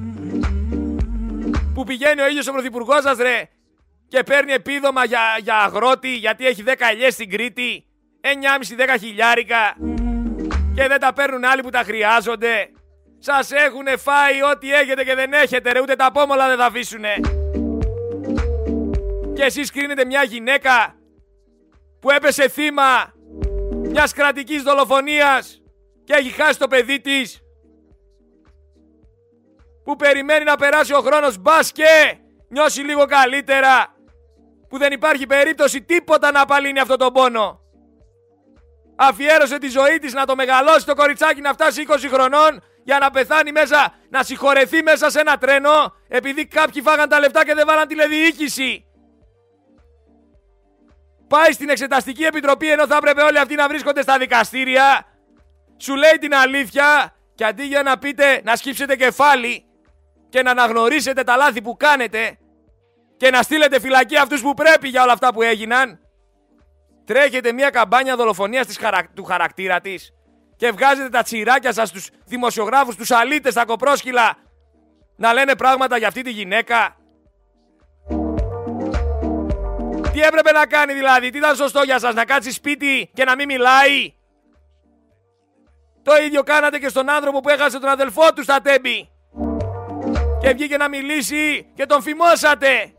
Που 1.74 1.84
πηγαίνει 1.84 2.22
ο 2.22 2.28
ίδιος 2.28 2.48
ο 2.48 2.52
Πρωθυπουργός 2.52 3.02
σας, 3.02 3.18
ρε, 3.18 3.50
και 4.08 4.24
παίρνει 4.24 4.52
επίδομα 4.52 5.06
για, 5.06 5.22
για 5.42 5.58
αγρότη 5.58 6.16
γιατί 6.16 6.46
έχει 6.46 6.64
10 6.68 6.74
ελιές 6.92 7.14
στην 7.14 7.30
Κρήτη 7.30 7.86
9,5-10 8.26 8.96
χιλιάρικα 9.00 9.76
και 10.76 10.88
δεν 10.88 11.00
τα 11.00 11.14
παίρνουν 11.14 11.46
άλλοι 11.46 11.62
που 11.62 11.70
τα 11.70 11.80
χρειάζονται. 11.80 12.70
Σας 13.20 13.52
έχουν 13.52 13.86
φάει 13.98 14.44
ό,τι 14.52 14.74
έχετε 14.74 15.04
και 15.04 15.16
δεν 15.16 15.34
έχετε 15.34 15.72
ρε, 15.72 15.82
ούτε 15.82 15.96
τα 15.96 16.12
πόμολα 16.12 16.48
δεν 16.48 16.58
θα 16.58 16.66
αφήσουνε. 16.66 17.14
Και 19.34 19.44
εσείς 19.44 19.72
κρίνετε 19.72 20.06
μια 20.06 20.24
γυναίκα 20.24 20.96
που 22.00 22.12
έπεσε 22.12 22.50
θύμα 22.50 23.14
μιας 23.84 24.14
κρατικής 24.14 24.64
δολοφονίας 24.64 25.62
και 26.04 26.14
έχει 26.14 26.30
χάσει 26.30 26.60
το 26.60 26.68
παιδί 26.68 27.02
της. 27.02 27.40
Που 29.84 29.96
περιμένει 29.96 30.44
να 30.44 30.56
περάσει 30.56 30.94
ο 30.94 31.00
χρόνος 31.00 31.38
μπας 31.38 31.72
και 31.72 32.18
νιώσει 32.50 32.82
λίγο 32.82 33.06
καλύτερα. 33.06 33.96
Που 34.70 34.78
δεν 34.78 34.92
υπάρχει 34.92 35.26
περίπτωση 35.26 35.82
τίποτα 35.82 36.32
να 36.32 36.42
απαλύνει 36.42 36.80
αυτό 36.80 36.96
τον 36.96 37.14
πόνο 37.14 37.65
αφιέρωσε 38.96 39.58
τη 39.58 39.68
ζωή 39.68 39.98
της 39.98 40.14
να 40.14 40.26
το 40.26 40.36
μεγαλώσει 40.36 40.86
το 40.86 40.96
κοριτσάκι 40.96 41.42
να 41.42 41.54
φτάσει 41.54 41.86
20 41.90 41.96
χρονών 42.12 42.64
για 42.84 42.98
να 43.00 43.10
πεθάνει 43.10 43.52
μέσα, 43.52 43.94
να 44.10 44.24
συγχωρεθεί 44.24 44.84
μέσα 44.84 45.10
σε 45.10 45.20
ένα 45.20 45.38
τρένο 45.38 45.94
επειδή 46.08 46.46
κάποιοι 46.48 46.82
φάγαν 46.82 47.10
τα 47.10 47.20
λεφτά 47.20 47.46
και 47.46 47.54
δεν 47.54 47.66
βάλαν 47.68 47.88
τηλεδιοίκηση. 47.88 48.86
Πάει 51.28 51.52
στην 51.52 51.70
Εξεταστική 51.70 52.24
Επιτροπή 52.24 52.72
ενώ 52.72 52.88
θα 52.88 52.96
έπρεπε 52.96 53.22
όλοι 53.22 53.40
αυτοί 53.40 53.56
να 53.56 53.68
βρίσκονται 53.68 54.02
στα 54.02 54.18
δικαστήρια. 54.18 55.06
Σου 55.78 55.96
λέει 55.96 56.18
την 56.20 56.36
αλήθεια 56.36 57.16
και 57.36 57.46
αντί 57.46 57.64
για 57.64 57.84
να 57.84 57.98
πείτε 57.98 58.42
να 58.44 58.56
σκύψετε 58.56 58.96
κεφάλι 58.96 59.66
και 60.30 60.42
να 60.42 60.52
αναγνωρίσετε 60.52 61.24
τα 61.24 61.36
λάθη 61.36 61.62
που 61.62 61.78
κάνετε 61.78 62.38
και 63.18 63.30
να 63.30 63.42
στείλετε 63.42 63.80
φυλακή 63.80 64.18
αυτούς 64.18 64.42
που 64.42 64.54
πρέπει 64.54 64.88
για 64.88 65.04
όλα 65.04 65.12
αυτά 65.12 65.34
που 65.34 65.42
έγιναν, 65.42 66.00
τρέχετε 67.06 67.54
μια 67.54 67.70
καμπάνια 67.70 68.16
δολοφονίας 68.16 68.80
του 69.14 69.24
χαρακτήρα 69.24 69.82
της 69.82 70.14
και 70.56 70.72
βγάζετε 70.72 71.10
τα 71.10 71.22
τσιράκια 71.22 71.74
σας 71.74 71.90
στους 71.90 72.10
δημοσιογράφους, 72.26 72.96
τους 72.96 73.12
αλήτες, 73.12 73.54
τα 73.54 73.66
κοπρόσκυλα 73.66 74.38
να 75.16 75.34
λένε 75.34 75.56
πράγματα 75.56 75.98
για 75.98 76.08
αυτή 76.08 76.22
τη 76.22 76.32
γυναίκα. 76.32 76.98
Τι 80.12 80.22
έπρεπε 80.22 80.52
να 80.52 80.66
κάνει 80.66 80.94
δηλαδή, 80.94 81.30
τι 81.30 81.38
ήταν 81.38 81.56
σωστό 81.56 81.82
για 81.84 82.00
σας, 82.00 82.14
να 82.14 82.26
κάτσει 82.26 82.52
σπίτι 82.52 83.10
και 83.14 83.24
να 83.24 83.36
μην 83.36 83.46
μιλάει; 83.46 84.14
Το 86.04 86.16
ίδιο 86.16 86.44
κάνατε 86.44 86.80
και 86.80 86.90
στον 86.90 87.10
άνθρωπο 87.10 87.40
που 87.40 87.50
έχασε 87.50 87.80
τον 87.80 87.90
αδελφό 87.90 88.34
του 88.34 88.44
στα 88.44 88.62
τέμπη. 88.62 89.10
Και 90.42 90.50
βγήκε 90.50 90.78
να 90.78 90.90
μιλήσει 90.90 91.72
και 91.76 91.86
τον 91.86 92.02
φημώσατε. 92.02 92.95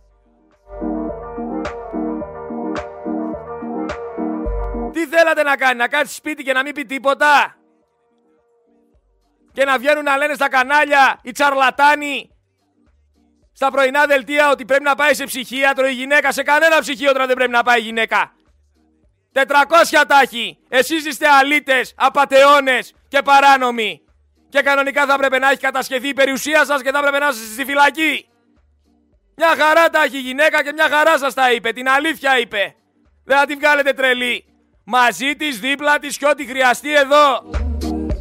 Τι 4.96 5.06
θέλατε 5.06 5.42
να 5.42 5.56
κάνει, 5.56 5.78
να 5.78 5.88
κάτσει 5.88 6.14
σπίτι 6.14 6.42
και 6.42 6.52
να 6.52 6.62
μην 6.62 6.74
πει 6.74 6.84
τίποτα; 6.84 7.56
Και 9.52 9.64
να 9.64 9.78
βγαίνουν 9.78 10.04
να 10.04 10.16
λένε 10.16 10.34
στα 10.34 10.48
κανάλια 10.48 11.20
οι 11.22 11.30
τσαρλατάνοι 11.30 12.30
στα 13.52 13.70
πρωινά 13.70 14.06
δελτία 14.06 14.50
ότι 14.50 14.64
πρέπει 14.64 14.82
να 14.82 14.94
πάει 14.94 15.14
σε 15.14 15.24
ψυχίατρο 15.24 15.86
η 15.86 15.92
γυναίκα. 15.92 16.32
Σε 16.32 16.42
κανένα 16.42 16.80
ψυχίατρο 16.80 17.26
δεν 17.26 17.36
πρέπει 17.36 17.50
να 17.50 17.62
πάει 17.62 17.78
η 17.78 17.82
γυναίκα. 17.82 18.32
400 19.32 20.04
τάχη. 20.08 20.58
Εσείς 20.68 21.06
είστε 21.06 21.28
αλήτες, 21.28 21.94
απατεώνες 21.96 22.94
και 23.08 23.22
παράνομοι. 23.22 24.00
Και 24.48 24.60
κανονικά 24.60 25.06
θα 25.06 25.14
έπρεπε 25.14 25.38
να 25.38 25.50
έχει 25.50 25.60
κατασχεθεί 25.60 26.08
η 26.08 26.14
περιουσία 26.14 26.64
σας 26.64 26.82
και 26.82 26.90
θα 26.90 26.98
έπρεπε 26.98 27.18
να 27.18 27.28
είστε 27.28 27.52
στη 27.52 27.64
φυλακή. 27.64 28.28
Μια 29.36 29.54
χαρά 29.56 29.88
τα 29.88 30.02
έχει 30.02 30.16
η 30.16 30.20
γυναίκα 30.20 30.62
και 30.62 30.72
μια 30.72 30.88
χαρά 30.88 31.18
σας 31.18 31.34
τα 31.34 31.52
είπε. 31.52 31.72
Την 31.72 31.88
αλήθεια 31.88 32.38
είπε. 32.38 32.74
Δεν 33.24 33.38
θα 33.38 33.46
τη 33.46 33.54
βγάλετε 33.54 33.92
τρελή. 33.92 34.55
Μαζί 34.88 35.36
της, 35.36 35.58
δίπλα 35.58 35.98
της 35.98 36.16
και 36.16 36.26
ό,τι 36.26 36.44
χρειαστεί 36.44 36.94
εδώ. 36.94 37.50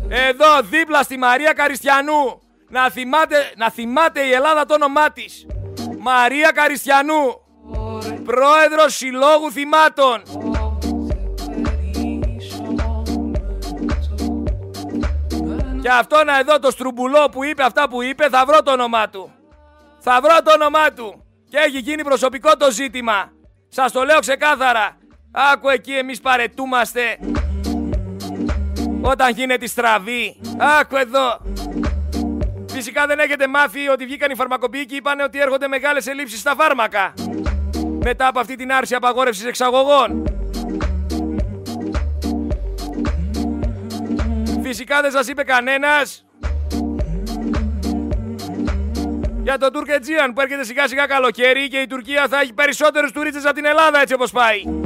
Εδώ 0.08 0.62
δίπλα 0.64 1.04
στη 1.04 1.18
Μαρία 1.18 1.54
Καριστιανού. 1.54 2.42
Να 2.70 2.90
θυμάται, 2.90 3.52
να 3.58 3.70
θυμάται 3.70 4.22
η 4.22 4.32
Ελλάδα 4.32 4.66
το 4.66 4.74
όνομά 4.74 5.12
της. 5.12 5.46
Μαρία 6.00 6.52
Καριστιανού. 6.52 7.42
Πρόεδρος 8.24 8.96
Συλλόγου 8.96 9.52
Θυμάτων. 9.52 10.22
Και 15.82 15.90
αυτόν 15.90 16.30
εδώ 16.40 16.60
το 16.60 16.72
στρουμπουλό 16.72 17.30
που 17.32 17.44
είπε 17.44 17.64
αυτά 17.64 17.90
που 17.90 18.02
είπε 18.02 18.30
θα 18.30 18.46
βρω 18.46 18.64
το 18.64 18.72
όνομά 18.72 19.10
του. 19.10 19.32
Θα 20.00 20.20
βρω 20.22 20.42
το 20.44 20.52
όνομά 20.52 20.94
του. 20.94 21.26
Και 21.50 21.58
έχει 21.58 21.80
γίνει 21.80 22.04
προσωπικό 22.04 22.58
το 22.58 22.72
ζήτημα. 22.72 23.32
Σας 23.68 23.92
το 23.92 24.04
λέω 24.04 24.20
ξεκάθαρα. 24.20 24.98
Άκου 25.38 25.70
εκεί 25.70 25.92
εμείς 25.92 26.20
παρετούμαστε. 26.22 27.18
Όταν 29.02 29.32
γίνεται 29.34 29.68
στραβή. 29.68 30.36
Άκου 30.80 30.96
εδώ. 30.96 31.42
Φυσικά 32.72 33.06
δεν 33.08 33.20
έχετε 33.20 33.48
μάθει 33.48 33.88
ότι 33.88 34.06
βγήκαν 34.06 34.32
οι 34.32 34.36
φαρμακοποιοί 34.36 34.86
και 34.86 34.96
είπαν 34.96 35.20
ότι 35.20 35.40
έρχονται 35.40 35.68
μεγάλες 35.68 36.08
ελλείψεις 36.08 36.40
στα 36.40 36.56
φάρμακα. 36.56 37.14
Μετά 38.04 38.28
από 38.28 38.40
αυτή 38.40 38.56
την 38.56 38.72
άρση 38.72 38.96
απαγόρευσης 38.96 39.46
εξαγωγών. 39.46 40.24
Φυσικά 44.62 45.02
δεν 45.02 45.12
σας 45.12 45.28
είπε 45.28 45.44
κανένας 45.44 46.26
για 49.44 49.58
τον 49.58 49.72
Τουρκετζίαν 49.74 50.34
που 50.34 50.42
έρχεται 50.42 50.64
σιγά 50.64 50.88
σιγά 50.88 51.06
καλοκαίρι 51.06 51.68
και 51.68 51.78
η 51.78 51.88
Τουρκία 51.88 52.28
θα 52.28 52.40
έχει 52.40 52.54
περισσότερους 52.54 53.12
τουρίστες 53.12 53.46
από 53.46 53.54
την 53.54 53.66
Ελλάδα 53.66 54.02
έτσι 54.02 54.14
όπως 54.14 54.32
πάει. 54.32 54.85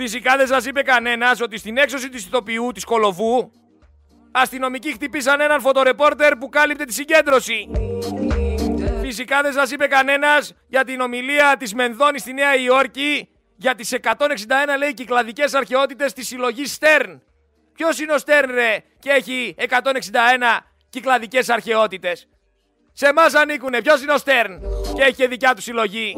Φυσικά 0.00 0.36
δεν 0.36 0.46
σας 0.46 0.64
είπε 0.64 0.82
κανένας 0.82 1.40
ότι 1.40 1.58
στην 1.58 1.76
έξωση 1.76 2.08
της 2.08 2.24
ηθοποιού 2.26 2.70
της 2.74 2.84
Κολοβού 2.84 3.50
αστυνομικοί 4.32 4.92
χτυπήσαν 4.92 5.40
έναν 5.40 5.60
φωτορεπόρτερ 5.60 6.36
που 6.36 6.48
κάλυπτε 6.48 6.84
τη 6.84 6.92
συγκέντρωση. 6.92 7.70
Φυσικά 9.00 9.42
δεν 9.42 9.52
σας 9.52 9.70
είπε 9.70 9.86
κανένας 9.86 10.52
για 10.68 10.84
την 10.84 11.00
ομιλία 11.00 11.56
της 11.58 11.74
Μενδώνης 11.74 12.20
στη 12.20 12.32
Νέα 12.32 12.56
Υόρκη 12.56 13.28
για 13.56 13.74
τις 13.74 13.94
161 14.02 14.14
λέει 14.78 14.94
κυκλαδικές 14.94 15.54
αρχαιότητες 15.54 16.12
της 16.12 16.26
συλλογής 16.26 16.72
Στέρν. 16.72 17.22
Ποιος 17.74 18.00
είναι 18.00 18.12
ο 18.12 18.18
Στέρν 18.18 18.50
ρε 18.54 18.76
και 18.98 19.10
έχει 19.10 19.54
161 19.58 19.66
κυκλαδικές 20.88 21.48
αρχαιότητες; 21.48 22.28
Σε 22.92 23.06
εμάς 23.06 23.34
ανήκουνε. 23.34 23.82
Ποιος 23.82 24.02
είναι 24.02 24.12
ο 24.12 24.18
Στέρν 24.18 24.60
και 24.94 25.02
έχει 25.02 25.14
και 25.14 25.28
δικιά 25.28 25.54
του 25.54 25.62
συλλογή; 25.62 26.14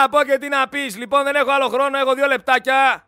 Να 0.00 0.08
πω 0.08 0.22
και 0.22 0.38
τι 0.38 0.48
να 0.48 0.68
πεις. 0.68 0.96
Λοιπόν 0.96 1.24
δεν 1.24 1.34
έχω 1.34 1.50
άλλο 1.50 1.68
χρόνο, 1.68 1.98
έχω 1.98 2.14
δύο 2.14 2.26
λεπτάκια. 2.26 3.06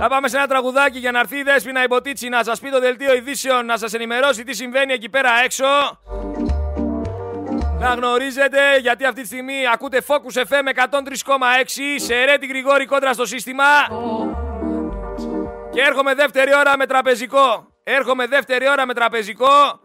Θα 0.00 0.08
πάμε 0.08 0.28
σε 0.28 0.36
ένα 0.36 0.46
τραγουδάκι 0.46 0.98
για 0.98 1.10
να 1.10 1.18
έρθει 1.18 1.36
η 1.36 1.42
Δέσποινα 1.42 1.82
Ιμποτίτσι 1.82 2.28
να 2.28 2.44
σας 2.44 2.60
πει 2.60 2.70
το 2.70 2.80
δελτίο 2.80 3.14
ειδήσεων, 3.14 3.66
να 3.66 3.76
σας 3.76 3.94
ενημερώσει 3.94 4.44
τι 4.44 4.54
συμβαίνει 4.54 4.92
εκεί 4.92 5.08
πέρα 5.08 5.30
έξω. 5.44 5.66
Να 7.78 7.88
γνωρίζετε 7.88 8.78
γιατί 8.80 9.04
αυτή 9.04 9.20
τη 9.20 9.26
στιγμή 9.26 9.54
ακούτε 9.72 10.02
Focus 10.06 10.40
FM 10.40 10.88
103,6 10.88 10.96
σε 11.96 12.24
Ρέτη 12.24 12.46
Γρηγόρη 12.46 12.86
κόντρα 12.86 13.12
στο 13.12 13.26
σύστημα. 13.26 13.64
Και 15.72 15.80
έρχομαι 15.80 16.14
δεύτερη 16.14 16.54
ώρα 16.54 16.76
με 16.76 16.86
τραπεζικό. 16.86 17.66
Έρχομαι 17.82 18.26
δεύτερη 18.26 18.68
ώρα 18.68 18.86
με 18.86 18.94
τραπεζικό. 18.94 19.80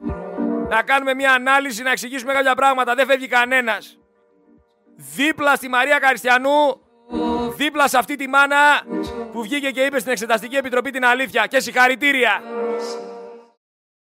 Να 0.69 0.81
κάνουμε 0.81 1.13
μια 1.13 1.31
ανάλυση, 1.31 1.83
να 1.83 1.91
εξηγήσουμε 1.91 2.33
κάποια 2.33 2.55
πράγματα. 2.55 2.95
Δεν 2.95 3.05
φεύγει 3.05 3.27
κανένας. 3.27 3.97
Δίπλα 4.95 5.55
στη 5.55 5.67
Μαρία 5.67 5.99
Καριστιανού, 5.99 6.81
δίπλα 7.55 7.87
σε 7.87 7.97
αυτή 7.97 8.15
τη 8.15 8.27
μάνα 8.27 8.57
που 9.31 9.41
βγήκε 9.41 9.71
και 9.71 9.81
είπε 9.81 9.99
στην 9.99 10.11
Εξεταστική 10.11 10.55
Επιτροπή 10.55 10.91
την 10.91 11.05
αλήθεια. 11.05 11.47
Και 11.47 11.59
συγχαρητήρια. 11.59 12.41